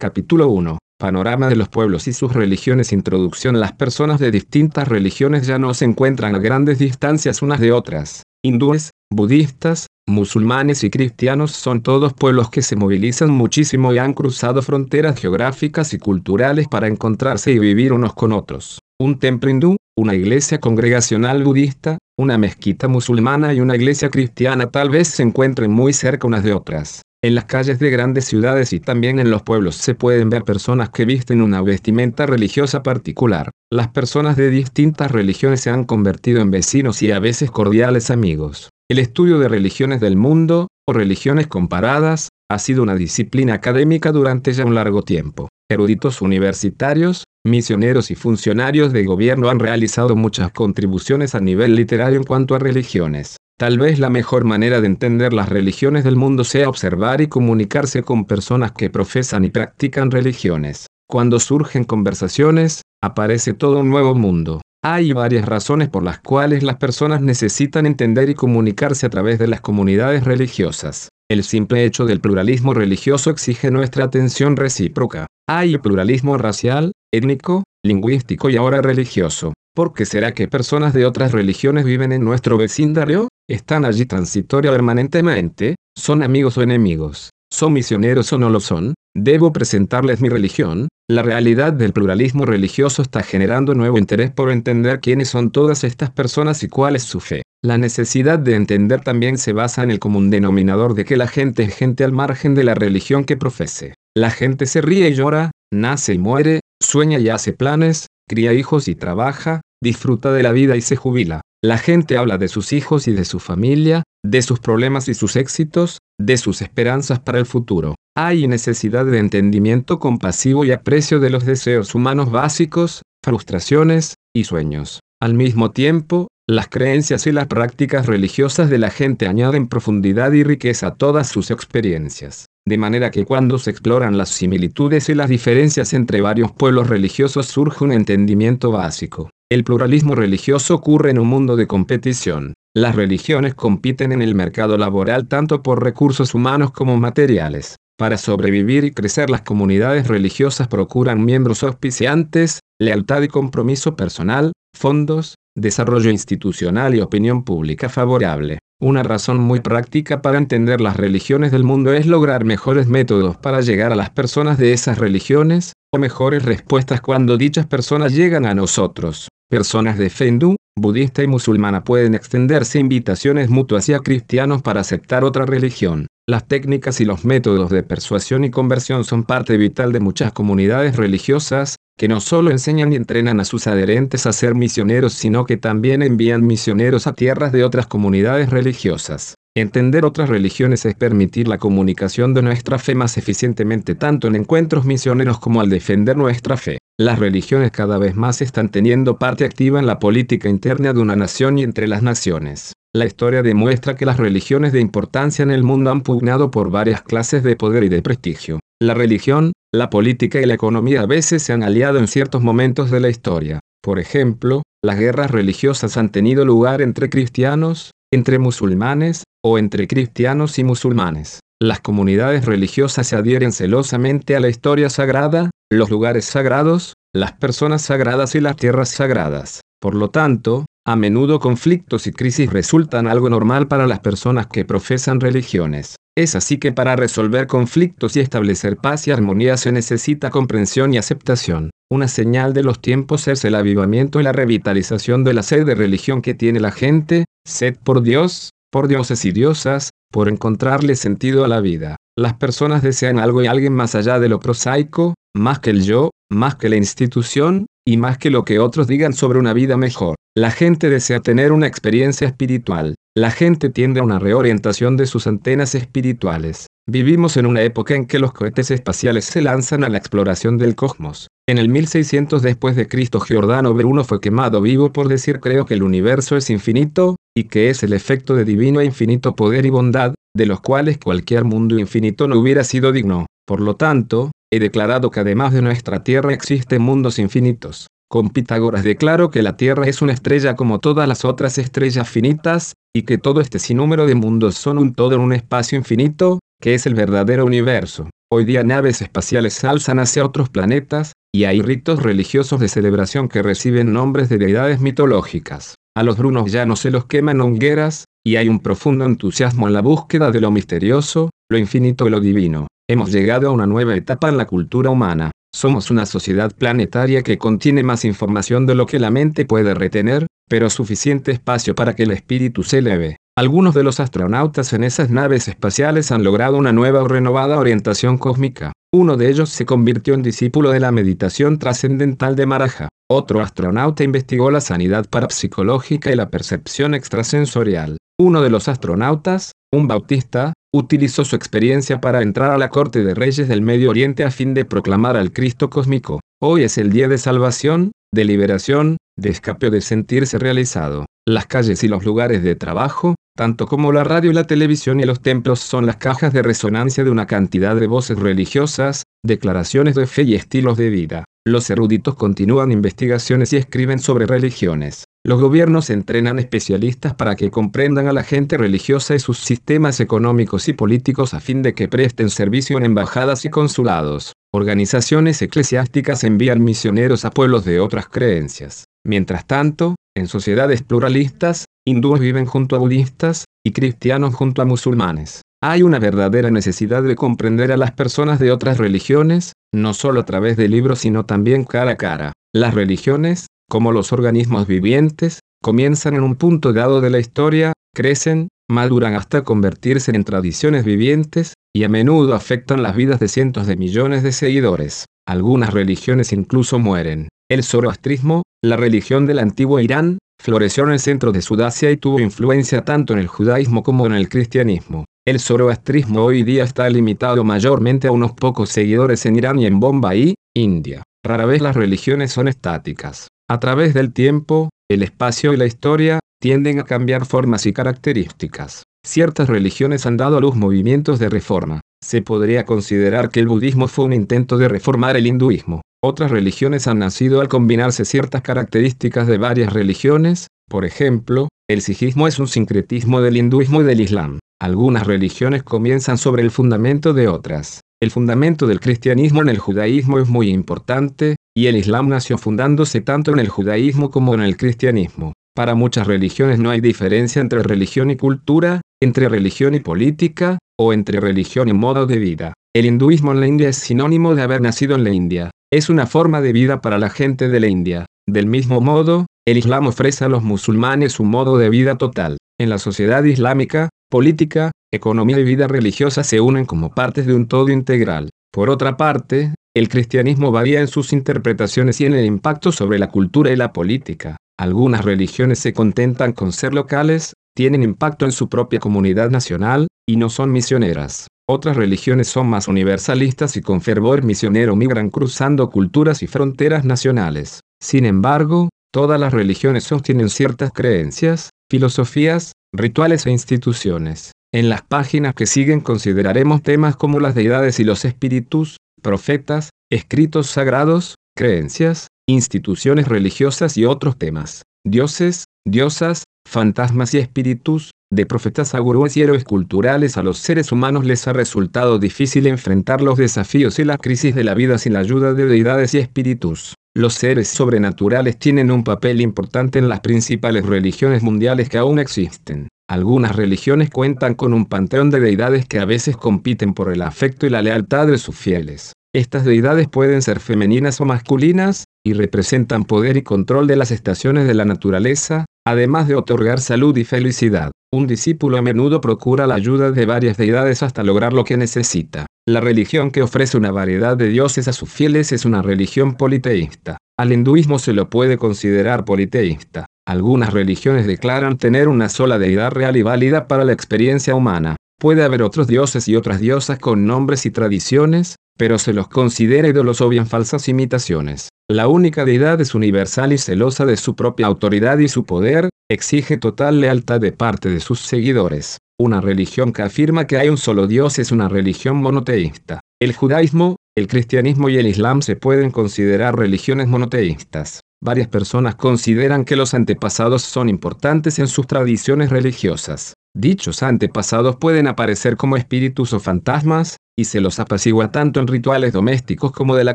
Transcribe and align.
Capítulo 0.00 0.48
1. 0.48 0.78
Panorama 0.98 1.48
de 1.50 1.56
los 1.56 1.68
pueblos 1.68 2.08
y 2.08 2.14
sus 2.14 2.32
religiones. 2.32 2.90
Introducción. 2.90 3.60
Las 3.60 3.74
personas 3.74 4.18
de 4.18 4.30
distintas 4.30 4.88
religiones 4.88 5.46
ya 5.46 5.58
no 5.58 5.74
se 5.74 5.84
encuentran 5.84 6.34
a 6.34 6.38
grandes 6.38 6.78
distancias 6.78 7.42
unas 7.42 7.60
de 7.60 7.72
otras. 7.72 8.22
Hindúes, 8.42 8.92
budistas, 9.12 9.88
musulmanes 10.08 10.84
y 10.84 10.90
cristianos 10.90 11.50
son 11.50 11.82
todos 11.82 12.14
pueblos 12.14 12.48
que 12.48 12.62
se 12.62 12.76
movilizan 12.76 13.30
muchísimo 13.30 13.92
y 13.92 13.98
han 13.98 14.14
cruzado 14.14 14.62
fronteras 14.62 15.20
geográficas 15.20 15.92
y 15.92 15.98
culturales 15.98 16.66
para 16.66 16.86
encontrarse 16.86 17.52
y 17.52 17.58
vivir 17.58 17.92
unos 17.92 18.14
con 18.14 18.32
otros. 18.32 18.78
Un 18.98 19.18
templo 19.18 19.50
hindú, 19.50 19.76
una 19.98 20.14
iglesia 20.14 20.60
congregacional 20.60 21.44
budista, 21.44 21.98
una 22.18 22.38
mezquita 22.38 22.88
musulmana 22.88 23.52
y 23.52 23.60
una 23.60 23.76
iglesia 23.76 24.08
cristiana 24.08 24.70
tal 24.70 24.88
vez 24.88 25.08
se 25.08 25.24
encuentren 25.24 25.70
muy 25.70 25.92
cerca 25.92 26.26
unas 26.26 26.42
de 26.42 26.54
otras. 26.54 27.02
En 27.22 27.34
las 27.34 27.44
calles 27.44 27.78
de 27.78 27.90
grandes 27.90 28.24
ciudades 28.24 28.72
y 28.72 28.80
también 28.80 29.18
en 29.18 29.30
los 29.30 29.42
pueblos 29.42 29.74
se 29.76 29.94
pueden 29.94 30.30
ver 30.30 30.42
personas 30.42 30.88
que 30.88 31.04
visten 31.04 31.42
una 31.42 31.60
vestimenta 31.60 32.24
religiosa 32.24 32.82
particular. 32.82 33.50
Las 33.70 33.88
personas 33.88 34.36
de 34.36 34.48
distintas 34.48 35.10
religiones 35.10 35.60
se 35.60 35.68
han 35.68 35.84
convertido 35.84 36.40
en 36.40 36.50
vecinos 36.50 37.02
y 37.02 37.12
a 37.12 37.18
veces 37.18 37.50
cordiales 37.50 38.10
amigos. 38.10 38.70
El 38.90 38.98
estudio 38.98 39.38
de 39.38 39.50
religiones 39.50 40.00
del 40.00 40.16
mundo, 40.16 40.68
o 40.88 40.94
religiones 40.94 41.46
comparadas, 41.46 42.30
ha 42.50 42.58
sido 42.58 42.82
una 42.82 42.94
disciplina 42.94 43.52
académica 43.52 44.12
durante 44.12 44.54
ya 44.54 44.64
un 44.64 44.74
largo 44.74 45.02
tiempo. 45.02 45.50
Eruditos 45.70 46.22
universitarios, 46.22 47.24
misioneros 47.46 48.10
y 48.10 48.14
funcionarios 48.14 48.94
de 48.94 49.04
gobierno 49.04 49.50
han 49.50 49.58
realizado 49.58 50.16
muchas 50.16 50.52
contribuciones 50.52 51.34
a 51.34 51.40
nivel 51.40 51.76
literario 51.76 52.18
en 52.18 52.24
cuanto 52.24 52.54
a 52.54 52.58
religiones. 52.58 53.36
Tal 53.60 53.76
vez 53.78 53.98
la 53.98 54.08
mejor 54.08 54.44
manera 54.44 54.80
de 54.80 54.86
entender 54.86 55.34
las 55.34 55.50
religiones 55.50 56.02
del 56.02 56.16
mundo 56.16 56.44
sea 56.44 56.70
observar 56.70 57.20
y 57.20 57.26
comunicarse 57.26 58.02
con 58.02 58.24
personas 58.24 58.72
que 58.72 58.88
profesan 58.88 59.44
y 59.44 59.50
practican 59.50 60.10
religiones. 60.10 60.86
Cuando 61.06 61.38
surgen 61.38 61.84
conversaciones, 61.84 62.80
aparece 63.02 63.52
todo 63.52 63.80
un 63.80 63.90
nuevo 63.90 64.14
mundo. 64.14 64.62
Hay 64.82 65.12
varias 65.12 65.44
razones 65.44 65.90
por 65.90 66.02
las 66.02 66.20
cuales 66.20 66.62
las 66.62 66.76
personas 66.76 67.20
necesitan 67.20 67.84
entender 67.84 68.30
y 68.30 68.34
comunicarse 68.34 69.04
a 69.04 69.10
través 69.10 69.38
de 69.38 69.48
las 69.48 69.60
comunidades 69.60 70.24
religiosas. 70.24 71.10
El 71.30 71.44
simple 71.44 71.84
hecho 71.84 72.06
del 72.06 72.22
pluralismo 72.22 72.72
religioso 72.72 73.28
exige 73.28 73.70
nuestra 73.70 74.06
atención 74.06 74.56
recíproca. 74.56 75.26
Hay 75.46 75.76
pluralismo 75.76 76.38
racial, 76.38 76.92
étnico, 77.12 77.64
lingüístico 77.84 78.48
y 78.48 78.56
ahora 78.56 78.80
religioso. 78.80 79.52
¿Por 79.74 79.92
qué 79.92 80.06
será 80.06 80.32
que 80.32 80.48
personas 80.48 80.94
de 80.94 81.04
otras 81.04 81.32
religiones 81.32 81.84
viven 81.84 82.12
en 82.12 82.24
nuestro 82.24 82.56
vecindario? 82.56 83.28
¿Están 83.50 83.84
allí 83.84 84.06
transitoria 84.06 84.70
permanentemente? 84.70 85.74
¿Son 85.98 86.22
amigos 86.22 86.56
o 86.56 86.62
enemigos? 86.62 87.30
¿Son 87.52 87.72
misioneros 87.72 88.32
o 88.32 88.38
no 88.38 88.48
lo 88.48 88.60
son? 88.60 88.94
¿Debo 89.12 89.52
presentarles 89.52 90.20
mi 90.20 90.28
religión? 90.28 90.86
La 91.10 91.22
realidad 91.22 91.72
del 91.72 91.92
pluralismo 91.92 92.46
religioso 92.46 93.02
está 93.02 93.24
generando 93.24 93.74
nuevo 93.74 93.98
interés 93.98 94.30
por 94.30 94.52
entender 94.52 95.00
quiénes 95.00 95.30
son 95.30 95.50
todas 95.50 95.82
estas 95.82 96.12
personas 96.12 96.62
y 96.62 96.68
cuál 96.68 96.94
es 96.94 97.02
su 97.02 97.18
fe. 97.18 97.42
La 97.60 97.76
necesidad 97.76 98.38
de 98.38 98.54
entender 98.54 99.00
también 99.00 99.36
se 99.36 99.52
basa 99.52 99.82
en 99.82 99.90
el 99.90 99.98
común 99.98 100.30
denominador 100.30 100.94
de 100.94 101.04
que 101.04 101.16
la 101.16 101.26
gente 101.26 101.64
es 101.64 101.74
gente 101.74 102.04
al 102.04 102.12
margen 102.12 102.54
de 102.54 102.62
la 102.62 102.76
religión 102.76 103.24
que 103.24 103.36
profese. 103.36 103.94
La 104.16 104.30
gente 104.30 104.66
se 104.66 104.80
ríe 104.80 105.08
y 105.08 105.14
llora, 105.14 105.50
nace 105.74 106.14
y 106.14 106.18
muere, 106.18 106.60
sueña 106.80 107.18
y 107.18 107.28
hace 107.30 107.52
planes, 107.52 108.06
cría 108.28 108.52
hijos 108.52 108.86
y 108.86 108.94
trabaja, 108.94 109.60
disfruta 109.82 110.32
de 110.32 110.44
la 110.44 110.52
vida 110.52 110.76
y 110.76 110.82
se 110.82 110.94
jubila. 110.94 111.40
La 111.62 111.76
gente 111.76 112.16
habla 112.16 112.38
de 112.38 112.48
sus 112.48 112.72
hijos 112.72 113.06
y 113.06 113.12
de 113.12 113.26
su 113.26 113.38
familia, 113.38 114.02
de 114.24 114.40
sus 114.40 114.60
problemas 114.60 115.08
y 115.08 115.14
sus 115.14 115.36
éxitos, 115.36 115.98
de 116.18 116.38
sus 116.38 116.62
esperanzas 116.62 117.20
para 117.20 117.38
el 117.38 117.44
futuro. 117.44 117.96
Hay 118.16 118.48
necesidad 118.48 119.04
de 119.04 119.18
entendimiento 119.18 119.98
compasivo 119.98 120.64
y 120.64 120.72
aprecio 120.72 121.20
de 121.20 121.28
los 121.28 121.44
deseos 121.44 121.94
humanos 121.94 122.30
básicos, 122.30 123.02
frustraciones 123.22 124.14
y 124.34 124.44
sueños. 124.44 125.00
Al 125.20 125.34
mismo 125.34 125.70
tiempo, 125.70 126.28
las 126.48 126.68
creencias 126.68 127.26
y 127.26 127.32
las 127.32 127.46
prácticas 127.46 128.06
religiosas 128.06 128.70
de 128.70 128.78
la 128.78 128.88
gente 128.88 129.28
añaden 129.28 129.68
profundidad 129.68 130.32
y 130.32 130.44
riqueza 130.44 130.86
a 130.86 130.94
todas 130.94 131.28
sus 131.28 131.50
experiencias. 131.50 132.46
De 132.66 132.78
manera 132.78 133.10
que 133.10 133.26
cuando 133.26 133.58
se 133.58 133.70
exploran 133.70 134.16
las 134.16 134.30
similitudes 134.30 135.10
y 135.10 135.14
las 135.14 135.28
diferencias 135.28 135.92
entre 135.92 136.22
varios 136.22 136.52
pueblos 136.52 136.88
religiosos 136.88 137.46
surge 137.46 137.84
un 137.84 137.92
entendimiento 137.92 138.70
básico. 138.70 139.28
El 139.52 139.64
pluralismo 139.64 140.14
religioso 140.14 140.76
ocurre 140.76 141.10
en 141.10 141.18
un 141.18 141.26
mundo 141.26 141.56
de 141.56 141.66
competición. 141.66 142.54
Las 142.72 142.94
religiones 142.94 143.56
compiten 143.56 144.12
en 144.12 144.22
el 144.22 144.36
mercado 144.36 144.78
laboral 144.78 145.26
tanto 145.26 145.60
por 145.60 145.82
recursos 145.82 146.36
humanos 146.36 146.70
como 146.70 146.96
materiales. 146.98 147.74
Para 147.98 148.16
sobrevivir 148.16 148.84
y 148.84 148.92
crecer 148.92 149.28
las 149.28 149.42
comunidades 149.42 150.06
religiosas 150.06 150.68
procuran 150.68 151.24
miembros 151.24 151.64
auspiciantes, 151.64 152.60
lealtad 152.80 153.22
y 153.22 153.28
compromiso 153.28 153.96
personal, 153.96 154.52
fondos, 154.72 155.34
desarrollo 155.56 156.12
institucional 156.12 156.94
y 156.94 157.00
opinión 157.00 157.42
pública 157.42 157.88
favorable. 157.88 158.58
Una 158.80 159.02
razón 159.02 159.38
muy 159.38 159.58
práctica 159.58 160.22
para 160.22 160.38
entender 160.38 160.80
las 160.80 160.96
religiones 160.96 161.50
del 161.50 161.64
mundo 161.64 161.92
es 161.92 162.06
lograr 162.06 162.44
mejores 162.44 162.86
métodos 162.86 163.36
para 163.36 163.62
llegar 163.62 163.92
a 163.92 163.96
las 163.96 164.10
personas 164.10 164.58
de 164.58 164.72
esas 164.72 164.98
religiones, 164.98 165.72
o 165.92 165.98
mejores 165.98 166.44
respuestas 166.44 167.00
cuando 167.00 167.36
dichas 167.36 167.66
personas 167.66 168.14
llegan 168.14 168.46
a 168.46 168.54
nosotros. 168.54 169.28
Personas 169.50 169.98
de 169.98 170.10
fe 170.10 170.32
budista 170.76 171.24
y 171.24 171.26
musulmana 171.26 171.82
pueden 171.82 172.14
extenderse 172.14 172.78
invitaciones 172.78 173.50
mutuas 173.50 173.90
a 173.90 173.98
cristianos 173.98 174.62
para 174.62 174.80
aceptar 174.80 175.24
otra 175.24 175.44
religión. 175.44 176.06
Las 176.28 176.46
técnicas 176.46 177.00
y 177.00 177.04
los 177.04 177.24
métodos 177.24 177.68
de 177.70 177.82
persuasión 177.82 178.44
y 178.44 178.52
conversión 178.52 179.02
son 179.02 179.24
parte 179.24 179.56
vital 179.56 179.90
de 179.90 179.98
muchas 179.98 180.30
comunidades 180.30 180.94
religiosas, 180.94 181.74
que 181.98 182.06
no 182.06 182.20
solo 182.20 182.52
enseñan 182.52 182.92
y 182.92 182.96
entrenan 182.96 183.40
a 183.40 183.44
sus 183.44 183.66
adherentes 183.66 184.24
a 184.24 184.32
ser 184.32 184.54
misioneros, 184.54 185.14
sino 185.14 185.44
que 185.44 185.56
también 185.56 186.02
envían 186.02 186.46
misioneros 186.46 187.08
a 187.08 187.14
tierras 187.14 187.50
de 187.50 187.64
otras 187.64 187.88
comunidades 187.88 188.50
religiosas. 188.50 189.34
Entender 189.56 190.04
otras 190.04 190.28
religiones 190.28 190.86
es 190.86 190.94
permitir 190.94 191.48
la 191.48 191.58
comunicación 191.58 192.34
de 192.34 192.42
nuestra 192.42 192.78
fe 192.78 192.94
más 192.94 193.18
eficientemente 193.18 193.96
tanto 193.96 194.28
en 194.28 194.36
encuentros 194.36 194.84
misioneros 194.84 195.40
como 195.40 195.60
al 195.60 195.68
defender 195.68 196.16
nuestra 196.16 196.56
fe. 196.56 196.78
Las 196.96 197.18
religiones 197.18 197.72
cada 197.72 197.98
vez 197.98 198.14
más 198.14 198.42
están 198.42 198.68
teniendo 198.68 199.18
parte 199.18 199.44
activa 199.44 199.80
en 199.80 199.86
la 199.86 199.98
política 199.98 200.48
interna 200.48 200.92
de 200.92 201.00
una 201.00 201.16
nación 201.16 201.58
y 201.58 201.64
entre 201.64 201.88
las 201.88 202.00
naciones. 202.02 202.74
La 202.94 203.06
historia 203.06 203.42
demuestra 203.42 203.96
que 203.96 204.06
las 204.06 204.18
religiones 204.18 204.72
de 204.72 204.80
importancia 204.80 205.42
en 205.42 205.50
el 205.50 205.64
mundo 205.64 205.90
han 205.90 206.02
pugnado 206.02 206.52
por 206.52 206.70
varias 206.70 207.02
clases 207.02 207.42
de 207.42 207.56
poder 207.56 207.82
y 207.82 207.88
de 207.88 208.02
prestigio. 208.02 208.60
La 208.80 208.94
religión, 208.94 209.52
la 209.74 209.90
política 209.90 210.40
y 210.40 210.46
la 210.46 210.54
economía 210.54 211.00
a 211.00 211.06
veces 211.06 211.42
se 211.42 211.52
han 211.52 211.64
aliado 211.64 211.98
en 211.98 212.06
ciertos 212.06 212.40
momentos 212.40 212.92
de 212.92 213.00
la 213.00 213.08
historia. 213.08 213.58
Por 213.82 213.98
ejemplo, 213.98 214.62
las 214.84 214.98
guerras 214.98 215.32
religiosas 215.32 215.96
han 215.96 216.10
tenido 216.10 216.44
lugar 216.44 216.82
entre 216.82 217.10
cristianos, 217.10 217.90
entre 218.12 218.38
musulmanes, 218.38 219.24
o 219.44 219.58
entre 219.58 219.86
cristianos 219.86 220.58
y 220.58 220.64
musulmanes. 220.64 221.40
Las 221.62 221.80
comunidades 221.80 222.44
religiosas 222.44 223.06
se 223.06 223.16
adhieren 223.16 223.52
celosamente 223.52 224.36
a 224.36 224.40
la 224.40 224.48
historia 224.48 224.90
sagrada, 224.90 225.50
los 225.70 225.90
lugares 225.90 226.24
sagrados, 226.24 226.94
las 227.14 227.32
personas 227.32 227.82
sagradas 227.82 228.34
y 228.34 228.40
las 228.40 228.56
tierras 228.56 228.88
sagradas. 228.88 229.60
Por 229.80 229.94
lo 229.94 230.10
tanto, 230.10 230.66
a 230.86 230.96
menudo 230.96 231.38
conflictos 231.38 232.06
y 232.06 232.12
crisis 232.12 232.52
resultan 232.52 233.06
algo 233.06 233.30
normal 233.30 233.68
para 233.68 233.86
las 233.86 234.00
personas 234.00 234.46
que 234.46 234.64
profesan 234.64 235.20
religiones. 235.20 235.96
Es 236.16 236.34
así 236.34 236.58
que 236.58 236.72
para 236.72 236.96
resolver 236.96 237.46
conflictos 237.46 238.16
y 238.16 238.20
establecer 238.20 238.76
paz 238.76 239.06
y 239.06 239.10
armonía 239.10 239.56
se 239.56 239.72
necesita 239.72 240.30
comprensión 240.30 240.92
y 240.92 240.98
aceptación. 240.98 241.70
Una 241.90 242.08
señal 242.08 242.52
de 242.52 242.62
los 242.62 242.80
tiempos 242.80 243.28
es 243.28 243.44
el 243.44 243.54
avivamiento 243.54 244.20
y 244.20 244.22
la 244.22 244.32
revitalización 244.32 245.24
de 245.24 245.34
la 245.34 245.42
sed 245.42 245.66
de 245.66 245.74
religión 245.74 246.22
que 246.22 246.34
tiene 246.34 246.60
la 246.60 246.72
gente, 246.72 247.24
sed 247.50 247.76
por 247.82 248.02
Dios, 248.02 248.50
por 248.70 248.88
dioses 248.88 249.24
y 249.24 249.32
diosas, 249.32 249.90
por 250.10 250.28
encontrarle 250.28 250.96
sentido 250.96 251.44
a 251.44 251.48
la 251.48 251.60
vida. 251.60 251.96
Las 252.16 252.34
personas 252.34 252.82
desean 252.82 253.18
algo 253.18 253.42
y 253.42 253.46
alguien 253.46 253.74
más 253.74 253.94
allá 253.94 254.18
de 254.18 254.28
lo 254.28 254.40
prosaico, 254.40 255.14
más 255.34 255.58
que 255.60 255.70
el 255.70 255.82
yo, 255.82 256.10
más 256.30 256.56
que 256.56 256.68
la 256.68 256.76
institución, 256.76 257.66
y 257.90 257.96
más 257.96 258.18
que 258.18 258.30
lo 258.30 258.44
que 258.44 258.60
otros 258.60 258.86
digan 258.86 259.12
sobre 259.12 259.40
una 259.40 259.52
vida 259.52 259.76
mejor. 259.76 260.14
La 260.36 260.52
gente 260.52 260.88
desea 260.88 261.18
tener 261.18 261.50
una 261.50 261.66
experiencia 261.66 262.28
espiritual. 262.28 262.94
La 263.16 263.32
gente 263.32 263.68
tiende 263.68 263.98
a 263.98 264.04
una 264.04 264.20
reorientación 264.20 264.96
de 264.96 265.06
sus 265.06 265.26
antenas 265.26 265.74
espirituales. 265.74 266.68
Vivimos 266.88 267.36
en 267.36 267.46
una 267.46 267.62
época 267.62 267.96
en 267.96 268.06
que 268.06 268.20
los 268.20 268.32
cohetes 268.32 268.70
espaciales 268.70 269.24
se 269.24 269.42
lanzan 269.42 269.82
a 269.82 269.88
la 269.88 269.98
exploración 269.98 270.56
del 270.56 270.76
cosmos. 270.76 271.26
En 271.48 271.58
el 271.58 271.68
1600 271.68 272.42
después 272.42 272.76
de 272.76 272.86
Cristo 272.86 273.18
Giordano 273.18 273.74
Bruno 273.74 274.04
fue 274.04 274.20
quemado 274.20 274.60
vivo 274.60 274.92
por 274.92 275.08
decir 275.08 275.40
creo 275.40 275.66
que 275.66 275.74
el 275.74 275.82
universo 275.82 276.36
es 276.36 276.48
infinito, 276.48 277.16
y 277.36 277.44
que 277.48 277.70
es 277.70 277.82
el 277.82 277.92
efecto 277.92 278.36
de 278.36 278.44
divino 278.44 278.80
e 278.80 278.84
infinito 278.84 279.34
poder 279.34 279.66
y 279.66 279.70
bondad, 279.70 280.14
de 280.36 280.46
los 280.46 280.60
cuales 280.60 280.98
cualquier 280.98 281.42
mundo 281.42 281.76
infinito 281.76 282.28
no 282.28 282.38
hubiera 282.38 282.62
sido 282.62 282.92
digno. 282.92 283.26
Por 283.50 283.60
lo 283.60 283.74
tanto, 283.74 284.30
he 284.52 284.60
declarado 284.60 285.10
que 285.10 285.18
además 285.18 285.52
de 285.52 285.60
nuestra 285.60 286.04
Tierra 286.04 286.32
existen 286.32 286.82
mundos 286.82 287.18
infinitos. 287.18 287.88
Con 288.08 288.30
Pitágoras 288.30 288.84
declaro 288.84 289.32
que 289.32 289.42
la 289.42 289.56
Tierra 289.56 289.88
es 289.88 290.02
una 290.02 290.12
estrella 290.12 290.54
como 290.54 290.78
todas 290.78 291.08
las 291.08 291.24
otras 291.24 291.58
estrellas 291.58 292.08
finitas, 292.08 292.74
y 292.94 293.02
que 293.02 293.18
todo 293.18 293.40
este 293.40 293.58
sinnúmero 293.58 294.06
de 294.06 294.14
mundos 294.14 294.54
son 294.54 294.78
un 294.78 294.94
todo 294.94 295.16
en 295.16 295.20
un 295.20 295.32
espacio 295.32 295.76
infinito, 295.76 296.38
que 296.62 296.74
es 296.74 296.86
el 296.86 296.94
verdadero 296.94 297.44
universo. 297.44 298.08
Hoy 298.32 298.44
día 298.44 298.62
naves 298.62 299.02
espaciales 299.02 299.64
alzan 299.64 299.98
hacia 299.98 300.24
otros 300.24 300.48
planetas, 300.48 301.14
y 301.34 301.42
hay 301.42 301.60
ritos 301.60 302.04
religiosos 302.04 302.60
de 302.60 302.68
celebración 302.68 303.28
que 303.28 303.42
reciben 303.42 303.92
nombres 303.92 304.28
de 304.28 304.38
deidades 304.38 304.78
mitológicas. 304.78 305.74
A 305.96 306.04
los 306.04 306.16
brunos 306.16 306.52
ya 306.52 306.66
no 306.66 306.76
se 306.76 306.92
los 306.92 307.06
queman 307.06 307.40
hongueras, 307.40 308.04
y 308.24 308.36
hay 308.36 308.48
un 308.48 308.60
profundo 308.60 309.06
entusiasmo 309.06 309.66
en 309.66 309.72
la 309.72 309.82
búsqueda 309.82 310.30
de 310.30 310.40
lo 310.40 310.52
misterioso, 310.52 311.30
lo 311.50 311.58
infinito 311.58 312.06
y 312.06 312.10
lo 312.10 312.20
divino. 312.20 312.68
Hemos 312.90 313.12
llegado 313.12 313.46
a 313.46 313.52
una 313.52 313.68
nueva 313.68 313.94
etapa 313.94 314.28
en 314.28 314.36
la 314.36 314.48
cultura 314.48 314.90
humana. 314.90 315.30
Somos 315.54 315.92
una 315.92 316.06
sociedad 316.06 316.50
planetaria 316.52 317.22
que 317.22 317.38
contiene 317.38 317.84
más 317.84 318.04
información 318.04 318.66
de 318.66 318.74
lo 318.74 318.86
que 318.86 318.98
la 318.98 319.12
mente 319.12 319.44
puede 319.44 319.74
retener, 319.74 320.26
pero 320.48 320.68
suficiente 320.70 321.30
espacio 321.30 321.76
para 321.76 321.94
que 321.94 322.02
el 322.02 322.10
espíritu 322.10 322.64
se 322.64 322.78
eleve. 322.78 323.18
Algunos 323.38 323.76
de 323.76 323.84
los 323.84 324.00
astronautas 324.00 324.72
en 324.72 324.82
esas 324.82 325.08
naves 325.08 325.46
espaciales 325.46 326.10
han 326.10 326.24
logrado 326.24 326.56
una 326.56 326.72
nueva 326.72 327.04
o 327.04 327.06
renovada 327.06 327.60
orientación 327.60 328.18
cósmica. 328.18 328.72
Uno 328.92 329.16
de 329.16 329.28
ellos 329.28 329.50
se 329.50 329.66
convirtió 329.66 330.14
en 330.14 330.22
discípulo 330.22 330.72
de 330.72 330.80
la 330.80 330.90
meditación 330.90 331.60
trascendental 331.60 332.34
de 332.34 332.46
Maraja. 332.46 332.88
Otro 333.08 333.40
astronauta 333.40 334.02
investigó 334.02 334.50
la 334.50 334.60
sanidad 334.60 335.06
parapsicológica 335.08 336.10
y 336.10 336.16
la 336.16 336.28
percepción 336.28 336.94
extrasensorial. 336.94 337.98
Uno 338.18 338.42
de 338.42 338.50
los 338.50 338.66
astronautas, 338.66 339.52
un 339.72 339.86
bautista, 339.86 340.54
utilizó 340.72 341.24
su 341.24 341.36
experiencia 341.36 342.00
para 342.00 342.22
entrar 342.22 342.50
a 342.50 342.58
la 342.58 342.68
corte 342.68 343.02
de 343.02 343.14
reyes 343.14 343.48
del 343.48 343.62
Medio 343.62 343.90
Oriente 343.90 344.24
a 344.24 344.30
fin 344.30 344.54
de 344.54 344.64
proclamar 344.64 345.16
al 345.16 345.32
Cristo 345.32 345.70
cósmico. 345.70 346.20
Hoy 346.40 346.62
es 346.62 346.78
el 346.78 346.90
día 346.90 347.08
de 347.08 347.18
salvación, 347.18 347.92
de 348.14 348.24
liberación, 348.24 348.96
de 349.18 349.30
escape 349.30 349.70
de 349.70 349.80
sentirse 349.80 350.38
realizado. 350.38 351.06
Las 351.26 351.46
calles 351.46 351.84
y 351.84 351.88
los 351.88 352.04
lugares 352.04 352.42
de 352.42 352.54
trabajo, 352.54 353.14
tanto 353.36 353.66
como 353.66 353.92
la 353.92 354.04
radio 354.04 354.30
y 354.30 354.34
la 354.34 354.46
televisión 354.46 355.00
y 355.00 355.04
los 355.04 355.20
templos 355.20 355.60
son 355.60 355.86
las 355.86 355.96
cajas 355.96 356.32
de 356.32 356.42
resonancia 356.42 357.04
de 357.04 357.10
una 357.10 357.26
cantidad 357.26 357.76
de 357.76 357.86
voces 357.86 358.18
religiosas, 358.18 359.02
declaraciones 359.24 359.94
de 359.94 360.06
fe 360.06 360.22
y 360.22 360.34
estilos 360.34 360.76
de 360.76 360.90
vida. 360.90 361.24
Los 361.46 361.68
eruditos 361.70 362.14
continúan 362.14 362.70
investigaciones 362.70 363.52
y 363.52 363.56
escriben 363.56 363.98
sobre 363.98 364.26
religiones. 364.26 365.04
Los 365.22 365.38
gobiernos 365.38 365.90
entrenan 365.90 366.38
especialistas 366.38 367.14
para 367.14 367.36
que 367.36 367.50
comprendan 367.50 368.08
a 368.08 368.12
la 368.14 368.22
gente 368.22 368.56
religiosa 368.56 369.14
y 369.14 369.18
sus 369.18 369.38
sistemas 369.38 370.00
económicos 370.00 370.66
y 370.68 370.72
políticos 370.72 371.34
a 371.34 371.40
fin 371.40 371.60
de 371.60 371.74
que 371.74 371.88
presten 371.88 372.30
servicio 372.30 372.78
en 372.78 372.84
embajadas 372.84 373.44
y 373.44 373.50
consulados. 373.50 374.32
Organizaciones 374.50 375.42
eclesiásticas 375.42 376.24
envían 376.24 376.64
misioneros 376.64 377.26
a 377.26 377.30
pueblos 377.30 377.66
de 377.66 377.80
otras 377.80 378.08
creencias. 378.08 378.84
Mientras 379.06 379.46
tanto, 379.46 379.94
en 380.16 380.26
sociedades 380.26 380.82
pluralistas, 380.82 381.66
hindúes 381.86 382.20
viven 382.20 382.46
junto 382.46 382.74
a 382.74 382.78
budistas, 382.78 383.44
y 383.62 383.72
cristianos 383.72 384.34
junto 384.34 384.62
a 384.62 384.64
musulmanes. 384.64 385.42
Hay 385.62 385.82
una 385.82 385.98
verdadera 385.98 386.50
necesidad 386.50 387.02
de 387.02 387.16
comprender 387.16 387.72
a 387.72 387.76
las 387.76 387.92
personas 387.92 388.38
de 388.38 388.52
otras 388.52 388.78
religiones, 388.78 389.52
no 389.74 389.92
solo 389.92 390.20
a 390.20 390.24
través 390.24 390.56
de 390.56 390.68
libros 390.68 391.00
sino 391.00 391.26
también 391.26 391.64
cara 391.64 391.92
a 391.92 391.96
cara. 391.96 392.32
Las 392.54 392.72
religiones, 392.72 393.48
como 393.70 393.92
los 393.92 394.12
organismos 394.12 394.66
vivientes, 394.66 395.38
comienzan 395.62 396.16
en 396.16 396.24
un 396.24 396.34
punto 396.34 396.72
dado 396.72 397.00
de 397.00 397.08
la 397.08 397.20
historia, 397.20 397.72
crecen, 397.94 398.48
maduran 398.68 399.14
hasta 399.14 399.44
convertirse 399.44 400.10
en 400.10 400.24
tradiciones 400.24 400.84
vivientes, 400.84 401.54
y 401.74 401.84
a 401.84 401.88
menudo 401.88 402.34
afectan 402.34 402.82
las 402.82 402.96
vidas 402.96 403.20
de 403.20 403.28
cientos 403.28 403.68
de 403.68 403.76
millones 403.76 404.24
de 404.24 404.32
seguidores. 404.32 405.04
Algunas 405.24 405.72
religiones 405.72 406.32
incluso 406.32 406.80
mueren. 406.80 407.28
El 407.48 407.62
zoroastrismo, 407.62 408.42
la 408.60 408.76
religión 408.76 409.24
del 409.24 409.38
antiguo 409.38 409.78
Irán, 409.78 410.18
floreció 410.42 410.82
en 410.82 410.90
el 410.90 410.98
centro 410.98 411.30
de 411.30 411.40
Sudasia 411.40 411.92
y 411.92 411.96
tuvo 411.96 412.18
influencia 412.18 412.84
tanto 412.84 413.12
en 413.12 413.20
el 413.20 413.28
judaísmo 413.28 413.84
como 413.84 414.04
en 414.06 414.14
el 414.14 414.28
cristianismo. 414.28 415.04
El 415.24 415.38
zoroastrismo 415.38 416.24
hoy 416.24 416.42
día 416.42 416.64
está 416.64 416.90
limitado 416.90 417.44
mayormente 417.44 418.08
a 418.08 418.12
unos 418.12 418.32
pocos 418.32 418.70
seguidores 418.70 419.24
en 419.26 419.36
Irán 419.36 419.60
y 419.60 419.66
en 419.66 419.78
Bombay, 419.78 420.34
India. 420.56 421.04
Rara 421.24 421.46
vez 421.46 421.60
las 421.60 421.76
religiones 421.76 422.32
son 422.32 422.48
estáticas. 422.48 423.28
A 423.50 423.58
través 423.58 423.94
del 423.94 424.12
tiempo, 424.12 424.68
el 424.88 425.02
espacio 425.02 425.52
y 425.52 425.56
la 425.56 425.66
historia 425.66 426.20
tienden 426.40 426.78
a 426.78 426.84
cambiar 426.84 427.26
formas 427.26 427.66
y 427.66 427.72
características. 427.72 428.84
Ciertas 429.04 429.48
religiones 429.48 430.06
han 430.06 430.16
dado 430.16 430.36
a 430.36 430.40
luz 430.40 430.54
movimientos 430.54 431.18
de 431.18 431.28
reforma. 431.28 431.80
Se 432.00 432.22
podría 432.22 432.64
considerar 432.64 433.30
que 433.30 433.40
el 433.40 433.48
budismo 433.48 433.88
fue 433.88 434.04
un 434.04 434.12
intento 434.12 434.56
de 434.56 434.68
reformar 434.68 435.16
el 435.16 435.26
hinduismo. 435.26 435.80
Otras 436.00 436.30
religiones 436.30 436.86
han 436.86 437.00
nacido 437.00 437.40
al 437.40 437.48
combinarse 437.48 438.04
ciertas 438.04 438.42
características 438.42 439.26
de 439.26 439.38
varias 439.38 439.72
religiones, 439.72 440.46
por 440.70 440.84
ejemplo, 440.84 441.48
el 441.68 441.82
sijismo 441.82 442.28
es 442.28 442.38
un 442.38 442.46
sincretismo 442.46 443.20
del 443.20 443.36
hinduismo 443.36 443.80
y 443.80 443.84
del 443.84 444.00
islam. 444.00 444.38
Algunas 444.62 445.08
religiones 445.08 445.64
comienzan 445.64 446.18
sobre 446.18 446.42
el 446.42 446.52
fundamento 446.52 447.14
de 447.14 447.26
otras. 447.26 447.80
El 448.00 448.12
fundamento 448.12 448.68
del 448.68 448.78
cristianismo 448.78 449.42
en 449.42 449.48
el 449.48 449.58
judaísmo 449.58 450.20
es 450.20 450.28
muy 450.28 450.50
importante, 450.50 451.34
y 451.60 451.66
el 451.66 451.76
islam 451.76 452.08
nació 452.08 452.38
fundándose 452.38 453.02
tanto 453.02 453.32
en 453.32 453.38
el 453.38 453.50
judaísmo 453.50 454.10
como 454.10 454.32
en 454.32 454.40
el 454.40 454.56
cristianismo. 454.56 455.34
Para 455.54 455.74
muchas 455.74 456.06
religiones 456.06 456.58
no 456.58 456.70
hay 456.70 456.80
diferencia 456.80 457.42
entre 457.42 457.62
religión 457.62 458.10
y 458.10 458.16
cultura, 458.16 458.80
entre 458.98 459.28
religión 459.28 459.74
y 459.74 459.80
política, 459.80 460.56
o 460.78 460.94
entre 460.94 461.20
religión 461.20 461.68
y 461.68 461.74
modo 461.74 462.06
de 462.06 462.18
vida. 462.18 462.54
El 462.74 462.86
hinduismo 462.86 463.32
en 463.32 463.40
la 463.40 463.46
India 463.46 463.68
es 463.68 463.76
sinónimo 463.76 464.34
de 464.34 464.40
haber 464.40 464.62
nacido 464.62 464.94
en 464.94 465.04
la 465.04 465.10
India. 465.10 465.50
Es 465.70 465.90
una 465.90 466.06
forma 466.06 466.40
de 466.40 466.54
vida 466.54 466.80
para 466.80 466.96
la 466.96 467.10
gente 467.10 467.50
de 467.50 467.60
la 467.60 467.66
India. 467.66 468.06
Del 468.26 468.46
mismo 468.46 468.80
modo, 468.80 469.26
el 469.46 469.58
Islam 469.58 469.86
ofrece 469.86 470.24
a 470.24 470.30
los 470.30 470.42
musulmanes 470.42 471.20
un 471.20 471.28
modo 471.28 471.58
de 471.58 471.68
vida 471.68 471.98
total. 471.98 472.38
En 472.58 472.70
la 472.70 472.78
sociedad 472.78 473.22
islámica, 473.24 473.90
política, 474.10 474.70
economía 474.90 475.38
y 475.38 475.44
vida 475.44 475.68
religiosa 475.68 476.24
se 476.24 476.40
unen 476.40 476.64
como 476.64 476.94
partes 476.94 477.26
de 477.26 477.34
un 477.34 477.48
todo 477.48 477.68
integral. 477.68 478.30
Por 478.50 478.70
otra 478.70 478.96
parte, 478.96 479.52
el 479.76 479.88
cristianismo 479.88 480.50
varía 480.50 480.80
en 480.80 480.88
sus 480.88 481.12
interpretaciones 481.12 482.00
y 482.00 482.06
en 482.06 482.14
el 482.14 482.24
impacto 482.24 482.72
sobre 482.72 482.98
la 482.98 483.08
cultura 483.08 483.52
y 483.52 483.56
la 483.56 483.72
política. 483.72 484.36
Algunas 484.58 485.04
religiones 485.04 485.60
se 485.60 485.72
contentan 485.72 486.32
con 486.32 486.52
ser 486.52 486.74
locales, 486.74 487.34
tienen 487.54 487.84
impacto 487.84 488.24
en 488.24 488.32
su 488.32 488.48
propia 488.48 488.80
comunidad 488.80 489.30
nacional, 489.30 489.86
y 490.08 490.16
no 490.16 490.28
son 490.28 490.50
misioneras. 490.50 491.28
Otras 491.48 491.76
religiones 491.76 492.26
son 492.28 492.48
más 492.48 492.66
universalistas 492.66 493.56
y 493.56 493.60
con 493.60 493.80
fervor 493.80 494.24
misionero 494.24 494.74
migran 494.74 495.08
cruzando 495.08 495.70
culturas 495.70 496.22
y 496.22 496.26
fronteras 496.26 496.84
nacionales. 496.84 497.60
Sin 497.80 498.06
embargo, 498.06 498.70
todas 498.92 499.20
las 499.20 499.32
religiones 499.32 499.84
sostienen 499.84 500.30
ciertas 500.30 500.72
creencias, 500.72 501.50
filosofías, 501.70 502.52
rituales 502.72 503.26
e 503.26 503.30
instituciones. 503.30 504.32
En 504.52 504.68
las 504.68 504.82
páginas 504.82 505.34
que 505.34 505.46
siguen 505.46 505.80
consideraremos 505.80 506.62
temas 506.62 506.96
como 506.96 507.20
las 507.20 507.36
deidades 507.36 507.78
y 507.78 507.84
los 507.84 508.04
espíritus, 508.04 508.78
profetas, 509.00 509.70
escritos 509.90 510.48
sagrados, 510.48 511.16
creencias, 511.36 512.08
instituciones 512.28 513.08
religiosas 513.08 513.76
y 513.76 513.84
otros 513.84 514.16
temas. 514.16 514.62
Dioses, 514.84 515.44
diosas, 515.66 516.24
fantasmas 516.46 517.14
y 517.14 517.18
espíritus, 517.18 517.90
de 518.12 518.26
profetas 518.26 518.74
a 518.74 518.80
y 519.14 519.20
héroes 519.22 519.44
culturales 519.44 520.16
a 520.16 520.22
los 520.22 520.38
seres 520.38 520.72
humanos 520.72 521.04
les 521.04 521.28
ha 521.28 521.32
resultado 521.32 522.00
difícil 522.00 522.48
enfrentar 522.48 523.02
los 523.02 523.16
desafíos 523.16 523.78
y 523.78 523.84
la 523.84 523.98
crisis 523.98 524.34
de 524.34 524.42
la 524.42 524.54
vida 524.54 524.78
sin 524.78 524.94
la 524.94 524.98
ayuda 524.98 525.32
de 525.32 525.46
deidades 525.46 525.94
y 525.94 525.98
espíritus. 525.98 526.74
Los 526.92 527.14
seres 527.14 527.46
sobrenaturales 527.46 528.36
tienen 528.36 528.72
un 528.72 528.82
papel 528.82 529.20
importante 529.20 529.78
en 529.78 529.88
las 529.88 530.00
principales 530.00 530.66
religiones 530.66 531.22
mundiales 531.22 531.68
que 531.68 531.78
aún 531.78 532.00
existen. 532.00 532.66
Algunas 532.90 533.36
religiones 533.36 533.88
cuentan 533.88 534.34
con 534.34 534.52
un 534.52 534.66
panteón 534.66 535.10
de 535.10 535.20
deidades 535.20 535.64
que 535.64 535.78
a 535.78 535.84
veces 535.84 536.16
compiten 536.16 536.74
por 536.74 536.92
el 536.92 537.02
afecto 537.02 537.46
y 537.46 537.48
la 537.48 537.62
lealtad 537.62 538.08
de 538.08 538.18
sus 538.18 538.34
fieles. 538.34 538.94
Estas 539.14 539.44
deidades 539.44 539.86
pueden 539.86 540.22
ser 540.22 540.40
femeninas 540.40 541.00
o 541.00 541.04
masculinas, 541.04 541.84
y 542.04 542.14
representan 542.14 542.82
poder 542.82 543.16
y 543.16 543.22
control 543.22 543.68
de 543.68 543.76
las 543.76 543.92
estaciones 543.92 544.48
de 544.48 544.54
la 544.54 544.64
naturaleza, 544.64 545.44
además 545.64 546.08
de 546.08 546.16
otorgar 546.16 546.60
salud 546.60 546.96
y 546.96 547.04
felicidad. 547.04 547.70
Un 547.92 548.08
discípulo 548.08 548.58
a 548.58 548.62
menudo 548.62 549.00
procura 549.00 549.46
la 549.46 549.54
ayuda 549.54 549.92
de 549.92 550.06
varias 550.06 550.36
deidades 550.36 550.82
hasta 550.82 551.04
lograr 551.04 551.32
lo 551.32 551.44
que 551.44 551.56
necesita. 551.56 552.26
La 552.44 552.60
religión 552.60 553.12
que 553.12 553.22
ofrece 553.22 553.56
una 553.56 553.70
variedad 553.70 554.16
de 554.16 554.30
dioses 554.30 554.66
a 554.66 554.72
sus 554.72 554.90
fieles 554.90 555.30
es 555.30 555.44
una 555.44 555.62
religión 555.62 556.16
politeísta. 556.16 556.96
Al 557.16 557.32
hinduismo 557.32 557.78
se 557.78 557.92
lo 557.92 558.10
puede 558.10 558.36
considerar 558.36 559.04
politeísta. 559.04 559.86
Algunas 560.10 560.52
religiones 560.52 561.06
declaran 561.06 561.56
tener 561.56 561.86
una 561.86 562.08
sola 562.08 562.40
deidad 562.40 562.72
real 562.72 562.96
y 562.96 563.02
válida 563.02 563.46
para 563.46 563.64
la 563.64 563.72
experiencia 563.72 564.34
humana. 564.34 564.74
Puede 564.98 565.22
haber 565.22 565.40
otros 565.40 565.68
dioses 565.68 566.08
y 566.08 566.16
otras 566.16 566.40
diosas 566.40 566.80
con 566.80 567.06
nombres 567.06 567.46
y 567.46 567.52
tradiciones, 567.52 568.34
pero 568.58 568.80
se 568.80 568.92
los 568.92 569.06
considera 569.06 569.68
ídolos 569.68 570.00
o 570.00 570.08
bien 570.08 570.26
falsas 570.26 570.68
imitaciones. 570.68 571.50
La 571.70 571.86
única 571.86 572.24
deidad 572.24 572.60
es 572.60 572.74
universal 572.74 573.32
y 573.32 573.38
celosa 573.38 573.86
de 573.86 573.96
su 573.96 574.16
propia 574.16 574.48
autoridad 574.48 574.98
y 574.98 575.06
su 575.06 575.22
poder, 575.26 575.68
exige 575.88 576.38
total 576.38 576.80
lealtad 576.80 577.20
de 577.20 577.30
parte 577.30 577.68
de 577.68 577.78
sus 577.78 578.00
seguidores. 578.00 578.78
Una 578.98 579.20
religión 579.20 579.72
que 579.72 579.82
afirma 579.82 580.26
que 580.26 580.38
hay 580.38 580.48
un 580.48 580.58
solo 580.58 580.88
Dios 580.88 581.20
es 581.20 581.30
una 581.30 581.48
religión 581.48 581.98
monoteísta. 581.98 582.80
El 583.00 583.14
judaísmo, 583.14 583.76
el 583.96 584.08
cristianismo 584.08 584.70
y 584.70 584.76
el 584.76 584.88
islam 584.88 585.22
se 585.22 585.36
pueden 585.36 585.70
considerar 585.70 586.36
religiones 586.36 586.88
monoteístas. 586.88 587.82
Varias 588.02 588.28
personas 588.28 588.76
consideran 588.76 589.44
que 589.44 589.56
los 589.56 589.74
antepasados 589.74 590.42
son 590.42 590.70
importantes 590.70 591.38
en 591.38 591.48
sus 591.48 591.66
tradiciones 591.66 592.30
religiosas. 592.30 593.12
Dichos 593.36 593.82
antepasados 593.82 594.56
pueden 594.56 594.88
aparecer 594.88 595.36
como 595.36 595.56
espíritus 595.56 596.14
o 596.14 596.20
fantasmas, 596.20 596.96
y 597.16 597.26
se 597.26 597.42
los 597.42 597.60
apacigua 597.60 598.10
tanto 598.10 598.40
en 598.40 598.46
rituales 598.46 598.94
domésticos 598.94 599.52
como 599.52 599.76
de 599.76 599.84
la 599.84 599.94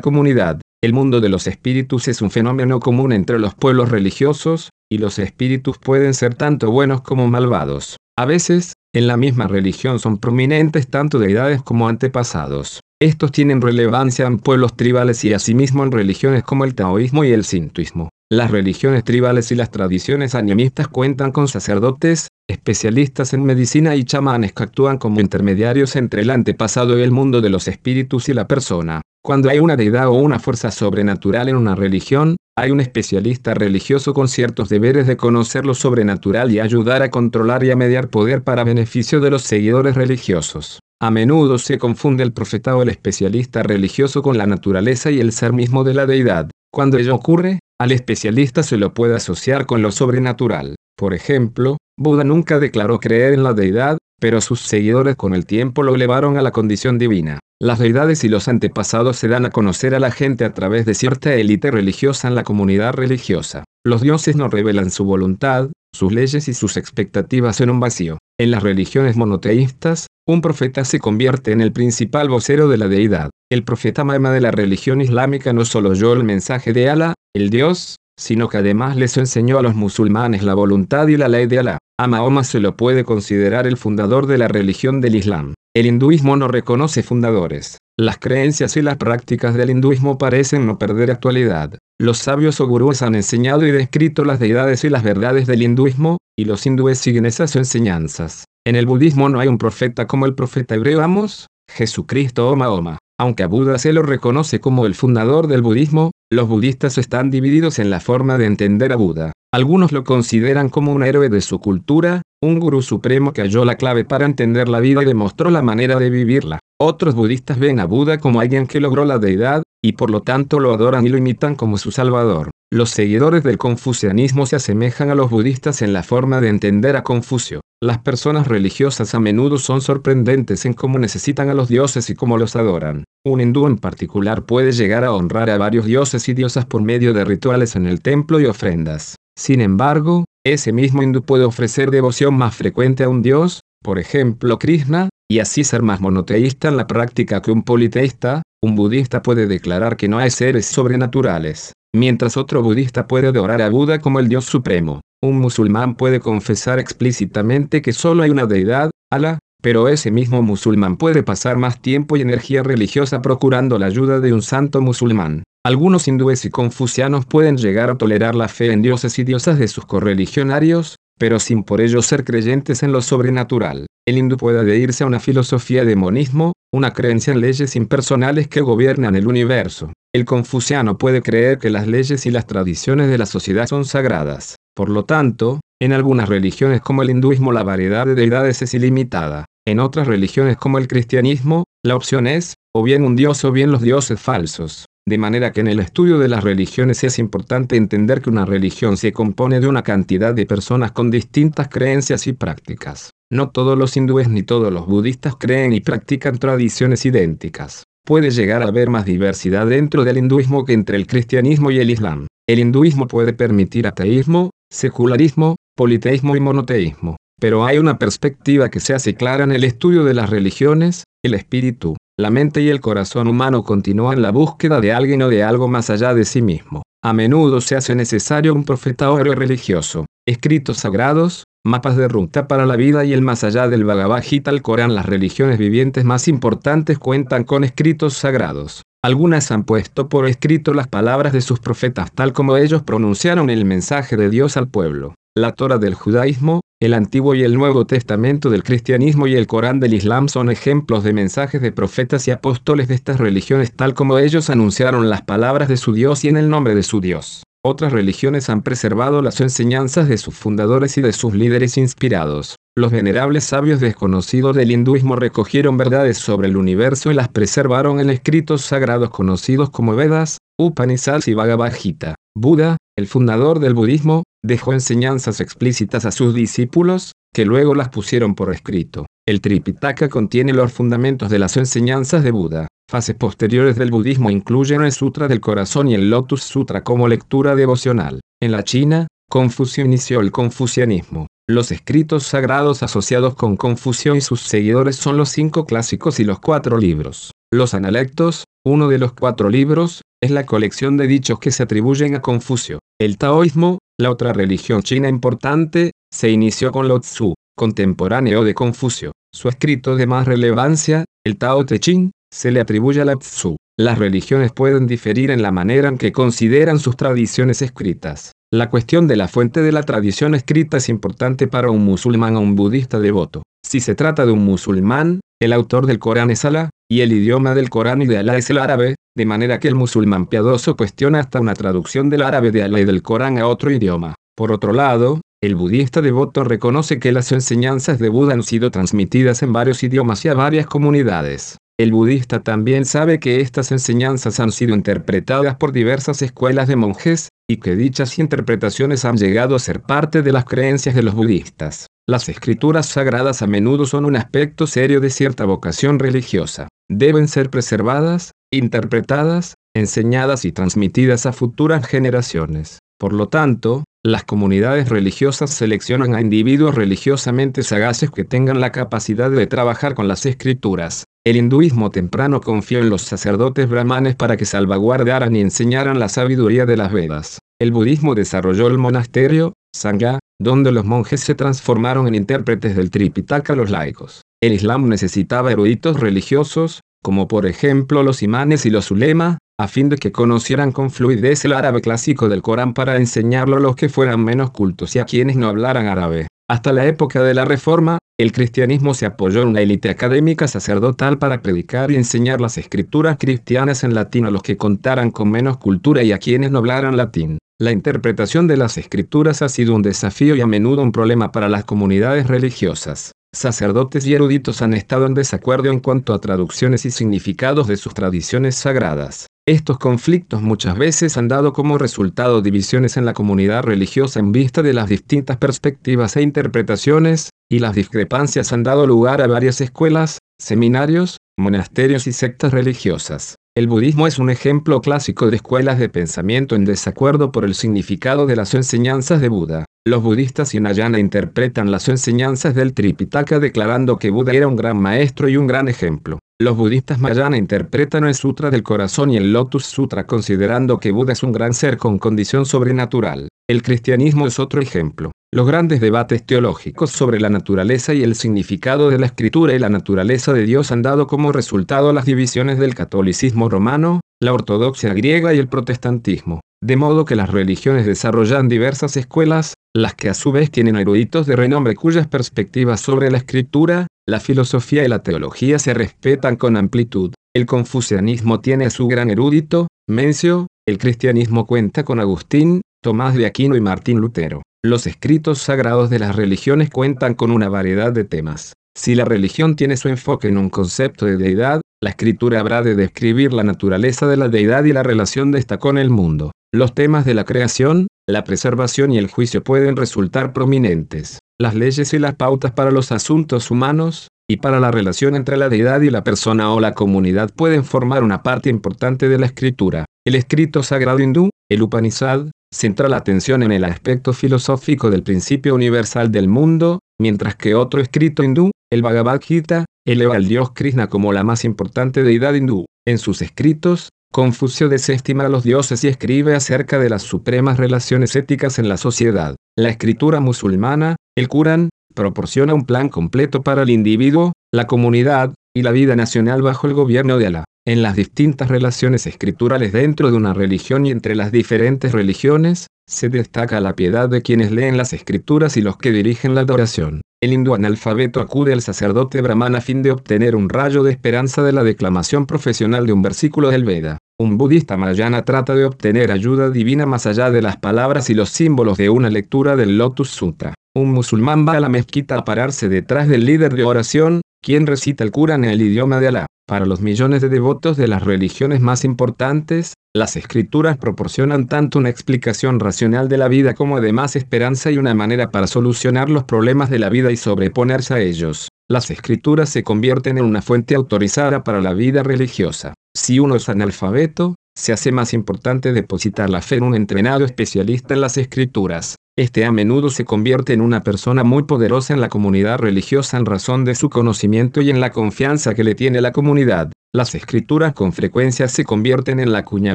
comunidad. 0.00 0.60
El 0.82 0.92
mundo 0.92 1.20
de 1.20 1.28
los 1.28 1.48
espíritus 1.48 2.06
es 2.06 2.22
un 2.22 2.30
fenómeno 2.30 2.78
común 2.78 3.12
entre 3.12 3.40
los 3.40 3.54
pueblos 3.54 3.90
religiosos, 3.90 4.70
y 4.88 4.98
los 4.98 5.18
espíritus 5.18 5.78
pueden 5.78 6.14
ser 6.14 6.36
tanto 6.36 6.70
buenos 6.70 7.00
como 7.00 7.26
malvados. 7.26 7.96
A 8.16 8.24
veces, 8.24 8.74
en 8.94 9.08
la 9.08 9.16
misma 9.16 9.48
religión 9.48 9.98
son 9.98 10.18
prominentes 10.18 10.88
tanto 10.88 11.18
deidades 11.18 11.60
como 11.60 11.88
antepasados. 11.88 12.80
Estos 12.98 13.30
tienen 13.30 13.60
relevancia 13.60 14.26
en 14.26 14.38
pueblos 14.38 14.74
tribales 14.74 15.22
y 15.24 15.34
asimismo 15.34 15.84
en 15.84 15.92
religiones 15.92 16.42
como 16.42 16.64
el 16.64 16.74
taoísmo 16.74 17.24
y 17.24 17.32
el 17.32 17.44
sintoísmo. 17.44 18.08
Las 18.28 18.50
religiones 18.50 19.04
tribales 19.04 19.52
y 19.52 19.54
las 19.54 19.70
tradiciones 19.70 20.34
animistas 20.34 20.88
cuentan 20.88 21.30
con 21.30 21.46
sacerdotes, 21.46 22.26
especialistas 22.48 23.32
en 23.32 23.44
medicina 23.44 23.94
y 23.94 24.02
chamanes 24.02 24.52
que 24.52 24.64
actúan 24.64 24.98
como 24.98 25.20
intermediarios 25.20 25.94
entre 25.94 26.22
el 26.22 26.30
antepasado 26.30 26.98
y 26.98 27.02
el 27.02 27.12
mundo 27.12 27.40
de 27.40 27.50
los 27.50 27.68
espíritus 27.68 28.28
y 28.28 28.34
la 28.34 28.48
persona. 28.48 29.00
Cuando 29.22 29.48
hay 29.48 29.60
una 29.60 29.76
deidad 29.76 30.08
o 30.08 30.14
una 30.14 30.40
fuerza 30.40 30.72
sobrenatural 30.72 31.48
en 31.48 31.54
una 31.54 31.76
religión, 31.76 32.34
hay 32.58 32.72
un 32.72 32.80
especialista 32.80 33.54
religioso 33.54 34.12
con 34.12 34.26
ciertos 34.26 34.68
deberes 34.68 35.06
de 35.06 35.16
conocer 35.16 35.64
lo 35.64 35.74
sobrenatural 35.74 36.50
y 36.50 36.58
ayudar 36.58 37.02
a 37.02 37.12
controlar 37.12 37.62
y 37.62 37.70
a 37.70 37.76
mediar 37.76 38.08
poder 38.08 38.42
para 38.42 38.64
beneficio 38.64 39.20
de 39.20 39.30
los 39.30 39.42
seguidores 39.42 39.94
religiosos. 39.94 40.80
A 41.00 41.12
menudo 41.12 41.58
se 41.58 41.78
confunde 41.78 42.24
el 42.24 42.32
profeta 42.32 42.74
o 42.74 42.82
el 42.82 42.88
especialista 42.88 43.62
religioso 43.62 44.20
con 44.20 44.36
la 44.36 44.46
naturaleza 44.46 45.12
y 45.12 45.20
el 45.20 45.30
ser 45.30 45.52
mismo 45.52 45.84
de 45.84 45.94
la 45.94 46.06
deidad. 46.06 46.50
Cuando 46.76 46.98
ello 46.98 47.14
ocurre, 47.14 47.60
al 47.80 47.90
especialista 47.90 48.62
se 48.62 48.76
lo 48.76 48.92
puede 48.92 49.16
asociar 49.16 49.64
con 49.64 49.80
lo 49.80 49.90
sobrenatural. 49.90 50.74
Por 50.94 51.14
ejemplo, 51.14 51.78
Buda 51.98 52.22
nunca 52.22 52.58
declaró 52.58 53.00
creer 53.00 53.32
en 53.32 53.44
la 53.44 53.54
deidad, 53.54 53.96
pero 54.20 54.42
sus 54.42 54.60
seguidores 54.60 55.16
con 55.16 55.34
el 55.34 55.46
tiempo 55.46 55.82
lo 55.82 55.94
elevaron 55.94 56.36
a 56.36 56.42
la 56.42 56.50
condición 56.50 56.98
divina. 56.98 57.38
Las 57.58 57.78
deidades 57.78 58.24
y 58.24 58.28
los 58.28 58.46
antepasados 58.46 59.16
se 59.16 59.28
dan 59.28 59.46
a 59.46 59.50
conocer 59.50 59.94
a 59.94 60.00
la 60.00 60.10
gente 60.10 60.44
a 60.44 60.52
través 60.52 60.84
de 60.84 60.92
cierta 60.92 61.32
élite 61.32 61.70
religiosa 61.70 62.28
en 62.28 62.34
la 62.34 62.44
comunidad 62.44 62.92
religiosa. 62.92 63.64
Los 63.82 64.02
dioses 64.02 64.36
no 64.36 64.48
revelan 64.48 64.90
su 64.90 65.06
voluntad, 65.06 65.70
sus 65.94 66.12
leyes 66.12 66.46
y 66.46 66.52
sus 66.52 66.76
expectativas 66.76 67.62
en 67.62 67.70
un 67.70 67.80
vacío. 67.80 68.18
En 68.38 68.50
las 68.50 68.62
religiones 68.62 69.16
monoteístas, 69.16 70.05
un 70.28 70.40
profeta 70.40 70.84
se 70.84 70.98
convierte 70.98 71.52
en 71.52 71.60
el 71.60 71.72
principal 71.72 72.28
vocero 72.28 72.68
de 72.68 72.76
la 72.78 72.88
deidad. 72.88 73.30
El 73.50 73.62
profeta 73.62 74.02
Mahoma 74.02 74.32
de 74.32 74.40
la 74.40 74.50
religión 74.50 75.00
islámica 75.00 75.52
no 75.52 75.64
solo 75.64 75.90
oyó 75.90 76.12
el 76.14 76.24
mensaje 76.24 76.72
de 76.72 76.90
Alá, 76.90 77.14
el 77.32 77.48
Dios, 77.48 77.96
sino 78.18 78.48
que 78.48 78.56
además 78.56 78.96
les 78.96 79.16
enseñó 79.16 79.58
a 79.58 79.62
los 79.62 79.76
musulmanes 79.76 80.42
la 80.42 80.54
voluntad 80.54 81.06
y 81.06 81.16
la 81.16 81.28
ley 81.28 81.46
de 81.46 81.60
Alá. 81.60 81.78
A 81.98 82.08
Mahoma 82.08 82.42
se 82.42 82.58
lo 82.58 82.76
puede 82.76 83.04
considerar 83.04 83.68
el 83.68 83.76
fundador 83.76 84.26
de 84.26 84.38
la 84.38 84.48
religión 84.48 85.00
del 85.00 85.14
Islam. 85.14 85.54
El 85.76 85.86
hinduismo 85.86 86.36
no 86.36 86.48
reconoce 86.48 87.04
fundadores. 87.04 87.78
Las 87.96 88.18
creencias 88.18 88.76
y 88.76 88.82
las 88.82 88.96
prácticas 88.96 89.54
del 89.54 89.70
hinduismo 89.70 90.18
parecen 90.18 90.66
no 90.66 90.76
perder 90.78 91.12
actualidad. 91.12 91.78
Los 92.00 92.18
sabios 92.18 92.60
o 92.60 92.66
gurúes 92.66 93.02
han 93.02 93.14
enseñado 93.14 93.64
y 93.64 93.70
descrito 93.70 94.24
las 94.24 94.40
deidades 94.40 94.82
y 94.84 94.90
las 94.90 95.04
verdades 95.04 95.46
del 95.46 95.62
hinduismo, 95.62 96.18
y 96.36 96.46
los 96.46 96.66
hindúes 96.66 96.98
siguen 96.98 97.26
esas 97.26 97.54
enseñanzas. 97.56 98.44
En 98.66 98.74
el 98.74 98.84
budismo 98.84 99.28
no 99.28 99.38
hay 99.38 99.46
un 99.46 99.58
profeta 99.58 100.08
como 100.08 100.26
el 100.26 100.34
profeta 100.34 100.74
hebreo 100.74 101.00
Amos, 101.00 101.46
Jesucristo 101.70 102.50
o 102.50 102.56
Mahoma. 102.56 102.98
Aunque 103.16 103.44
a 103.44 103.46
Buda 103.46 103.78
se 103.78 103.92
lo 103.92 104.02
reconoce 104.02 104.58
como 104.58 104.86
el 104.86 104.96
fundador 104.96 105.46
del 105.46 105.62
budismo, 105.62 106.10
los 106.32 106.48
budistas 106.48 106.98
están 106.98 107.30
divididos 107.30 107.78
en 107.78 107.90
la 107.90 108.00
forma 108.00 108.38
de 108.38 108.46
entender 108.46 108.92
a 108.92 108.96
Buda. 108.96 109.30
Algunos 109.54 109.92
lo 109.92 110.02
consideran 110.02 110.68
como 110.68 110.92
un 110.92 111.04
héroe 111.04 111.28
de 111.28 111.42
su 111.42 111.60
cultura, 111.60 112.22
un 112.42 112.58
gurú 112.58 112.82
supremo 112.82 113.32
que 113.32 113.42
halló 113.42 113.64
la 113.64 113.76
clave 113.76 114.04
para 114.04 114.26
entender 114.26 114.68
la 114.68 114.80
vida 114.80 115.00
y 115.02 115.06
demostró 115.06 115.50
la 115.50 115.62
manera 115.62 116.00
de 116.00 116.10
vivirla. 116.10 116.58
Otros 116.80 117.14
budistas 117.14 117.60
ven 117.60 117.78
a 117.78 117.84
Buda 117.84 118.18
como 118.18 118.40
alguien 118.40 118.66
que 118.66 118.80
logró 118.80 119.04
la 119.04 119.20
deidad, 119.20 119.62
y 119.80 119.92
por 119.92 120.10
lo 120.10 120.22
tanto 120.22 120.58
lo 120.58 120.74
adoran 120.74 121.06
y 121.06 121.08
lo 121.08 121.18
imitan 121.18 121.54
como 121.54 121.78
su 121.78 121.92
salvador. 121.92 122.50
Los 122.76 122.90
seguidores 122.90 123.42
del 123.42 123.56
confucianismo 123.56 124.44
se 124.44 124.56
asemejan 124.56 125.08
a 125.08 125.14
los 125.14 125.30
budistas 125.30 125.80
en 125.80 125.94
la 125.94 126.02
forma 126.02 126.42
de 126.42 126.50
entender 126.50 126.94
a 126.96 127.02
Confucio. 127.02 127.62
Las 127.82 127.96
personas 128.00 128.48
religiosas 128.48 129.14
a 129.14 129.18
menudo 129.18 129.56
son 129.56 129.80
sorprendentes 129.80 130.66
en 130.66 130.74
cómo 130.74 130.98
necesitan 130.98 131.48
a 131.48 131.54
los 131.54 131.70
dioses 131.70 132.10
y 132.10 132.14
cómo 132.14 132.36
los 132.36 132.54
adoran. 132.54 133.04
Un 133.24 133.40
hindú 133.40 133.66
en 133.66 133.78
particular 133.78 134.44
puede 134.44 134.72
llegar 134.72 135.04
a 135.04 135.14
honrar 135.14 135.48
a 135.48 135.56
varios 135.56 135.86
dioses 135.86 136.28
y 136.28 136.34
diosas 136.34 136.66
por 136.66 136.82
medio 136.82 137.14
de 137.14 137.24
rituales 137.24 137.76
en 137.76 137.86
el 137.86 138.02
templo 138.02 138.40
y 138.40 138.44
ofrendas. 138.44 139.16
Sin 139.38 139.62
embargo, 139.62 140.26
ese 140.44 140.74
mismo 140.74 141.02
hindú 141.02 141.22
puede 141.22 141.44
ofrecer 141.44 141.90
devoción 141.90 142.34
más 142.34 142.54
frecuente 142.54 143.04
a 143.04 143.08
un 143.08 143.22
dios, 143.22 143.60
por 143.82 143.98
ejemplo 143.98 144.58
Krishna, 144.58 145.08
y 145.30 145.38
así 145.38 145.64
ser 145.64 145.80
más 145.80 146.02
monoteísta 146.02 146.68
en 146.68 146.76
la 146.76 146.86
práctica 146.86 147.40
que 147.40 147.52
un 147.52 147.62
politeísta, 147.62 148.42
un 148.62 148.74
budista 148.74 149.22
puede 149.22 149.46
declarar 149.46 149.96
que 149.96 150.08
no 150.08 150.18
hay 150.18 150.30
seres 150.30 150.66
sobrenaturales, 150.66 151.72
mientras 151.94 152.36
otro 152.36 152.62
budista 152.62 153.06
puede 153.06 153.28
adorar 153.28 153.62
a 153.62 153.68
Buda 153.68 154.00
como 154.00 154.18
el 154.18 154.28
Dios 154.28 154.44
supremo. 154.44 155.00
Un 155.22 155.38
musulmán 155.38 155.94
puede 155.94 156.20
confesar 156.20 156.78
explícitamente 156.78 157.82
que 157.82 157.92
solo 157.92 158.22
hay 158.22 158.30
una 158.30 158.46
deidad, 158.46 158.90
Allah, 159.10 159.38
pero 159.62 159.88
ese 159.88 160.10
mismo 160.10 160.42
musulmán 160.42 160.96
puede 160.96 161.22
pasar 161.22 161.56
más 161.56 161.80
tiempo 161.80 162.16
y 162.16 162.20
energía 162.20 162.62
religiosa 162.62 163.22
procurando 163.22 163.78
la 163.78 163.86
ayuda 163.86 164.20
de 164.20 164.32
un 164.32 164.42
santo 164.42 164.80
musulmán. 164.80 165.42
Algunos 165.64 166.06
hindúes 166.06 166.44
y 166.44 166.50
confucianos 166.50 167.26
pueden 167.26 167.56
llegar 167.56 167.90
a 167.90 167.98
tolerar 167.98 168.34
la 168.34 168.48
fe 168.48 168.72
en 168.72 168.82
dioses 168.82 169.18
y 169.18 169.24
diosas 169.24 169.58
de 169.58 169.68
sus 169.68 169.84
correligionarios, 169.84 170.96
pero 171.18 171.38
sin 171.40 171.62
por 171.62 171.80
ello 171.80 172.02
ser 172.02 172.24
creyentes 172.24 172.82
en 172.82 172.92
lo 172.92 173.02
sobrenatural. 173.02 173.86
El 174.06 174.18
hindú 174.18 174.36
puede 174.36 174.60
adherirse 174.60 175.04
a 175.04 175.06
una 175.06 175.20
filosofía 175.20 175.84
de 175.84 175.96
monismo, 175.96 176.52
una 176.72 176.92
creencia 176.92 177.32
en 177.32 177.40
leyes 177.40 177.74
impersonales 177.74 178.48
que 178.48 178.60
gobiernan 178.60 179.16
el 179.16 179.26
universo. 179.26 179.92
El 180.14 180.24
confuciano 180.24 180.98
puede 180.98 181.22
creer 181.22 181.58
que 181.58 181.70
las 181.70 181.86
leyes 181.86 182.26
y 182.26 182.30
las 182.30 182.46
tradiciones 182.46 183.08
de 183.08 183.18
la 183.18 183.26
sociedad 183.26 183.66
son 183.66 183.84
sagradas. 183.84 184.56
Por 184.74 184.90
lo 184.90 185.04
tanto, 185.04 185.60
en 185.80 185.92
algunas 185.92 186.28
religiones 186.28 186.80
como 186.80 187.02
el 187.02 187.10
hinduismo 187.10 187.52
la 187.52 187.62
variedad 187.62 188.06
de 188.06 188.14
deidades 188.14 188.62
es 188.62 188.74
ilimitada. 188.74 189.46
En 189.66 189.80
otras 189.80 190.06
religiones 190.06 190.56
como 190.56 190.78
el 190.78 190.86
cristianismo, 190.86 191.64
la 191.84 191.96
opción 191.96 192.26
es, 192.26 192.54
o 192.74 192.82
bien 192.82 193.04
un 193.04 193.16
dios 193.16 193.44
o 193.44 193.52
bien 193.52 193.72
los 193.72 193.82
dioses 193.82 194.20
falsos. 194.20 194.86
De 195.08 195.18
manera 195.18 195.52
que 195.52 195.60
en 195.60 195.68
el 195.68 195.78
estudio 195.78 196.18
de 196.18 196.26
las 196.26 196.42
religiones 196.42 197.04
es 197.04 197.20
importante 197.20 197.76
entender 197.76 198.20
que 198.20 198.28
una 198.28 198.44
religión 198.44 198.96
se 198.96 199.12
compone 199.12 199.60
de 199.60 199.68
una 199.68 199.84
cantidad 199.84 200.34
de 200.34 200.46
personas 200.46 200.90
con 200.90 201.12
distintas 201.12 201.68
creencias 201.68 202.26
y 202.26 202.32
prácticas. 202.32 203.10
No 203.30 203.50
todos 203.50 203.78
los 203.78 203.96
hindúes 203.96 204.28
ni 204.28 204.42
todos 204.42 204.72
los 204.72 204.86
budistas 204.86 205.36
creen 205.36 205.72
y 205.72 205.80
practican 205.80 206.38
tradiciones 206.38 207.06
idénticas. 207.06 207.84
Puede 208.04 208.30
llegar 208.30 208.62
a 208.62 208.68
haber 208.68 208.90
más 208.90 209.04
diversidad 209.04 209.68
dentro 209.68 210.02
del 210.04 210.18
hinduismo 210.18 210.64
que 210.64 210.72
entre 210.72 210.96
el 210.96 211.06
cristianismo 211.06 211.70
y 211.70 211.78
el 211.78 211.90
islam. 211.90 212.26
El 212.48 212.58
hinduismo 212.58 213.06
puede 213.06 213.32
permitir 213.32 213.86
ateísmo, 213.86 214.50
secularismo, 214.72 215.54
politeísmo 215.76 216.34
y 216.34 216.40
monoteísmo. 216.40 217.16
Pero 217.40 217.64
hay 217.64 217.78
una 217.78 217.98
perspectiva 217.98 218.70
que 218.70 218.80
se 218.80 218.94
hace 218.94 219.14
clara 219.14 219.44
en 219.44 219.52
el 219.52 219.62
estudio 219.62 220.02
de 220.02 220.14
las 220.14 220.30
religiones, 220.30 221.04
el 221.22 221.34
espíritu, 221.34 221.96
la 222.18 222.30
mente 222.30 222.62
y 222.62 222.70
el 222.70 222.80
corazón 222.80 223.28
humano 223.28 223.62
continúan 223.62 224.22
la 224.22 224.30
búsqueda 224.30 224.80
de 224.80 224.92
alguien 224.92 225.20
o 225.20 225.28
de 225.28 225.44
algo 225.44 225.68
más 225.68 225.90
allá 225.90 226.14
de 226.14 226.24
sí 226.24 226.40
mismo. 226.40 226.82
A 227.04 227.12
menudo 227.12 227.60
se 227.60 227.76
hace 227.76 227.94
necesario 227.94 228.54
un 228.54 228.64
profeta 228.64 229.10
o 229.10 229.18
religioso, 229.22 230.06
escritos 230.26 230.78
sagrados, 230.78 231.44
mapas 231.62 231.96
de 231.96 232.08
ruta 232.08 232.48
para 232.48 232.64
la 232.64 232.76
vida 232.76 233.04
y 233.04 233.12
el 233.12 233.20
más 233.20 233.44
allá 233.44 233.68
del 233.68 233.84
Bhagavad 233.84 234.22
Gita 234.22 234.50
al 234.50 234.62
Corán. 234.62 234.94
Las 234.94 235.04
religiones 235.04 235.58
vivientes 235.58 236.06
más 236.06 236.26
importantes 236.26 236.98
cuentan 236.98 237.44
con 237.44 237.64
escritos 237.64 238.14
sagrados. 238.14 238.82
Algunas 239.04 239.50
han 239.50 239.64
puesto 239.64 240.08
por 240.08 240.26
escrito 240.26 240.72
las 240.72 240.88
palabras 240.88 241.34
de 241.34 241.42
sus 241.42 241.60
profetas 241.60 242.12
tal 242.12 242.32
como 242.32 242.56
ellos 242.56 242.82
pronunciaron 242.82 243.50
el 243.50 243.66
mensaje 243.66 244.16
de 244.16 244.30
Dios 244.30 244.56
al 244.56 244.68
pueblo. 244.68 245.14
La 245.38 245.52
Torah 245.52 245.76
del 245.76 245.92
judaísmo, 245.92 246.62
el 246.80 246.94
Antiguo 246.94 247.34
y 247.34 247.42
el 247.42 247.52
Nuevo 247.52 247.86
Testamento 247.86 248.48
del 248.48 248.62
cristianismo 248.62 249.26
y 249.26 249.34
el 249.34 249.46
Corán 249.46 249.80
del 249.80 249.92
Islam 249.92 250.30
son 250.30 250.50
ejemplos 250.50 251.04
de 251.04 251.12
mensajes 251.12 251.60
de 251.60 251.72
profetas 251.72 252.26
y 252.26 252.30
apóstoles 252.30 252.88
de 252.88 252.94
estas 252.94 253.20
religiones 253.20 253.70
tal 253.70 253.92
como 253.92 254.16
ellos 254.16 254.48
anunciaron 254.48 255.10
las 255.10 255.20
palabras 255.20 255.68
de 255.68 255.76
su 255.76 255.92
Dios 255.92 256.24
y 256.24 256.28
en 256.28 256.38
el 256.38 256.48
nombre 256.48 256.74
de 256.74 256.82
su 256.82 257.02
Dios. 257.02 257.42
Otras 257.62 257.92
religiones 257.92 258.48
han 258.48 258.62
preservado 258.62 259.20
las 259.20 259.42
enseñanzas 259.42 260.08
de 260.08 260.16
sus 260.16 260.34
fundadores 260.34 260.96
y 260.96 261.02
de 261.02 261.12
sus 261.12 261.34
líderes 261.34 261.76
inspirados. 261.76 262.56
Los 262.74 262.90
venerables 262.90 263.44
sabios 263.44 263.80
desconocidos 263.80 264.56
del 264.56 264.70
hinduismo 264.70 265.16
recogieron 265.16 265.76
verdades 265.76 266.16
sobre 266.16 266.48
el 266.48 266.56
universo 266.56 267.10
y 267.10 267.14
las 267.14 267.28
preservaron 267.28 268.00
en 268.00 268.08
escritos 268.08 268.62
sagrados 268.62 269.10
conocidos 269.10 269.68
como 269.68 269.94
Vedas, 269.96 270.38
Upanishads 270.58 271.28
y 271.28 271.34
Bhagavad 271.34 271.74
Gita. 271.74 272.14
Buda, 272.34 272.78
el 272.96 273.06
fundador 273.06 273.60
del 273.60 273.74
budismo, 273.74 274.22
dejó 274.46 274.72
enseñanzas 274.72 275.40
explícitas 275.40 276.04
a 276.04 276.12
sus 276.12 276.34
discípulos, 276.34 277.12
que 277.34 277.44
luego 277.44 277.74
las 277.74 277.88
pusieron 277.90 278.34
por 278.34 278.52
escrito. 278.52 279.06
El 279.26 279.40
Tripitaka 279.40 280.08
contiene 280.08 280.52
los 280.52 280.72
fundamentos 280.72 281.28
de 281.30 281.38
las 281.38 281.56
enseñanzas 281.56 282.22
de 282.22 282.30
Buda. 282.30 282.68
Fases 282.88 283.16
posteriores 283.16 283.76
del 283.76 283.90
budismo 283.90 284.30
incluyen 284.30 284.82
el 284.82 284.92
Sutra 284.92 285.26
del 285.26 285.40
Corazón 285.40 285.88
y 285.88 285.94
el 285.94 286.08
Lotus 286.08 286.44
Sutra 286.44 286.84
como 286.84 287.08
lectura 287.08 287.56
devocional. 287.56 288.20
En 288.40 288.52
la 288.52 288.62
China, 288.62 289.08
Confucio 289.28 289.84
inició 289.84 290.20
el 290.20 290.30
confucianismo. 290.30 291.26
Los 291.48 291.72
escritos 291.72 292.24
sagrados 292.24 292.84
asociados 292.84 293.34
con 293.34 293.56
Confucio 293.56 294.14
y 294.14 294.20
sus 294.20 294.40
seguidores 294.40 294.96
son 294.96 295.16
los 295.16 295.30
cinco 295.30 295.66
clásicos 295.66 296.20
y 296.20 296.24
los 296.24 296.38
cuatro 296.38 296.78
libros. 296.78 297.32
Los 297.52 297.74
analectos, 297.74 298.44
uno 298.64 298.88
de 298.88 298.98
los 298.98 299.12
cuatro 299.12 299.48
libros, 299.48 300.02
es 300.22 300.30
la 300.30 300.46
colección 300.46 300.96
de 300.96 301.06
dichos 301.06 301.38
que 301.38 301.50
se 301.50 301.64
atribuyen 301.64 302.14
a 302.14 302.22
Confucio. 302.22 302.78
El 303.00 303.18
taoísmo, 303.18 303.78
la 303.98 304.10
otra 304.10 304.32
religión 304.32 304.82
china 304.82 305.08
importante, 305.08 305.92
se 306.12 306.30
inició 306.30 306.70
con 306.70 306.88
Lao 306.88 307.00
Tzu, 307.00 307.34
contemporáneo 307.56 308.44
de 308.44 308.54
Confucio. 308.54 309.12
Su 309.34 309.48
escrito 309.48 309.96
de 309.96 310.06
más 310.06 310.26
relevancia, 310.26 311.04
el 311.24 311.38
Tao 311.38 311.64
Te 311.64 311.80
Ching, 311.80 312.10
se 312.32 312.50
le 312.50 312.60
atribuye 312.60 313.00
a 313.00 313.04
Lao 313.06 313.18
Tzu. 313.18 313.56
Las 313.78 313.98
religiones 313.98 314.52
pueden 314.52 314.86
diferir 314.86 315.30
en 315.30 315.42
la 315.42 315.50
manera 315.50 315.88
en 315.88 315.98
que 315.98 316.12
consideran 316.12 316.78
sus 316.78 316.96
tradiciones 316.96 317.62
escritas. 317.62 318.32
La 318.52 318.70
cuestión 318.70 319.06
de 319.08 319.16
la 319.16 319.28
fuente 319.28 319.60
de 319.62 319.72
la 319.72 319.82
tradición 319.82 320.34
escrita 320.34 320.76
es 320.76 320.88
importante 320.88 321.46
para 321.46 321.70
un 321.70 321.84
musulmán 321.84 322.36
o 322.36 322.40
un 322.40 322.54
budista 322.54 323.00
devoto. 323.00 323.42
Si 323.66 323.80
se 323.80 323.94
trata 323.94 324.24
de 324.24 324.32
un 324.32 324.44
musulmán, 324.44 325.20
el 325.40 325.52
autor 325.52 325.86
del 325.86 325.98
Corán 325.98 326.30
es 326.30 326.44
Alá, 326.44 326.70
y 326.88 327.00
el 327.00 327.12
idioma 327.12 327.54
del 327.54 327.70
Corán 327.70 328.02
y 328.02 328.06
de 328.06 328.18
Alá 328.18 328.36
es 328.36 328.48
el 328.48 328.58
árabe, 328.58 328.94
de 329.16 329.26
manera 329.26 329.58
que 329.58 329.68
el 329.68 329.74
musulmán 329.74 330.26
piadoso 330.26 330.76
cuestiona 330.76 331.20
hasta 331.20 331.40
una 331.40 331.54
traducción 331.54 332.10
del 332.10 332.22
árabe 332.22 332.52
de 332.52 332.62
Alá 332.62 332.80
y 332.80 332.84
del 332.84 333.02
Corán 333.02 333.38
a 333.38 333.48
otro 333.48 333.72
idioma. 333.72 334.14
Por 334.36 334.52
otro 334.52 334.72
lado, 334.72 335.22
el 335.42 335.56
budista 335.56 336.02
devoto 336.02 336.44
reconoce 336.44 337.00
que 337.00 337.12
las 337.12 337.32
enseñanzas 337.32 337.98
de 337.98 338.10
Buda 338.10 338.34
han 338.34 338.42
sido 338.42 338.70
transmitidas 338.70 339.42
en 339.42 339.52
varios 339.52 339.82
idiomas 339.82 340.24
y 340.24 340.28
a 340.28 340.34
varias 340.34 340.66
comunidades. 340.66 341.56
El 341.78 341.92
budista 341.92 342.42
también 342.42 342.84
sabe 342.84 343.18
que 343.18 343.40
estas 343.40 343.72
enseñanzas 343.72 344.38
han 344.40 344.52
sido 344.52 344.74
interpretadas 344.74 345.56
por 345.56 345.72
diversas 345.72 346.22
escuelas 346.22 346.68
de 346.68 346.76
monjes, 346.76 347.28
y 347.48 347.58
que 347.58 347.76
dichas 347.76 348.18
interpretaciones 348.18 349.04
han 349.04 349.16
llegado 349.16 349.54
a 349.54 349.60
ser 349.60 349.80
parte 349.80 350.22
de 350.22 350.32
las 350.32 350.44
creencias 350.44 350.94
de 350.94 351.02
los 351.02 351.14
budistas. 351.14 351.86
Las 352.08 352.28
escrituras 352.28 352.86
sagradas 352.86 353.42
a 353.42 353.46
menudo 353.46 353.86
son 353.86 354.04
un 354.04 354.16
aspecto 354.16 354.66
serio 354.66 355.00
de 355.00 355.10
cierta 355.10 355.44
vocación 355.44 355.98
religiosa. 355.98 356.68
Deben 356.88 357.26
ser 357.26 357.50
preservadas, 357.50 358.32
interpretadas, 358.52 359.54
enseñadas 359.74 360.44
y 360.44 360.52
transmitidas 360.52 361.26
a 361.26 361.32
futuras 361.32 361.86
generaciones. 361.86 362.78
Por 362.98 363.12
lo 363.12 363.28
tanto, 363.28 363.84
las 364.04 364.22
comunidades 364.22 364.88
religiosas 364.88 365.50
seleccionan 365.50 366.14
a 366.14 366.20
individuos 366.20 366.76
religiosamente 366.76 367.64
sagaces 367.64 368.10
que 368.10 368.24
tengan 368.24 368.60
la 368.60 368.70
capacidad 368.70 369.30
de 369.30 369.46
trabajar 369.48 369.94
con 369.94 370.06
las 370.06 370.24
escrituras. 370.26 371.04
El 371.26 371.36
hinduismo 371.36 371.90
temprano 371.90 372.40
confió 372.40 372.78
en 372.78 372.88
los 372.88 373.02
sacerdotes 373.02 373.68
brahmanes 373.68 374.14
para 374.14 374.36
que 374.36 374.44
salvaguardaran 374.44 375.34
y 375.34 375.40
enseñaran 375.40 375.98
la 375.98 376.08
sabiduría 376.08 376.66
de 376.66 376.76
las 376.76 376.92
Vedas. 376.92 377.40
El 377.60 377.72
budismo 377.72 378.14
desarrolló 378.14 378.68
el 378.68 378.78
monasterio, 378.78 379.54
Sangha, 379.74 380.20
donde 380.38 380.70
los 380.70 380.84
monjes 380.84 381.20
se 381.20 381.34
transformaron 381.34 382.06
en 382.06 382.14
intérpretes 382.14 382.76
del 382.76 382.90
Tripitaka 382.90 383.54
a 383.54 383.56
los 383.56 383.70
laicos. 383.70 384.22
El 384.46 384.52
Islam 384.52 384.88
necesitaba 384.88 385.50
eruditos 385.50 385.98
religiosos, 385.98 386.82
como 387.02 387.26
por 387.26 387.46
ejemplo 387.46 388.04
los 388.04 388.22
imanes 388.22 388.64
y 388.64 388.70
los 388.70 388.92
ulema, 388.92 389.38
a 389.58 389.66
fin 389.66 389.88
de 389.88 389.96
que 389.96 390.12
conocieran 390.12 390.70
con 390.70 390.92
fluidez 390.92 391.44
el 391.44 391.52
árabe 391.52 391.80
clásico 391.80 392.28
del 392.28 392.42
Corán 392.42 392.72
para 392.72 392.94
enseñarlo 392.94 393.56
a 393.56 393.60
los 393.60 393.74
que 393.74 393.88
fueran 393.88 394.22
menos 394.22 394.52
cultos 394.52 394.94
y 394.94 395.00
a 395.00 395.04
quienes 395.04 395.34
no 395.34 395.48
hablaran 395.48 395.88
árabe. 395.88 396.28
Hasta 396.48 396.72
la 396.72 396.86
época 396.86 397.24
de 397.24 397.34
la 397.34 397.44
Reforma, 397.44 397.98
el 398.20 398.30
cristianismo 398.30 398.94
se 398.94 399.06
apoyó 399.06 399.42
en 399.42 399.48
una 399.48 399.62
élite 399.62 399.90
académica 399.90 400.46
sacerdotal 400.46 401.18
para 401.18 401.42
predicar 401.42 401.90
y 401.90 401.96
enseñar 401.96 402.40
las 402.40 402.56
escrituras 402.56 403.16
cristianas 403.18 403.82
en 403.82 403.94
latín 403.94 404.26
a 404.26 404.30
los 404.30 404.42
que 404.42 404.56
contaran 404.56 405.10
con 405.10 405.28
menos 405.28 405.56
cultura 405.56 406.04
y 406.04 406.12
a 406.12 406.18
quienes 406.18 406.52
no 406.52 406.58
hablaran 406.58 406.96
latín. 406.96 407.38
La 407.60 407.72
interpretación 407.72 408.46
de 408.46 408.58
las 408.58 408.78
escrituras 408.78 409.42
ha 409.42 409.48
sido 409.48 409.74
un 409.74 409.82
desafío 409.82 410.36
y 410.36 410.40
a 410.40 410.46
menudo 410.46 410.84
un 410.84 410.92
problema 410.92 411.32
para 411.32 411.48
las 411.48 411.64
comunidades 411.64 412.28
religiosas. 412.28 413.10
Sacerdotes 413.32 414.06
y 414.06 414.14
eruditos 414.14 414.62
han 414.62 414.72
estado 414.72 415.06
en 415.06 415.14
desacuerdo 415.14 415.70
en 415.70 415.80
cuanto 415.80 416.14
a 416.14 416.20
traducciones 416.20 416.86
y 416.86 416.90
significados 416.90 417.66
de 417.66 417.76
sus 417.76 417.92
tradiciones 417.92 418.56
sagradas. 418.56 419.26
Estos 419.48 419.78
conflictos 419.78 420.42
muchas 420.42 420.76
veces 420.76 421.16
han 421.16 421.28
dado 421.28 421.52
como 421.52 421.78
resultado 421.78 422.42
divisiones 422.42 422.96
en 422.96 423.04
la 423.04 423.12
comunidad 423.12 423.62
religiosa 423.62 424.18
en 424.18 424.32
vista 424.32 424.62
de 424.62 424.72
las 424.72 424.88
distintas 424.88 425.36
perspectivas 425.36 426.16
e 426.16 426.22
interpretaciones, 426.22 427.30
y 427.48 427.60
las 427.60 427.74
discrepancias 427.74 428.52
han 428.52 428.64
dado 428.64 428.86
lugar 428.86 429.22
a 429.22 429.28
varias 429.28 429.60
escuelas, 429.60 430.18
seminarios, 430.40 431.18
monasterios 431.38 432.08
y 432.08 432.12
sectas 432.12 432.52
religiosas. 432.52 433.36
El 433.56 433.68
budismo 433.68 434.06
es 434.06 434.18
un 434.18 434.28
ejemplo 434.28 434.82
clásico 434.82 435.30
de 435.30 435.36
escuelas 435.36 435.78
de 435.78 435.88
pensamiento 435.88 436.56
en 436.56 436.66
desacuerdo 436.66 437.32
por 437.32 437.46
el 437.46 437.54
significado 437.54 438.26
de 438.26 438.36
las 438.36 438.52
enseñanzas 438.52 439.22
de 439.22 439.30
Buda. 439.30 439.64
Los 439.86 440.02
budistas 440.02 440.54
Hinayana 440.54 440.98
interpretan 440.98 441.70
las 441.70 441.88
enseñanzas 441.88 442.54
del 442.54 442.74
Tripitaka 442.74 443.38
declarando 443.38 443.96
que 443.96 444.10
Buda 444.10 444.34
era 444.34 444.46
un 444.46 444.56
gran 444.56 444.76
maestro 444.76 445.30
y 445.30 445.38
un 445.38 445.46
gran 445.46 445.68
ejemplo. 445.68 446.18
Los 446.38 446.54
budistas 446.54 446.98
Mahayana 446.98 447.38
interpretan 447.38 448.04
el 448.04 448.14
Sutra 448.14 448.50
del 448.50 448.62
Corazón 448.62 449.10
y 449.10 449.16
el 449.16 449.32
Lotus 449.32 449.64
Sutra 449.64 450.06
considerando 450.06 450.78
que 450.78 450.92
Buda 450.92 451.14
es 451.14 451.22
un 451.22 451.32
gran 451.32 451.54
ser 451.54 451.78
con 451.78 451.98
condición 451.98 452.44
sobrenatural. 452.44 453.28
El 453.48 453.62
cristianismo 453.62 454.26
es 454.26 454.38
otro 454.38 454.60
ejemplo. 454.60 455.12
Los 455.34 455.46
grandes 455.46 455.80
debates 455.80 456.24
teológicos 456.24 456.90
sobre 456.90 457.20
la 457.20 457.28
naturaleza 457.28 457.92
y 457.92 458.02
el 458.02 458.14
significado 458.14 458.90
de 458.90 458.98
la 458.98 459.06
escritura 459.06 459.54
y 459.54 459.58
la 459.58 459.68
naturaleza 459.68 460.32
de 460.32 460.44
Dios 460.44 460.70
han 460.70 460.82
dado 460.82 461.06
como 461.06 461.32
resultado 461.32 461.92
las 461.92 462.06
divisiones 462.06 462.58
del 462.58 462.74
catolicismo 462.74 463.48
romano, 463.48 464.00
la 464.22 464.32
ortodoxia 464.32 464.94
griega 464.94 465.34
y 465.34 465.38
el 465.38 465.48
protestantismo. 465.48 466.40
De 466.62 466.76
modo 466.76 467.04
que 467.04 467.16
las 467.16 467.30
religiones 467.30 467.86
desarrollan 467.86 468.48
diversas 468.48 468.96
escuelas, 468.96 469.54
las 469.74 469.94
que 469.94 470.08
a 470.08 470.14
su 470.14 470.32
vez 470.32 470.50
tienen 470.50 470.76
eruditos 470.76 471.26
de 471.26 471.36
renombre 471.36 471.74
cuyas 471.74 472.06
perspectivas 472.06 472.80
sobre 472.80 473.10
la 473.10 473.18
escritura, 473.18 473.88
la 474.08 474.20
filosofía 474.20 474.84
y 474.84 474.88
la 474.88 475.02
teología 475.02 475.58
se 475.58 475.74
respetan 475.74 476.36
con 476.36 476.56
amplitud. 476.56 477.12
El 477.34 477.44
confucianismo 477.46 478.40
tiene 478.40 478.66
a 478.66 478.70
su 478.70 478.86
gran 478.86 479.10
erudito, 479.10 479.66
Mencio, 479.88 480.46
el 480.66 480.78
cristianismo 480.78 481.46
cuenta 481.46 481.84
con 481.84 482.00
Agustín, 482.00 482.62
Tomás 482.82 483.14
de 483.14 483.26
Aquino 483.26 483.56
y 483.56 483.60
Martín 483.60 483.98
Lutero. 483.98 484.42
Los 484.64 484.86
escritos 484.86 485.38
sagrados 485.38 485.90
de 485.90 485.98
las 485.98 486.16
religiones 486.16 486.70
cuentan 486.70 487.14
con 487.14 487.30
una 487.30 487.48
variedad 487.48 487.92
de 487.92 488.04
temas. 488.04 488.54
Si 488.76 488.94
la 488.94 489.04
religión 489.04 489.56
tiene 489.56 489.76
su 489.76 489.88
enfoque 489.88 490.28
en 490.28 490.38
un 490.38 490.50
concepto 490.50 491.06
de 491.06 491.16
deidad, 491.16 491.60
la 491.82 491.90
escritura 491.90 492.40
habrá 492.40 492.62
de 492.62 492.74
describir 492.74 493.32
la 493.32 493.44
naturaleza 493.44 494.06
de 494.06 494.16
la 494.16 494.28
deidad 494.28 494.64
y 494.64 494.72
la 494.72 494.82
relación 494.82 495.30
de 495.30 495.38
esta 495.38 495.58
con 495.58 495.78
el 495.78 495.90
mundo. 495.90 496.32
Los 496.52 496.74
temas 496.74 497.04
de 497.04 497.14
la 497.14 497.24
creación, 497.24 497.86
la 498.08 498.24
preservación 498.24 498.92
y 498.92 498.98
el 498.98 499.08
juicio 499.08 499.44
pueden 499.44 499.76
resultar 499.76 500.32
prominentes. 500.32 501.18
Las 501.38 501.54
leyes 501.54 501.92
y 501.92 501.98
las 501.98 502.14
pautas 502.14 502.52
para 502.52 502.70
los 502.70 502.92
asuntos 502.92 503.50
humanos, 503.50 504.08
y 504.28 504.38
para 504.38 504.58
la 504.58 504.70
relación 504.70 505.14
entre 505.14 505.36
la 505.36 505.48
deidad 505.48 505.82
y 505.82 505.90
la 505.90 506.02
persona 506.02 506.52
o 506.52 506.60
la 506.60 506.72
comunidad 506.72 507.30
pueden 507.32 507.64
formar 507.64 508.02
una 508.02 508.22
parte 508.22 508.50
importante 508.50 509.08
de 509.08 509.18
la 509.18 509.26
escritura. 509.26 509.84
El 510.04 510.16
escrito 510.16 510.62
sagrado 510.62 510.98
hindú, 510.98 511.30
el 511.48 511.62
Upanishad, 511.62 512.30
centra 512.56 512.88
la 512.88 512.96
atención 512.96 513.42
en 513.42 513.52
el 513.52 513.64
aspecto 513.64 514.12
filosófico 514.12 514.90
del 514.90 515.02
principio 515.02 515.54
universal 515.54 516.10
del 516.10 516.28
mundo, 516.28 516.80
mientras 517.00 517.36
que 517.36 517.54
otro 517.54 517.80
escrito 517.80 518.22
hindú, 518.22 518.50
el 518.72 518.82
Bhagavad 518.82 519.20
Gita, 519.20 519.66
eleva 519.86 520.16
al 520.16 520.26
dios 520.26 520.52
Krishna 520.52 520.88
como 520.88 521.12
la 521.12 521.22
más 521.22 521.44
importante 521.44 522.02
deidad 522.02 522.34
hindú. 522.34 522.64
En 522.86 522.98
sus 522.98 523.22
escritos, 523.22 523.90
Confucio 524.12 524.68
desestima 524.68 525.26
a 525.26 525.28
los 525.28 525.42
dioses 525.42 525.84
y 525.84 525.88
escribe 525.88 526.34
acerca 526.34 526.78
de 526.78 526.88
las 526.88 527.02
supremas 527.02 527.58
relaciones 527.58 528.16
éticas 528.16 528.58
en 528.58 528.68
la 528.68 528.78
sociedad. 528.78 529.36
La 529.58 529.68
escritura 529.68 530.20
musulmana, 530.20 530.96
el 531.16 531.28
Corán, 531.28 531.68
proporciona 531.94 532.54
un 532.54 532.64
plan 532.64 532.88
completo 532.88 533.42
para 533.42 533.62
el 533.62 533.70
individuo, 533.70 534.32
la 534.52 534.66
comunidad, 534.66 535.34
y 535.56 535.62
la 535.62 535.72
vida 535.72 535.96
nacional 535.96 536.42
bajo 536.42 536.66
el 536.66 536.74
gobierno 536.74 537.16
de 537.16 537.28
Alá. 537.28 537.44
En 537.66 537.82
las 537.82 537.96
distintas 537.96 538.48
relaciones 538.48 539.06
escriturales 539.06 539.72
dentro 539.72 540.10
de 540.10 540.16
una 540.18 540.34
religión 540.34 540.84
y 540.84 540.90
entre 540.90 541.14
las 541.14 541.32
diferentes 541.32 541.92
religiones, 541.92 542.66
se 542.86 543.08
destaca 543.08 543.58
la 543.62 543.74
piedad 543.74 544.10
de 544.10 544.20
quienes 544.20 544.52
leen 544.52 544.76
las 544.76 544.92
escrituras 544.92 545.56
y 545.56 545.62
los 545.62 545.78
que 545.78 545.92
dirigen 545.92 546.34
la 546.34 546.42
adoración. 546.42 547.00
El 547.22 547.32
hindú 547.32 547.54
analfabeto 547.54 548.20
acude 548.20 548.52
al 548.52 548.60
sacerdote 548.60 549.22
brahman 549.22 549.56
a 549.56 549.62
fin 549.62 549.82
de 549.82 549.92
obtener 549.92 550.36
un 550.36 550.50
rayo 550.50 550.82
de 550.82 550.90
esperanza 550.90 551.42
de 551.42 551.52
la 551.52 551.64
declamación 551.64 552.26
profesional 552.26 552.84
de 552.84 552.92
un 552.92 553.00
versículo 553.00 553.48
del 553.48 553.64
Veda. 553.64 553.96
Un 554.20 554.36
budista 554.36 554.76
mayana 554.76 555.22
trata 555.22 555.54
de 555.54 555.64
obtener 555.64 556.12
ayuda 556.12 556.50
divina 556.50 556.84
más 556.84 557.06
allá 557.06 557.30
de 557.30 557.40
las 557.40 557.56
palabras 557.56 558.10
y 558.10 558.14
los 558.14 558.28
símbolos 558.28 558.76
de 558.76 558.90
una 558.90 559.08
lectura 559.08 559.56
del 559.56 559.78
Lotus 559.78 560.10
Sutra. 560.10 560.52
Un 560.76 560.92
musulmán 560.92 561.48
va 561.48 561.54
a 561.54 561.60
la 561.60 561.70
mezquita 561.70 562.16
a 562.16 562.24
pararse 562.26 562.68
detrás 562.68 563.08
del 563.08 563.24
líder 563.24 563.54
de 563.54 563.64
oración, 563.64 564.20
quien 564.46 564.68
recita 564.68 565.02
el 565.02 565.10
Corán 565.10 565.42
en 565.42 565.50
el 565.50 565.60
idioma 565.60 565.98
de 565.98 566.06
Alá. 566.06 566.26
Para 566.46 566.66
los 566.66 566.80
millones 566.80 567.20
de 567.20 567.28
devotos 567.28 567.76
de 567.76 567.88
las 567.88 568.04
religiones 568.04 568.60
más 568.60 568.84
importantes, 568.84 569.74
las 569.92 570.14
escrituras 570.14 570.78
proporcionan 570.78 571.48
tanto 571.48 571.80
una 571.80 571.88
explicación 571.88 572.60
racional 572.60 573.08
de 573.08 573.18
la 573.18 573.26
vida 573.26 573.54
como 573.54 573.78
además 573.78 574.14
esperanza 574.14 574.70
y 574.70 574.78
una 574.78 574.94
manera 574.94 575.32
para 575.32 575.48
solucionar 575.48 576.10
los 576.10 576.22
problemas 576.22 576.70
de 576.70 576.78
la 576.78 576.90
vida 576.90 577.10
y 577.10 577.16
sobreponerse 577.16 577.94
a 577.94 577.98
ellos. 577.98 578.48
las 578.70 578.92
escrituras 578.92 579.48
se 579.48 579.64
convierten 579.64 580.16
en 580.16 580.24
una 580.24 580.42
fuente 580.42 580.76
autorizada 580.76 581.42
para 581.42 581.60
la 581.60 581.74
vida 581.74 582.04
religiosa. 582.04 582.74
Si 582.96 583.18
uno 583.18 583.34
es 583.34 583.48
analfabeto, 583.48 584.36
se 584.56 584.72
hace 584.72 584.92
más 584.92 585.12
importante 585.12 585.72
depositar 585.72 586.30
la 586.30 586.40
fe 586.40 586.56
en 586.56 586.64
un 586.64 586.76
entrenado 586.76 587.24
especialista 587.24 587.94
en 587.94 588.00
las 588.00 588.16
escrituras. 588.16 588.94
Este 589.18 589.46
a 589.46 589.50
menudo 589.50 589.88
se 589.88 590.04
convierte 590.04 590.52
en 590.52 590.60
una 590.60 590.82
persona 590.82 591.24
muy 591.24 591.44
poderosa 591.44 591.94
en 591.94 592.02
la 592.02 592.10
comunidad 592.10 592.58
religiosa 592.58 593.16
en 593.16 593.24
razón 593.24 593.64
de 593.64 593.74
su 593.74 593.88
conocimiento 593.88 594.60
y 594.60 594.68
en 594.68 594.78
la 594.78 594.90
confianza 594.90 595.54
que 595.54 595.64
le 595.64 595.74
tiene 595.74 596.02
la 596.02 596.12
comunidad. 596.12 596.70
Las 596.94 597.14
escrituras 597.14 597.72
con 597.72 597.94
frecuencia 597.94 598.46
se 598.46 598.64
convierten 598.64 599.18
en 599.18 599.32
la 599.32 599.42
cuña 599.42 599.74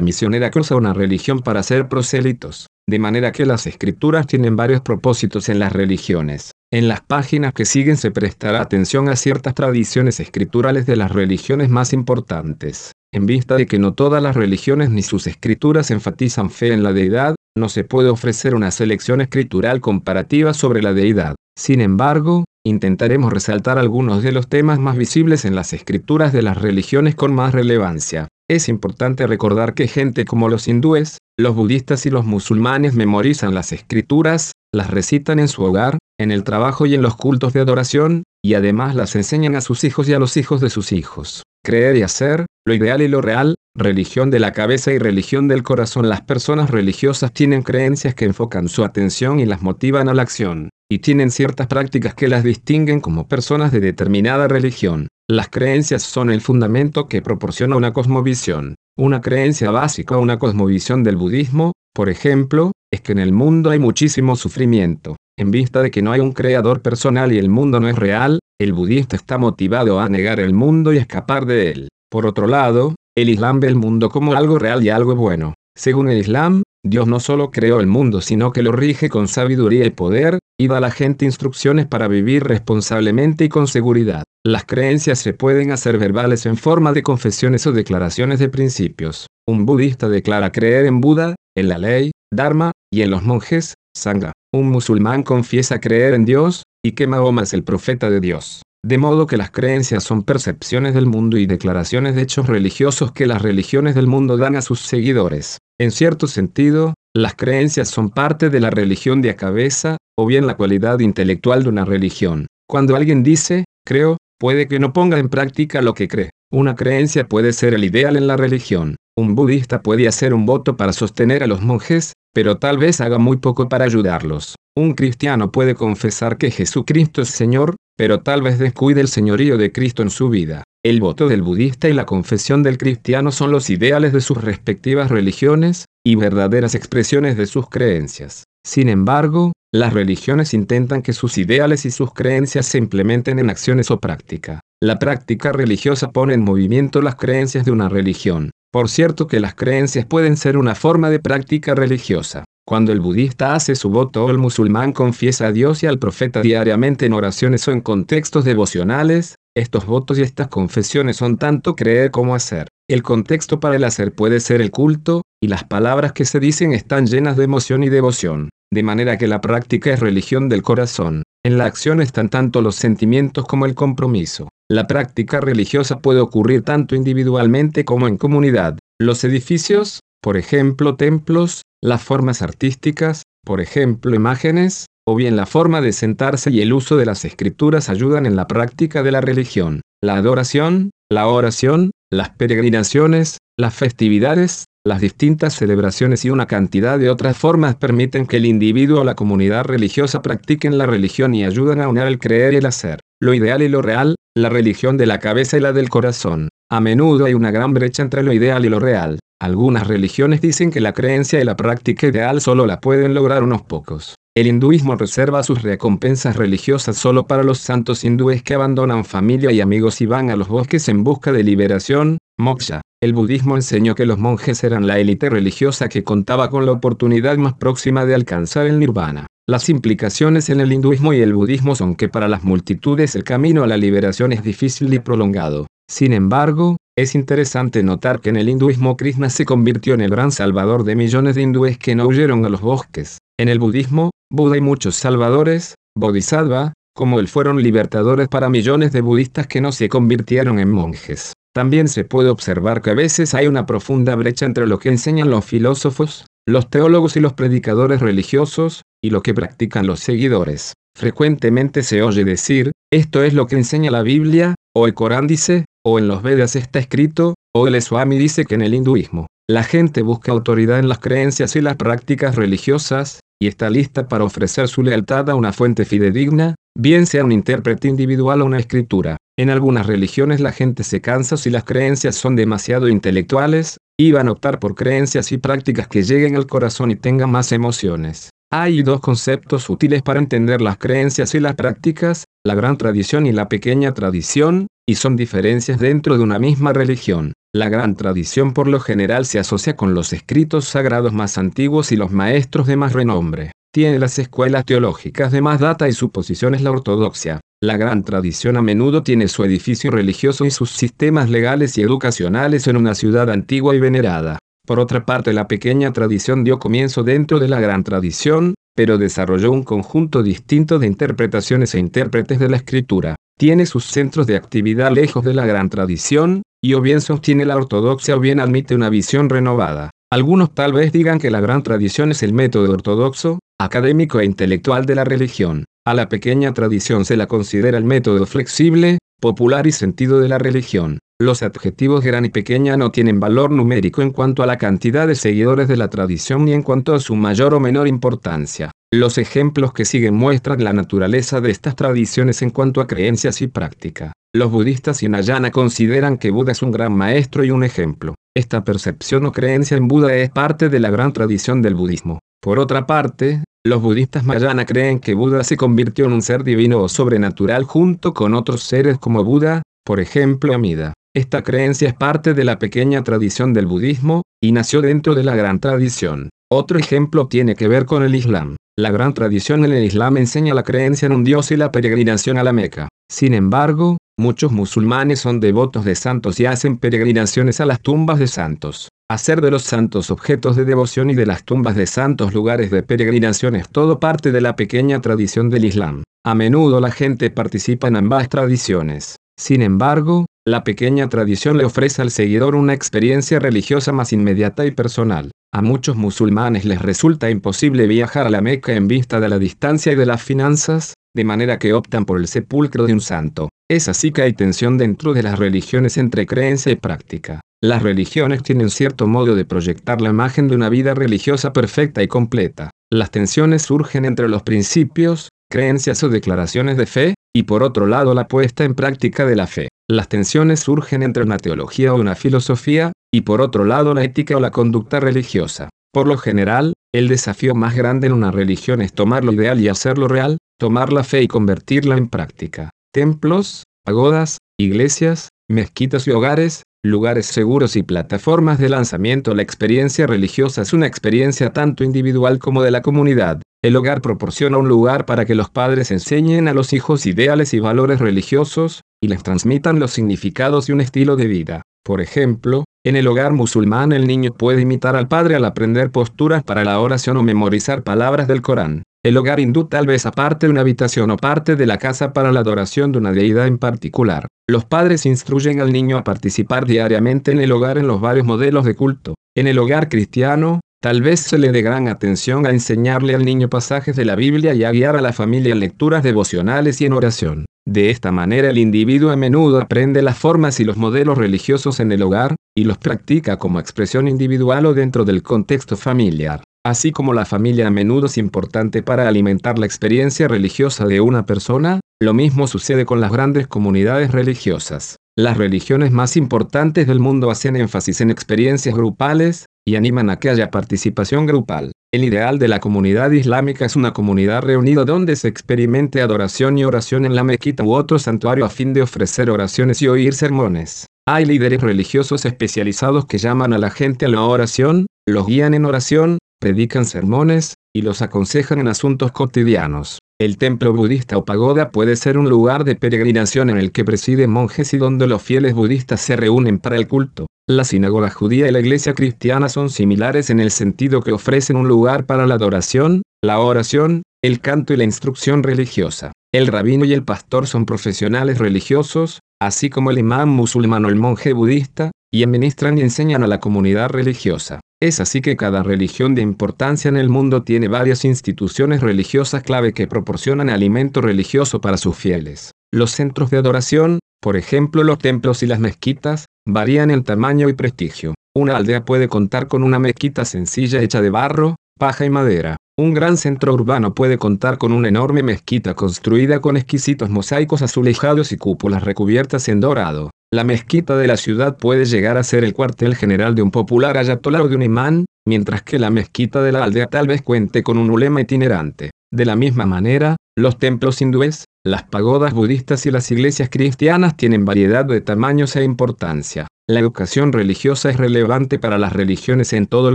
misionera 0.00 0.52
que 0.52 0.60
usa 0.60 0.76
una 0.76 0.94
religión 0.94 1.40
para 1.40 1.64
ser 1.64 1.88
prosélitos, 1.88 2.68
de 2.88 3.00
manera 3.00 3.32
que 3.32 3.44
las 3.44 3.66
escrituras 3.66 4.28
tienen 4.28 4.54
varios 4.54 4.80
propósitos 4.80 5.48
en 5.48 5.58
las 5.58 5.72
religiones. 5.72 6.52
En 6.72 6.86
las 6.86 7.00
páginas 7.00 7.52
que 7.52 7.64
siguen 7.64 7.96
se 7.96 8.12
prestará 8.12 8.60
atención 8.60 9.08
a 9.08 9.16
ciertas 9.16 9.56
tradiciones 9.56 10.20
escriturales 10.20 10.86
de 10.86 10.94
las 10.94 11.10
religiones 11.10 11.68
más 11.68 11.92
importantes. 11.92 12.92
En 13.12 13.26
vista 13.26 13.56
de 13.56 13.66
que 13.66 13.80
no 13.80 13.92
todas 13.92 14.22
las 14.22 14.36
religiones 14.36 14.90
ni 14.90 15.02
sus 15.02 15.26
escrituras 15.26 15.90
enfatizan 15.90 16.48
fe 16.48 16.72
en 16.72 16.84
la 16.84 16.92
deidad, 16.92 17.34
no 17.56 17.68
se 17.68 17.84
puede 17.84 18.08
ofrecer 18.08 18.54
una 18.54 18.70
selección 18.70 19.20
escritural 19.20 19.80
comparativa 19.80 20.54
sobre 20.54 20.82
la 20.82 20.92
deidad. 20.92 21.34
Sin 21.58 21.80
embargo, 21.80 22.44
intentaremos 22.64 23.32
resaltar 23.32 23.78
algunos 23.78 24.22
de 24.22 24.32
los 24.32 24.48
temas 24.48 24.78
más 24.78 24.96
visibles 24.96 25.44
en 25.44 25.54
las 25.54 25.72
escrituras 25.72 26.32
de 26.32 26.42
las 26.42 26.60
religiones 26.60 27.14
con 27.14 27.34
más 27.34 27.52
relevancia. 27.52 28.28
Es 28.48 28.68
importante 28.68 29.26
recordar 29.26 29.74
que 29.74 29.88
gente 29.88 30.24
como 30.24 30.48
los 30.48 30.68
hindúes, 30.68 31.18
los 31.38 31.54
budistas 31.54 32.06
y 32.06 32.10
los 32.10 32.24
musulmanes 32.24 32.94
memorizan 32.94 33.54
las 33.54 33.72
escrituras, 33.72 34.52
las 34.74 34.90
recitan 34.90 35.38
en 35.38 35.48
su 35.48 35.62
hogar, 35.62 35.98
en 36.18 36.30
el 36.30 36.44
trabajo 36.44 36.86
y 36.86 36.94
en 36.94 37.02
los 37.02 37.16
cultos 37.16 37.52
de 37.52 37.60
adoración, 37.60 38.24
y 38.44 38.54
además 38.54 38.94
las 38.94 39.14
enseñan 39.16 39.56
a 39.56 39.60
sus 39.60 39.84
hijos 39.84 40.08
y 40.08 40.14
a 40.14 40.18
los 40.18 40.36
hijos 40.36 40.60
de 40.60 40.70
sus 40.70 40.92
hijos. 40.92 41.42
Creer 41.64 41.96
y 41.96 42.02
hacer, 42.02 42.46
lo 42.66 42.74
ideal 42.74 43.02
y 43.02 43.08
lo 43.08 43.20
real, 43.20 43.54
religión 43.74 44.30
de 44.30 44.38
la 44.38 44.52
cabeza 44.52 44.92
y 44.92 44.98
religión 44.98 45.48
del 45.48 45.62
corazón. 45.62 46.08
Las 46.08 46.20
personas 46.20 46.70
religiosas 46.70 47.32
tienen 47.32 47.62
creencias 47.62 48.14
que 48.14 48.24
enfocan 48.24 48.68
su 48.68 48.84
atención 48.84 49.40
y 49.40 49.46
las 49.46 49.62
motivan 49.62 50.08
a 50.08 50.14
la 50.14 50.22
acción, 50.22 50.70
y 50.90 50.98
tienen 50.98 51.30
ciertas 51.30 51.66
prácticas 51.66 52.14
que 52.14 52.28
las 52.28 52.44
distinguen 52.44 53.00
como 53.00 53.28
personas 53.28 53.72
de 53.72 53.80
determinada 53.80 54.48
religión. 54.48 55.08
Las 55.28 55.48
creencias 55.48 56.02
son 56.02 56.30
el 56.30 56.40
fundamento 56.40 57.08
que 57.08 57.22
proporciona 57.22 57.76
una 57.76 57.92
cosmovisión. 57.92 58.74
Una 58.98 59.22
creencia 59.22 59.70
básica 59.70 60.18
una 60.18 60.38
cosmovisión 60.38 61.02
del 61.02 61.16
budismo, 61.16 61.72
por 61.94 62.10
ejemplo, 62.10 62.72
es 62.92 63.00
que 63.00 63.12
en 63.12 63.18
el 63.18 63.32
mundo 63.32 63.70
hay 63.70 63.78
muchísimo 63.78 64.36
sufrimiento. 64.36 65.16
En 65.38 65.50
vista 65.50 65.80
de 65.80 65.90
que 65.90 66.02
no 66.02 66.12
hay 66.12 66.20
un 66.20 66.32
creador 66.32 66.82
personal 66.82 67.32
y 67.32 67.38
el 67.38 67.48
mundo 67.48 67.80
no 67.80 67.88
es 67.88 67.96
real, 67.96 68.40
el 68.60 68.74
budista 68.74 69.16
está 69.16 69.38
motivado 69.38 69.98
a 69.98 70.10
negar 70.10 70.40
el 70.40 70.52
mundo 70.52 70.92
y 70.92 70.98
escapar 70.98 71.46
de 71.46 71.70
él. 71.70 71.88
Por 72.10 72.26
otro 72.26 72.46
lado, 72.46 72.94
el 73.16 73.28
Islam 73.28 73.60
ve 73.60 73.68
el 73.68 73.76
mundo 73.76 74.08
como 74.08 74.34
algo 74.34 74.58
real 74.58 74.82
y 74.82 74.88
algo 74.88 75.14
bueno. 75.14 75.54
Según 75.76 76.08
el 76.08 76.18
Islam, 76.18 76.62
Dios 76.84 77.06
no 77.06 77.20
solo 77.20 77.50
creó 77.50 77.80
el 77.80 77.86
mundo 77.86 78.20
sino 78.20 78.52
que 78.52 78.62
lo 78.62 78.72
rige 78.72 79.08
con 79.08 79.28
sabiduría 79.28 79.86
y 79.86 79.90
poder, 79.90 80.38
y 80.58 80.68
da 80.68 80.78
a 80.78 80.80
la 80.80 80.90
gente 80.90 81.24
instrucciones 81.24 81.86
para 81.86 82.08
vivir 82.08 82.44
responsablemente 82.44 83.44
y 83.44 83.48
con 83.48 83.66
seguridad. 83.66 84.24
Las 84.44 84.64
creencias 84.64 85.18
se 85.18 85.34
pueden 85.34 85.70
hacer 85.70 85.98
verbales 85.98 86.46
en 86.46 86.56
forma 86.56 86.92
de 86.92 87.02
confesiones 87.02 87.66
o 87.66 87.72
declaraciones 87.72 88.38
de 88.38 88.48
principios. 88.48 89.26
Un 89.48 89.66
budista 89.66 90.08
declara 90.08 90.52
creer 90.52 90.86
en 90.86 91.00
Buda, 91.00 91.34
en 91.56 91.68
la 91.68 91.78
ley, 91.78 92.12
Dharma, 92.32 92.72
y 92.92 93.02
en 93.02 93.10
los 93.10 93.22
monjes, 93.22 93.74
Sangha. 93.96 94.32
Un 94.54 94.68
musulmán 94.70 95.22
confiesa 95.22 95.80
creer 95.80 96.14
en 96.14 96.24
Dios, 96.24 96.62
y 96.84 96.92
que 96.92 97.06
Mahoma 97.06 97.42
es 97.42 97.52
el 97.52 97.62
profeta 97.62 98.10
de 98.10 98.20
Dios. 98.20 98.62
De 98.84 98.98
modo 98.98 99.28
que 99.28 99.36
las 99.36 99.52
creencias 99.52 100.02
son 100.02 100.24
percepciones 100.24 100.92
del 100.92 101.06
mundo 101.06 101.38
y 101.38 101.46
declaraciones 101.46 102.16
de 102.16 102.22
hechos 102.22 102.48
religiosos 102.48 103.12
que 103.12 103.26
las 103.26 103.40
religiones 103.40 103.94
del 103.94 104.08
mundo 104.08 104.36
dan 104.36 104.56
a 104.56 104.62
sus 104.62 104.80
seguidores. 104.80 105.58
En 105.80 105.92
cierto 105.92 106.26
sentido, 106.26 106.94
las 107.14 107.36
creencias 107.36 107.88
son 107.88 108.10
parte 108.10 108.50
de 108.50 108.58
la 108.58 108.70
religión 108.70 109.22
de 109.22 109.30
a 109.30 109.36
cabeza, 109.36 109.98
o 110.18 110.26
bien 110.26 110.48
la 110.48 110.56
cualidad 110.56 110.98
intelectual 110.98 111.62
de 111.62 111.68
una 111.68 111.84
religión. 111.84 112.48
Cuando 112.68 112.96
alguien 112.96 113.22
dice, 113.22 113.64
creo, 113.86 114.16
puede 114.40 114.66
que 114.66 114.80
no 114.80 114.92
ponga 114.92 115.18
en 115.18 115.28
práctica 115.28 115.80
lo 115.80 115.94
que 115.94 116.08
cree. 116.08 116.30
Una 116.50 116.74
creencia 116.74 117.28
puede 117.28 117.52
ser 117.52 117.74
el 117.74 117.84
ideal 117.84 118.16
en 118.16 118.26
la 118.26 118.36
religión. 118.36 118.96
Un 119.16 119.36
budista 119.36 119.82
puede 119.82 120.08
hacer 120.08 120.34
un 120.34 120.44
voto 120.44 120.76
para 120.76 120.92
sostener 120.92 121.44
a 121.44 121.46
los 121.46 121.62
monjes, 121.62 122.14
pero 122.34 122.56
tal 122.56 122.78
vez 122.78 123.00
haga 123.00 123.18
muy 123.18 123.36
poco 123.36 123.68
para 123.68 123.84
ayudarlos. 123.84 124.56
Un 124.76 124.94
cristiano 124.94 125.52
puede 125.52 125.74
confesar 125.74 126.38
que 126.38 126.50
Jesucristo 126.50 127.22
es 127.22 127.28
Señor, 127.28 127.76
pero 128.02 128.18
tal 128.18 128.42
vez 128.42 128.58
descuide 128.58 129.00
el 129.00 129.06
señorío 129.06 129.56
de 129.56 129.70
Cristo 129.70 130.02
en 130.02 130.10
su 130.10 130.28
vida. 130.28 130.64
El 130.84 130.98
voto 130.98 131.28
del 131.28 131.40
budista 131.40 131.88
y 131.88 131.92
la 131.92 132.04
confesión 132.04 132.64
del 132.64 132.76
cristiano 132.76 133.30
son 133.30 133.52
los 133.52 133.70
ideales 133.70 134.12
de 134.12 134.20
sus 134.20 134.42
respectivas 134.42 135.08
religiones, 135.08 135.84
y 136.04 136.16
verdaderas 136.16 136.74
expresiones 136.74 137.36
de 137.36 137.46
sus 137.46 137.68
creencias. 137.68 138.42
Sin 138.66 138.88
embargo, 138.88 139.52
las 139.72 139.92
religiones 139.92 140.52
intentan 140.52 141.02
que 141.02 141.12
sus 141.12 141.38
ideales 141.38 141.84
y 141.84 141.92
sus 141.92 142.12
creencias 142.12 142.66
se 142.66 142.78
implementen 142.78 143.38
en 143.38 143.50
acciones 143.50 143.88
o 143.92 144.00
práctica. 144.00 144.58
La 144.82 144.98
práctica 144.98 145.52
religiosa 145.52 146.10
pone 146.10 146.34
en 146.34 146.42
movimiento 146.42 147.02
las 147.02 147.14
creencias 147.14 147.64
de 147.64 147.70
una 147.70 147.88
religión. 147.88 148.50
Por 148.72 148.88
cierto 148.88 149.28
que 149.28 149.38
las 149.38 149.54
creencias 149.54 150.06
pueden 150.06 150.36
ser 150.36 150.56
una 150.56 150.74
forma 150.74 151.08
de 151.08 151.20
práctica 151.20 151.76
religiosa. 151.76 152.42
Cuando 152.64 152.92
el 152.92 153.00
budista 153.00 153.54
hace 153.54 153.74
su 153.74 153.90
voto 153.90 154.24
o 154.24 154.30
el 154.30 154.38
musulmán 154.38 154.92
confiesa 154.92 155.48
a 155.48 155.52
Dios 155.52 155.82
y 155.82 155.86
al 155.86 155.98
profeta 155.98 156.42
diariamente 156.42 157.06
en 157.06 157.12
oraciones 157.12 157.66
o 157.66 157.72
en 157.72 157.80
contextos 157.80 158.44
devocionales, 158.44 159.34
estos 159.56 159.84
votos 159.84 160.18
y 160.18 160.22
estas 160.22 160.46
confesiones 160.46 161.16
son 161.16 161.38
tanto 161.38 161.74
creer 161.74 162.12
como 162.12 162.36
hacer. 162.36 162.68
El 162.88 163.02
contexto 163.02 163.58
para 163.58 163.76
el 163.76 163.84
hacer 163.84 164.14
puede 164.14 164.38
ser 164.38 164.60
el 164.60 164.70
culto, 164.70 165.22
y 165.42 165.48
las 165.48 165.64
palabras 165.64 166.12
que 166.12 166.24
se 166.24 166.38
dicen 166.38 166.72
están 166.72 167.06
llenas 167.06 167.36
de 167.36 167.44
emoción 167.44 167.82
y 167.82 167.88
devoción, 167.88 168.50
de 168.72 168.82
manera 168.84 169.18
que 169.18 169.26
la 169.26 169.40
práctica 169.40 169.92
es 169.92 169.98
religión 169.98 170.48
del 170.48 170.62
corazón. 170.62 171.24
En 171.44 171.58
la 171.58 171.64
acción 171.64 172.00
están 172.00 172.28
tanto 172.28 172.62
los 172.62 172.76
sentimientos 172.76 173.44
como 173.44 173.66
el 173.66 173.74
compromiso. 173.74 174.48
La 174.70 174.86
práctica 174.86 175.40
religiosa 175.40 175.98
puede 175.98 176.20
ocurrir 176.20 176.62
tanto 176.62 176.94
individualmente 176.94 177.84
como 177.84 178.06
en 178.06 178.16
comunidad. 178.16 178.78
Los 179.00 179.24
edificios, 179.24 180.00
por 180.22 180.36
ejemplo 180.36 180.94
templos, 180.96 181.62
las 181.82 182.02
formas 182.02 182.42
artísticas, 182.42 183.24
por 183.44 183.60
ejemplo 183.60 184.14
imágenes, 184.14 184.86
o 185.06 185.16
bien 185.16 185.34
la 185.34 185.46
forma 185.46 185.80
de 185.80 185.92
sentarse 185.92 186.50
y 186.50 186.60
el 186.60 186.72
uso 186.72 186.96
de 186.96 187.06
las 187.06 187.24
escrituras 187.24 187.88
ayudan 187.88 188.24
en 188.24 188.36
la 188.36 188.46
práctica 188.46 189.02
de 189.02 189.10
la 189.10 189.20
religión. 189.20 189.80
La 190.00 190.16
adoración, 190.16 190.90
la 191.10 191.26
oración, 191.26 191.90
las 192.10 192.30
peregrinaciones, 192.30 193.38
las 193.58 193.74
festividades, 193.74 194.66
las 194.86 195.00
distintas 195.00 195.54
celebraciones 195.54 196.24
y 196.24 196.30
una 196.30 196.46
cantidad 196.46 196.98
de 196.98 197.10
otras 197.10 197.36
formas 197.36 197.74
permiten 197.76 198.26
que 198.26 198.36
el 198.36 198.46
individuo 198.46 199.00
o 199.00 199.04
la 199.04 199.16
comunidad 199.16 199.64
religiosa 199.64 200.22
practiquen 200.22 200.78
la 200.78 200.86
religión 200.86 201.34
y 201.34 201.44
ayudan 201.44 201.80
a 201.80 201.88
unir 201.88 202.04
el 202.04 202.18
creer 202.18 202.54
y 202.54 202.56
el 202.56 202.66
hacer, 202.66 203.00
lo 203.20 203.34
ideal 203.34 203.62
y 203.62 203.68
lo 203.68 203.82
real, 203.82 204.16
la 204.36 204.48
religión 204.48 204.96
de 204.96 205.06
la 205.06 205.18
cabeza 205.18 205.56
y 205.56 205.60
la 205.60 205.72
del 205.72 205.88
corazón. 205.88 206.48
A 206.72 206.80
menudo 206.80 207.26
hay 207.26 207.34
una 207.34 207.50
gran 207.50 207.74
brecha 207.74 208.02
entre 208.02 208.22
lo 208.22 208.32
ideal 208.32 208.64
y 208.64 208.70
lo 208.70 208.80
real. 208.80 209.18
Algunas 209.42 209.86
religiones 209.86 210.40
dicen 210.40 210.70
que 210.70 210.80
la 210.80 210.94
creencia 210.94 211.38
y 211.38 211.44
la 211.44 211.54
práctica 211.54 212.06
ideal 212.06 212.40
solo 212.40 212.64
la 212.64 212.80
pueden 212.80 213.12
lograr 213.12 213.42
unos 213.42 213.60
pocos. 213.60 214.14
El 214.34 214.46
hinduismo 214.46 214.96
reserva 214.96 215.42
sus 215.42 215.60
recompensas 215.60 216.34
religiosas 216.34 216.96
solo 216.96 217.26
para 217.26 217.42
los 217.42 217.58
santos 217.58 218.04
hindúes 218.04 218.42
que 218.42 218.54
abandonan 218.54 219.04
familia 219.04 219.52
y 219.52 219.60
amigos 219.60 220.00
y 220.00 220.06
van 220.06 220.30
a 220.30 220.36
los 220.36 220.48
bosques 220.48 220.88
en 220.88 221.04
busca 221.04 221.30
de 221.30 221.42
liberación, 221.42 222.16
moksha. 222.38 222.80
El 223.02 223.12
budismo 223.12 223.56
enseñó 223.56 223.94
que 223.94 224.06
los 224.06 224.18
monjes 224.18 224.64
eran 224.64 224.86
la 224.86 224.98
élite 224.98 225.28
religiosa 225.28 225.90
que 225.90 226.04
contaba 226.04 226.48
con 226.48 226.64
la 226.64 226.72
oportunidad 226.72 227.36
más 227.36 227.52
próxima 227.52 228.06
de 228.06 228.14
alcanzar 228.14 228.66
el 228.66 228.78
nirvana. 228.78 229.26
Las 229.46 229.68
implicaciones 229.68 230.48
en 230.48 230.60
el 230.60 230.72
hinduismo 230.72 231.12
y 231.12 231.20
el 231.20 231.34
budismo 231.34 231.76
son 231.76 231.96
que 231.96 232.08
para 232.08 232.28
las 232.28 232.44
multitudes 232.44 233.14
el 233.14 233.24
camino 233.24 233.62
a 233.62 233.66
la 233.66 233.76
liberación 233.76 234.32
es 234.32 234.42
difícil 234.42 234.94
y 234.94 235.00
prolongado. 235.00 235.66
Sin 235.92 236.14
embargo, 236.14 236.78
es 236.96 237.14
interesante 237.14 237.82
notar 237.82 238.20
que 238.22 238.30
en 238.30 238.36
el 238.36 238.48
hinduismo 238.48 238.96
Krishna 238.96 239.28
se 239.28 239.44
convirtió 239.44 239.92
en 239.92 240.00
el 240.00 240.08
gran 240.10 240.32
salvador 240.32 240.84
de 240.84 240.96
millones 240.96 241.34
de 241.34 241.42
hindúes 241.42 241.76
que 241.76 241.94
no 241.94 242.06
huyeron 242.06 242.46
a 242.46 242.48
los 242.48 242.62
bosques. 242.62 243.18
En 243.38 243.50
el 243.50 243.58
budismo, 243.58 244.10
Buda 244.32 244.56
y 244.56 244.62
muchos 244.62 244.96
salvadores, 244.96 245.74
bodhisattva, 245.94 246.72
como 246.96 247.20
él 247.20 247.28
fueron 247.28 247.62
libertadores 247.62 248.28
para 248.28 248.48
millones 248.48 248.92
de 248.92 249.02
budistas 249.02 249.46
que 249.46 249.60
no 249.60 249.70
se 249.70 249.90
convirtieron 249.90 250.58
en 250.58 250.70
monjes. 250.70 251.34
También 251.54 251.88
se 251.88 252.04
puede 252.04 252.30
observar 252.30 252.80
que 252.80 252.88
a 252.88 252.94
veces 252.94 253.34
hay 253.34 253.46
una 253.46 253.66
profunda 253.66 254.14
brecha 254.16 254.46
entre 254.46 254.66
lo 254.66 254.78
que 254.78 254.88
enseñan 254.88 255.28
los 255.28 255.44
filósofos, 255.44 256.24
los 256.48 256.70
teólogos 256.70 257.18
y 257.18 257.20
los 257.20 257.34
predicadores 257.34 258.00
religiosos, 258.00 258.80
y 259.04 259.10
lo 259.10 259.22
que 259.22 259.34
practican 259.34 259.86
los 259.86 260.00
seguidores. 260.00 260.72
Frecuentemente 260.98 261.82
se 261.82 262.00
oye 262.00 262.24
decir, 262.24 262.72
esto 262.90 263.22
es 263.22 263.34
lo 263.34 263.46
que 263.46 263.56
enseña 263.56 263.90
la 263.90 264.02
Biblia, 264.02 264.54
o 264.74 264.86
el 264.86 264.94
Corán 264.94 265.26
dice, 265.26 265.66
o 265.84 265.98
en 265.98 266.08
los 266.08 266.22
Vedas 266.22 266.56
está 266.56 266.78
escrito, 266.78 267.34
o 267.54 267.66
el 267.66 267.80
Swami 267.82 268.18
dice 268.18 268.44
que 268.44 268.54
en 268.54 268.62
el 268.62 268.74
hinduismo. 268.74 269.26
La 269.48 269.64
gente 269.64 270.02
busca 270.02 270.32
autoridad 270.32 270.78
en 270.78 270.88
las 270.88 271.00
creencias 271.00 271.56
y 271.56 271.60
las 271.60 271.76
prácticas 271.76 272.36
religiosas, 272.36 273.20
y 273.40 273.48
está 273.48 273.70
lista 273.70 274.08
para 274.08 274.24
ofrecer 274.24 274.68
su 274.68 274.82
lealtad 274.82 275.28
a 275.28 275.34
una 275.34 275.52
fuente 275.52 275.84
fidedigna, 275.84 276.54
bien 276.78 277.06
sea 277.06 277.24
un 277.24 277.32
intérprete 277.32 277.88
individual 277.88 278.40
o 278.40 278.46
una 278.46 278.58
escritura. 278.58 279.16
En 279.36 279.50
algunas 279.50 279.86
religiones 279.86 280.40
la 280.40 280.52
gente 280.52 280.84
se 280.84 281.00
cansa 281.00 281.36
si 281.36 281.50
las 281.50 281.64
creencias 281.64 282.14
son 282.14 282.36
demasiado 282.36 282.88
intelectuales, 282.88 283.78
y 283.98 284.12
van 284.12 284.28
a 284.28 284.32
optar 284.32 284.58
por 284.58 284.74
creencias 284.74 285.32
y 285.32 285.38
prácticas 285.38 285.88
que 285.88 286.02
lleguen 286.02 286.36
al 286.36 286.46
corazón 286.46 286.90
y 286.90 286.96
tengan 286.96 287.30
más 287.30 287.52
emociones. 287.52 288.30
Hay 288.54 288.82
dos 288.82 289.00
conceptos 289.00 289.70
útiles 289.70 290.02
para 290.02 290.18
entender 290.18 290.60
las 290.60 290.76
creencias 290.76 291.34
y 291.34 291.40
las 291.40 291.54
prácticas, 291.54 292.26
la 292.44 292.54
gran 292.54 292.76
tradición 292.76 293.24
y 293.24 293.32
la 293.32 293.48
pequeña 293.48 293.94
tradición, 293.94 294.66
y 294.86 294.96
son 294.96 295.16
diferencias 295.16 295.80
dentro 295.80 296.18
de 296.18 296.22
una 296.22 296.38
misma 296.38 296.74
religión. 296.74 297.32
La 297.54 297.70
gran 297.70 297.96
tradición 297.96 298.52
por 298.52 298.68
lo 298.68 298.78
general 298.78 299.24
se 299.24 299.38
asocia 299.38 299.74
con 299.74 299.94
los 299.94 300.12
escritos 300.12 300.66
sagrados 300.66 301.14
más 301.14 301.38
antiguos 301.38 301.92
y 301.92 301.96
los 301.96 302.10
maestros 302.10 302.66
de 302.66 302.76
más 302.76 302.92
renombre. 302.92 303.52
Tiene 303.72 303.98
las 303.98 304.18
escuelas 304.18 304.66
teológicas 304.66 305.32
de 305.32 305.40
más 305.40 305.58
data 305.58 305.88
y 305.88 305.92
su 305.92 306.10
posición 306.10 306.54
es 306.54 306.60
la 306.60 306.72
ortodoxia. 306.72 307.40
La 307.62 307.78
gran 307.78 308.04
tradición 308.04 308.58
a 308.58 308.62
menudo 308.62 309.02
tiene 309.02 309.28
su 309.28 309.44
edificio 309.44 309.90
religioso 309.90 310.44
y 310.44 310.50
sus 310.50 310.72
sistemas 310.72 311.30
legales 311.30 311.78
y 311.78 311.80
educacionales 311.80 312.66
en 312.66 312.76
una 312.76 312.94
ciudad 312.94 313.30
antigua 313.30 313.74
y 313.74 313.80
venerada. 313.80 314.38
Por 314.66 314.78
otra 314.78 315.04
parte, 315.04 315.32
la 315.32 315.48
pequeña 315.48 315.92
tradición 315.92 316.44
dio 316.44 316.58
comienzo 316.58 317.02
dentro 317.02 317.40
de 317.40 317.48
la 317.48 317.60
gran 317.60 317.82
tradición, 317.82 318.54
pero 318.76 318.96
desarrolló 318.96 319.50
un 319.50 319.64
conjunto 319.64 320.22
distinto 320.22 320.78
de 320.78 320.86
interpretaciones 320.86 321.74
e 321.74 321.80
intérpretes 321.80 322.38
de 322.38 322.48
la 322.48 322.56
escritura. 322.58 323.16
Tiene 323.38 323.66
sus 323.66 323.84
centros 323.84 324.26
de 324.28 324.36
actividad 324.36 324.92
lejos 324.92 325.24
de 325.24 325.34
la 325.34 325.46
gran 325.46 325.68
tradición, 325.68 326.42
y 326.62 326.74
o 326.74 326.80
bien 326.80 327.00
sostiene 327.00 327.44
la 327.44 327.56
ortodoxia 327.56 328.16
o 328.16 328.20
bien 328.20 328.38
admite 328.38 328.76
una 328.76 328.88
visión 328.88 329.28
renovada. 329.28 329.90
Algunos 330.12 330.54
tal 330.54 330.72
vez 330.72 330.92
digan 330.92 331.18
que 331.18 331.30
la 331.30 331.40
gran 331.40 331.64
tradición 331.64 332.12
es 332.12 332.22
el 332.22 332.32
método 332.32 332.72
ortodoxo, 332.72 333.40
académico 333.60 334.20
e 334.20 334.26
intelectual 334.26 334.86
de 334.86 334.94
la 334.94 335.04
religión. 335.04 335.64
A 335.84 335.94
la 335.94 336.08
pequeña 336.08 336.54
tradición 336.54 337.04
se 337.04 337.16
la 337.16 337.26
considera 337.26 337.78
el 337.78 337.84
método 337.84 338.26
flexible, 338.26 338.98
popular 339.20 339.66
y 339.66 339.72
sentido 339.72 340.20
de 340.20 340.28
la 340.28 340.38
religión. 340.38 340.98
Los 341.22 341.44
adjetivos 341.44 342.02
gran 342.02 342.24
y 342.24 342.30
pequeña 342.30 342.76
no 342.76 342.90
tienen 342.90 343.20
valor 343.20 343.52
numérico 343.52 344.02
en 344.02 344.10
cuanto 344.10 344.42
a 344.42 344.46
la 344.46 344.58
cantidad 344.58 345.06
de 345.06 345.14
seguidores 345.14 345.68
de 345.68 345.76
la 345.76 345.88
tradición 345.88 346.44
ni 346.44 346.52
en 346.52 346.64
cuanto 346.64 346.96
a 346.96 346.98
su 346.98 347.14
mayor 347.14 347.54
o 347.54 347.60
menor 347.60 347.86
importancia. 347.86 348.72
Los 348.92 349.18
ejemplos 349.18 349.72
que 349.72 349.84
siguen 349.84 350.14
muestran 350.14 350.64
la 350.64 350.72
naturaleza 350.72 351.40
de 351.40 351.52
estas 351.52 351.76
tradiciones 351.76 352.42
en 352.42 352.50
cuanto 352.50 352.80
a 352.80 352.88
creencias 352.88 353.40
y 353.40 353.46
práctica. 353.46 354.12
Los 354.34 354.50
budistas 354.50 355.04
y 355.04 355.08
Nayana 355.08 355.52
consideran 355.52 356.18
que 356.18 356.32
Buda 356.32 356.50
es 356.50 356.60
un 356.60 356.72
gran 356.72 356.92
maestro 356.92 357.44
y 357.44 357.52
un 357.52 357.62
ejemplo. 357.62 358.16
Esta 358.36 358.64
percepción 358.64 359.24
o 359.24 359.30
creencia 359.30 359.76
en 359.76 359.86
Buda 359.86 360.12
es 360.16 360.28
parte 360.28 360.70
de 360.70 360.80
la 360.80 360.90
gran 360.90 361.12
tradición 361.12 361.62
del 361.62 361.76
budismo. 361.76 362.18
Por 362.42 362.58
otra 362.58 362.88
parte, 362.88 363.44
los 363.64 363.80
budistas 363.80 364.24
Mahayana 364.24 364.66
creen 364.66 364.98
que 364.98 365.14
Buda 365.14 365.44
se 365.44 365.56
convirtió 365.56 366.06
en 366.06 366.14
un 366.14 366.22
ser 366.22 366.42
divino 366.42 366.80
o 366.80 366.88
sobrenatural 366.88 367.62
junto 367.62 368.12
con 368.12 368.34
otros 368.34 368.64
seres 368.64 368.98
como 368.98 369.22
Buda, 369.22 369.62
por 369.84 370.00
ejemplo 370.00 370.52
Amida. 370.52 370.94
Esta 371.14 371.42
creencia 371.42 371.88
es 371.88 371.94
parte 371.94 372.32
de 372.32 372.42
la 372.42 372.58
pequeña 372.58 373.04
tradición 373.04 373.52
del 373.52 373.66
budismo, 373.66 374.22
y 374.42 374.52
nació 374.52 374.80
dentro 374.80 375.14
de 375.14 375.22
la 375.22 375.36
gran 375.36 375.60
tradición. 375.60 376.30
Otro 376.50 376.78
ejemplo 376.78 377.28
tiene 377.28 377.54
que 377.54 377.68
ver 377.68 377.84
con 377.84 378.02
el 378.02 378.14
Islam. 378.14 378.56
La 378.78 378.90
gran 378.90 379.12
tradición 379.12 379.66
en 379.66 379.72
el 379.72 379.84
Islam 379.84 380.16
enseña 380.16 380.54
la 380.54 380.62
creencia 380.62 381.04
en 381.04 381.12
un 381.12 381.22
Dios 381.22 381.50
y 381.50 381.58
la 381.58 381.70
peregrinación 381.70 382.38
a 382.38 382.42
la 382.42 382.54
Meca. 382.54 382.88
Sin 383.10 383.34
embargo, 383.34 383.98
muchos 384.18 384.52
musulmanes 384.52 385.20
son 385.20 385.38
devotos 385.38 385.84
de 385.84 385.96
santos 385.96 386.40
y 386.40 386.46
hacen 386.46 386.78
peregrinaciones 386.78 387.60
a 387.60 387.66
las 387.66 387.82
tumbas 387.82 388.18
de 388.18 388.26
santos. 388.26 388.88
Hacer 389.10 389.42
de 389.42 389.50
los 389.50 389.64
santos 389.64 390.10
objetos 390.10 390.56
de 390.56 390.64
devoción 390.64 391.10
y 391.10 391.14
de 391.14 391.26
las 391.26 391.44
tumbas 391.44 391.76
de 391.76 391.86
santos 391.86 392.32
lugares 392.32 392.70
de 392.70 392.82
peregrinación 392.82 393.54
es 393.54 393.68
todo 393.68 394.00
parte 394.00 394.32
de 394.32 394.40
la 394.40 394.56
pequeña 394.56 395.02
tradición 395.02 395.50
del 395.50 395.66
Islam. 395.66 396.04
A 396.24 396.34
menudo 396.34 396.80
la 396.80 396.90
gente 396.90 397.28
participa 397.28 397.88
en 397.88 397.96
ambas 397.96 398.30
tradiciones. 398.30 399.16
Sin 399.38 399.60
embargo, 399.60 400.24
la 400.44 400.64
pequeña 400.64 401.08
tradición 401.08 401.56
le 401.56 401.64
ofrece 401.64 402.02
al 402.02 402.10
seguidor 402.10 402.56
una 402.56 402.74
experiencia 402.74 403.38
religiosa 403.38 403.92
más 403.92 404.12
inmediata 404.12 404.66
y 404.66 404.72
personal. 404.72 405.30
A 405.54 405.62
muchos 405.62 405.94
musulmanes 405.94 406.64
les 406.64 406.82
resulta 406.82 407.30
imposible 407.30 407.86
viajar 407.86 408.26
a 408.26 408.30
la 408.30 408.40
Meca 408.40 408.72
en 408.72 408.88
vista 408.88 409.20
de 409.20 409.28
la 409.28 409.38
distancia 409.38 409.92
y 409.92 409.94
de 409.94 410.06
las 410.06 410.20
finanzas, 410.20 410.94
de 411.14 411.24
manera 411.24 411.60
que 411.60 411.74
optan 411.74 412.06
por 412.06 412.18
el 412.18 412.26
sepulcro 412.26 412.86
de 412.86 412.92
un 412.92 413.00
santo. 413.00 413.50
Es 413.70 413.86
así 413.86 414.10
que 414.10 414.22
hay 414.22 414.32
tensión 414.32 414.78
dentro 414.78 415.14
de 415.14 415.22
las 415.22 415.38
religiones 415.38 415.96
entre 415.96 416.26
creencia 416.26 416.72
y 416.72 416.76
práctica. 416.76 417.40
Las 417.62 417.84
religiones 417.84 418.42
tienen 418.42 418.70
cierto 418.70 419.06
modo 419.06 419.36
de 419.36 419.44
proyectar 419.44 420.00
la 420.00 420.10
imagen 420.10 420.48
de 420.48 420.56
una 420.56 420.68
vida 420.68 420.94
religiosa 420.94 421.52
perfecta 421.52 422.02
y 422.02 422.08
completa. 422.08 422.70
Las 422.90 423.12
tensiones 423.12 423.62
surgen 423.62 424.04
entre 424.04 424.28
los 424.28 424.42
principios, 424.42 425.28
creencias 425.48 426.02
o 426.02 426.08
declaraciones 426.08 426.76
de 426.76 426.86
fe, 426.86 427.14
y 427.32 427.44
por 427.44 427.62
otro 427.62 427.86
lado 427.86 428.12
la 428.14 428.26
puesta 428.26 428.64
en 428.64 428.74
práctica 428.74 429.24
de 429.24 429.36
la 429.36 429.46
fe. 429.46 429.68
Las 429.92 430.08
tensiones 430.08 430.60
surgen 430.60 431.02
entre 431.02 431.22
una 431.22 431.36
teología 431.36 431.92
o 431.92 432.00
una 432.00 432.14
filosofía, 432.14 432.92
y 433.12 433.20
por 433.20 433.42
otro 433.42 433.66
lado 433.66 433.92
la 433.92 434.02
ética 434.02 434.34
o 434.34 434.40
la 434.40 434.50
conducta 434.50 435.00
religiosa. 435.00 435.68
Por 435.92 436.06
lo 436.06 436.16
general, 436.16 436.72
el 436.94 437.08
desafío 437.08 437.54
más 437.54 437.74
grande 437.76 438.06
en 438.06 438.14
una 438.14 438.30
religión 438.30 438.80
es 438.80 438.94
tomar 438.94 439.22
lo 439.22 439.34
ideal 439.34 439.60
y 439.60 439.68
hacerlo 439.68 440.08
real, 440.08 440.38
tomar 440.58 440.94
la 440.94 441.04
fe 441.04 441.20
y 441.20 441.28
convertirla 441.28 441.98
en 441.98 442.08
práctica. 442.08 442.70
Templos, 442.90 443.64
pagodas, 443.84 444.38
iglesias, 444.58 445.28
mezquitas 445.50 446.08
y 446.08 446.12
hogares, 446.12 446.62
lugares 446.84 447.26
seguros 447.26 447.76
y 447.76 447.82
plataformas 447.82 448.58
de 448.58 448.68
lanzamiento. 448.68 449.34
La 449.34 449.42
experiencia 449.42 450.06
religiosa 450.06 450.62
es 450.62 450.72
una 450.72 450.86
experiencia 450.86 451.52
tanto 451.52 451.84
individual 451.84 452.38
como 452.38 452.62
de 452.62 452.72
la 452.72 452.82
comunidad. 452.82 453.40
El 453.62 453.76
hogar 453.76 454.02
proporciona 454.02 454.58
un 454.58 454.68
lugar 454.68 455.06
para 455.06 455.24
que 455.24 455.36
los 455.36 455.48
padres 455.48 455.92
enseñen 455.92 456.48
a 456.48 456.54
los 456.54 456.72
hijos 456.72 457.06
ideales 457.06 457.54
y 457.54 457.60
valores 457.60 458.00
religiosos, 458.00 458.80
y 459.00 459.06
les 459.06 459.22
transmitan 459.22 459.78
los 459.78 459.92
significados 459.92 460.68
y 460.68 460.72
un 460.72 460.80
estilo 460.80 461.14
de 461.14 461.28
vida. 461.28 461.62
Por 461.84 462.00
ejemplo, 462.00 462.64
en 462.84 462.96
el 462.96 463.06
hogar 463.06 463.32
musulmán 463.32 463.92
el 463.92 464.08
niño 464.08 464.32
puede 464.32 464.62
imitar 464.62 464.96
al 464.96 465.06
padre 465.06 465.36
al 465.36 465.44
aprender 465.44 465.92
posturas 465.92 466.42
para 466.42 466.64
la 466.64 466.80
oración 466.80 467.16
o 467.16 467.22
memorizar 467.22 467.84
palabras 467.84 468.26
del 468.26 468.42
Corán. 468.42 468.82
El 469.04 469.16
hogar 469.16 469.40
hindú 469.40 469.64
tal 469.64 469.86
vez 469.86 470.06
aparte 470.06 470.46
de 470.46 470.52
una 470.52 470.60
habitación 470.60 471.10
o 471.10 471.16
parte 471.16 471.56
de 471.56 471.66
la 471.66 471.78
casa 471.78 472.12
para 472.12 472.30
la 472.30 472.38
adoración 472.38 472.92
de 472.92 472.98
una 472.98 473.10
deidad 473.10 473.48
en 473.48 473.58
particular. 473.58 474.28
Los 474.48 474.64
padres 474.64 475.06
instruyen 475.06 475.60
al 475.60 475.72
niño 475.72 475.98
a 475.98 476.04
participar 476.04 476.66
diariamente 476.66 477.32
en 477.32 477.40
el 477.40 477.50
hogar 477.50 477.78
en 477.78 477.88
los 477.88 478.00
varios 478.00 478.24
modelos 478.24 478.64
de 478.64 478.76
culto. 478.76 479.16
En 479.36 479.48
el 479.48 479.58
hogar 479.58 479.88
cristiano, 479.88 480.60
tal 480.80 481.02
vez 481.02 481.18
se 481.18 481.38
le 481.38 481.50
dé 481.50 481.62
gran 481.62 481.88
atención 481.88 482.46
a 482.46 482.50
enseñarle 482.50 483.16
al 483.16 483.24
niño 483.24 483.50
pasajes 483.50 483.96
de 483.96 484.04
la 484.04 484.14
Biblia 484.14 484.54
y 484.54 484.62
a 484.62 484.70
guiar 484.70 484.94
a 484.94 485.00
la 485.00 485.12
familia 485.12 485.52
en 485.52 485.58
lecturas 485.58 486.04
devocionales 486.04 486.80
y 486.80 486.86
en 486.86 486.92
oración. 486.92 487.46
De 487.66 487.90
esta 487.90 488.12
manera 488.12 488.50
el 488.50 488.58
individuo 488.58 489.10
a 489.10 489.16
menudo 489.16 489.60
aprende 489.60 490.02
las 490.02 490.16
formas 490.16 490.60
y 490.60 490.64
los 490.64 490.76
modelos 490.76 491.18
religiosos 491.18 491.80
en 491.80 491.90
el 491.90 492.02
hogar, 492.02 492.36
y 492.56 492.64
los 492.64 492.78
practica 492.78 493.36
como 493.36 493.58
expresión 493.58 494.06
individual 494.06 494.64
o 494.66 494.74
dentro 494.74 495.04
del 495.04 495.24
contexto 495.24 495.76
familiar. 495.76 496.42
Así 496.64 496.92
como 496.92 497.12
la 497.12 497.24
familia 497.24 497.66
a 497.66 497.70
menudo 497.70 498.06
es 498.06 498.18
importante 498.18 498.82
para 498.82 499.08
alimentar 499.08 499.58
la 499.58 499.66
experiencia 499.66 500.28
religiosa 500.28 500.86
de 500.86 501.00
una 501.00 501.26
persona, 501.26 501.80
lo 502.00 502.14
mismo 502.14 502.46
sucede 502.46 502.86
con 502.86 503.00
las 503.00 503.10
grandes 503.10 503.48
comunidades 503.48 504.12
religiosas. 504.12 504.96
Las 505.18 505.36
religiones 505.36 505.90
más 505.90 506.16
importantes 506.16 506.86
del 506.86 507.00
mundo 507.00 507.30
hacen 507.30 507.56
énfasis 507.56 508.00
en 508.00 508.10
experiencias 508.10 508.74
grupales, 508.74 509.46
y 509.66 509.76
animan 509.76 510.10
a 510.10 510.18
que 510.18 510.30
haya 510.30 510.50
participación 510.50 511.26
grupal. 511.26 511.72
El 511.92 512.04
ideal 512.04 512.38
de 512.38 512.48
la 512.48 512.60
comunidad 512.60 513.10
islámica 513.10 513.64
es 513.64 513.76
una 513.76 513.92
comunidad 513.92 514.42
reunida 514.42 514.84
donde 514.84 515.14
se 515.14 515.28
experimente 515.28 516.00
adoración 516.00 516.58
y 516.58 516.64
oración 516.64 517.04
en 517.04 517.14
la 517.14 517.22
mezquita 517.22 517.62
u 517.62 517.74
otro 517.74 517.98
santuario 517.98 518.44
a 518.44 518.48
fin 518.48 518.72
de 518.72 518.82
ofrecer 518.82 519.30
oraciones 519.30 519.82
y 519.82 519.88
oír 519.88 520.14
sermones. 520.14 520.86
Hay 521.06 521.26
líderes 521.26 521.60
religiosos 521.60 522.24
especializados 522.24 523.06
que 523.06 523.18
llaman 523.18 523.52
a 523.52 523.58
la 523.58 523.70
gente 523.70 524.06
a 524.06 524.08
la 524.08 524.22
oración, 524.22 524.86
los 525.06 525.26
guían 525.26 525.54
en 525.54 525.64
oración, 525.64 526.18
predican 526.42 526.84
sermones, 526.84 527.54
y 527.72 527.82
los 527.82 528.02
aconsejan 528.02 528.58
en 528.58 528.66
asuntos 528.66 529.12
cotidianos. 529.12 530.00
El 530.20 530.38
templo 530.38 530.72
budista 530.72 531.16
o 531.16 531.24
pagoda 531.24 531.70
puede 531.70 531.94
ser 531.94 532.18
un 532.18 532.28
lugar 532.28 532.64
de 532.64 532.74
peregrinación 532.74 533.48
en 533.48 533.58
el 533.58 533.70
que 533.70 533.84
presiden 533.84 534.30
monjes 534.30 534.74
y 534.74 534.76
donde 534.76 535.06
los 535.06 535.22
fieles 535.22 535.54
budistas 535.54 536.00
se 536.00 536.16
reúnen 536.16 536.58
para 536.58 536.74
el 536.74 536.88
culto. 536.88 537.26
La 537.48 537.62
sinagoga 537.62 538.10
judía 538.10 538.48
y 538.48 538.50
la 538.50 538.58
iglesia 538.58 538.92
cristiana 538.92 539.48
son 539.48 539.70
similares 539.70 540.30
en 540.30 540.40
el 540.40 540.50
sentido 540.50 541.00
que 541.00 541.12
ofrecen 541.12 541.56
un 541.56 541.68
lugar 541.68 542.06
para 542.06 542.26
la 542.26 542.34
adoración, 542.34 543.02
la 543.22 543.38
oración, 543.38 544.02
el 544.24 544.40
canto 544.40 544.72
y 544.72 544.76
la 544.76 544.84
instrucción 544.84 545.42
religiosa. 545.42 546.12
El 546.32 546.46
rabino 546.46 546.84
y 546.84 546.92
el 546.92 547.02
pastor 547.02 547.48
son 547.48 547.66
profesionales 547.66 548.38
religiosos, 548.38 549.18
así 549.40 549.68
como 549.68 549.90
el 549.90 549.98
imán 549.98 550.28
musulmán 550.28 550.84
o 550.84 550.88
el 550.88 550.94
monje 550.94 551.32
budista, 551.32 551.90
y 552.12 552.22
administran 552.22 552.78
y 552.78 552.82
enseñan 552.82 553.24
a 553.24 553.26
la 553.26 553.40
comunidad 553.40 553.90
religiosa. 553.90 554.60
Es 554.80 555.00
así 555.00 555.22
que 555.22 555.36
cada 555.36 555.64
religión 555.64 556.14
de 556.14 556.22
importancia 556.22 556.88
en 556.88 556.96
el 556.96 557.08
mundo 557.08 557.42
tiene 557.42 557.66
varias 557.66 558.04
instituciones 558.04 558.80
religiosas 558.80 559.42
clave 559.42 559.72
que 559.72 559.88
proporcionan 559.88 560.50
alimento 560.50 561.00
religioso 561.00 561.60
para 561.60 561.76
sus 561.76 561.96
fieles. 561.96 562.52
Los 562.72 562.92
centros 562.92 563.30
de 563.30 563.38
adoración, 563.38 563.98
por 564.20 564.36
ejemplo 564.36 564.84
los 564.84 564.98
templos 564.98 565.42
y 565.42 565.46
las 565.46 565.58
mezquitas, 565.58 566.26
varían 566.46 566.92
en 566.92 567.02
tamaño 567.02 567.48
y 567.48 567.54
prestigio. 567.54 568.14
Una 568.36 568.56
aldea 568.56 568.84
puede 568.84 569.08
contar 569.08 569.48
con 569.48 569.64
una 569.64 569.80
mezquita 569.80 570.24
sencilla 570.24 570.80
hecha 570.80 571.02
de 571.02 571.10
barro, 571.10 571.56
paja 571.78 572.04
y 572.04 572.10
madera. 572.10 572.56
Un 572.82 572.94
gran 572.94 573.16
centro 573.16 573.54
urbano 573.54 573.94
puede 573.94 574.18
contar 574.18 574.58
con 574.58 574.72
una 574.72 574.88
enorme 574.88 575.22
mezquita 575.22 575.74
construida 575.74 576.40
con 576.40 576.56
exquisitos 576.56 577.10
mosaicos 577.10 577.62
azulejados 577.62 578.32
y 578.32 578.36
cúpulas 578.36 578.82
recubiertas 578.82 579.48
en 579.48 579.60
dorado. 579.60 580.10
La 580.34 580.42
mezquita 580.42 580.96
de 580.96 581.06
la 581.06 581.16
ciudad 581.16 581.58
puede 581.58 581.84
llegar 581.84 582.16
a 582.16 582.24
ser 582.24 582.42
el 582.42 582.54
cuartel 582.54 582.96
general 582.96 583.36
de 583.36 583.42
un 583.42 583.52
popular 583.52 583.98
ayatolá 583.98 584.42
o 584.42 584.48
de 584.48 584.56
un 584.56 584.62
imán, 584.62 585.04
mientras 585.24 585.62
que 585.62 585.78
la 585.78 585.90
mezquita 585.90 586.42
de 586.42 586.50
la 586.50 586.64
aldea 586.64 586.88
tal 586.88 587.06
vez 587.06 587.22
cuente 587.22 587.62
con 587.62 587.78
un 587.78 587.88
ulema 587.88 588.20
itinerante. 588.20 588.90
De 589.12 589.26
la 589.26 589.36
misma 589.36 589.64
manera, 589.64 590.16
los 590.36 590.58
templos 590.58 591.00
hindúes, 591.00 591.44
las 591.64 591.84
pagodas 591.84 592.34
budistas 592.34 592.84
y 592.86 592.90
las 592.90 593.08
iglesias 593.12 593.48
cristianas 593.48 594.16
tienen 594.16 594.44
variedad 594.44 594.84
de 594.84 595.00
tamaños 595.00 595.54
e 595.54 595.62
importancia. 595.62 596.48
La 596.68 596.80
educación 596.80 597.32
religiosa 597.32 597.90
es 597.90 597.96
relevante 597.96 598.58
para 598.58 598.76
las 598.76 598.92
religiones 598.92 599.52
en 599.52 599.66
todo 599.66 599.88
el 599.88 599.94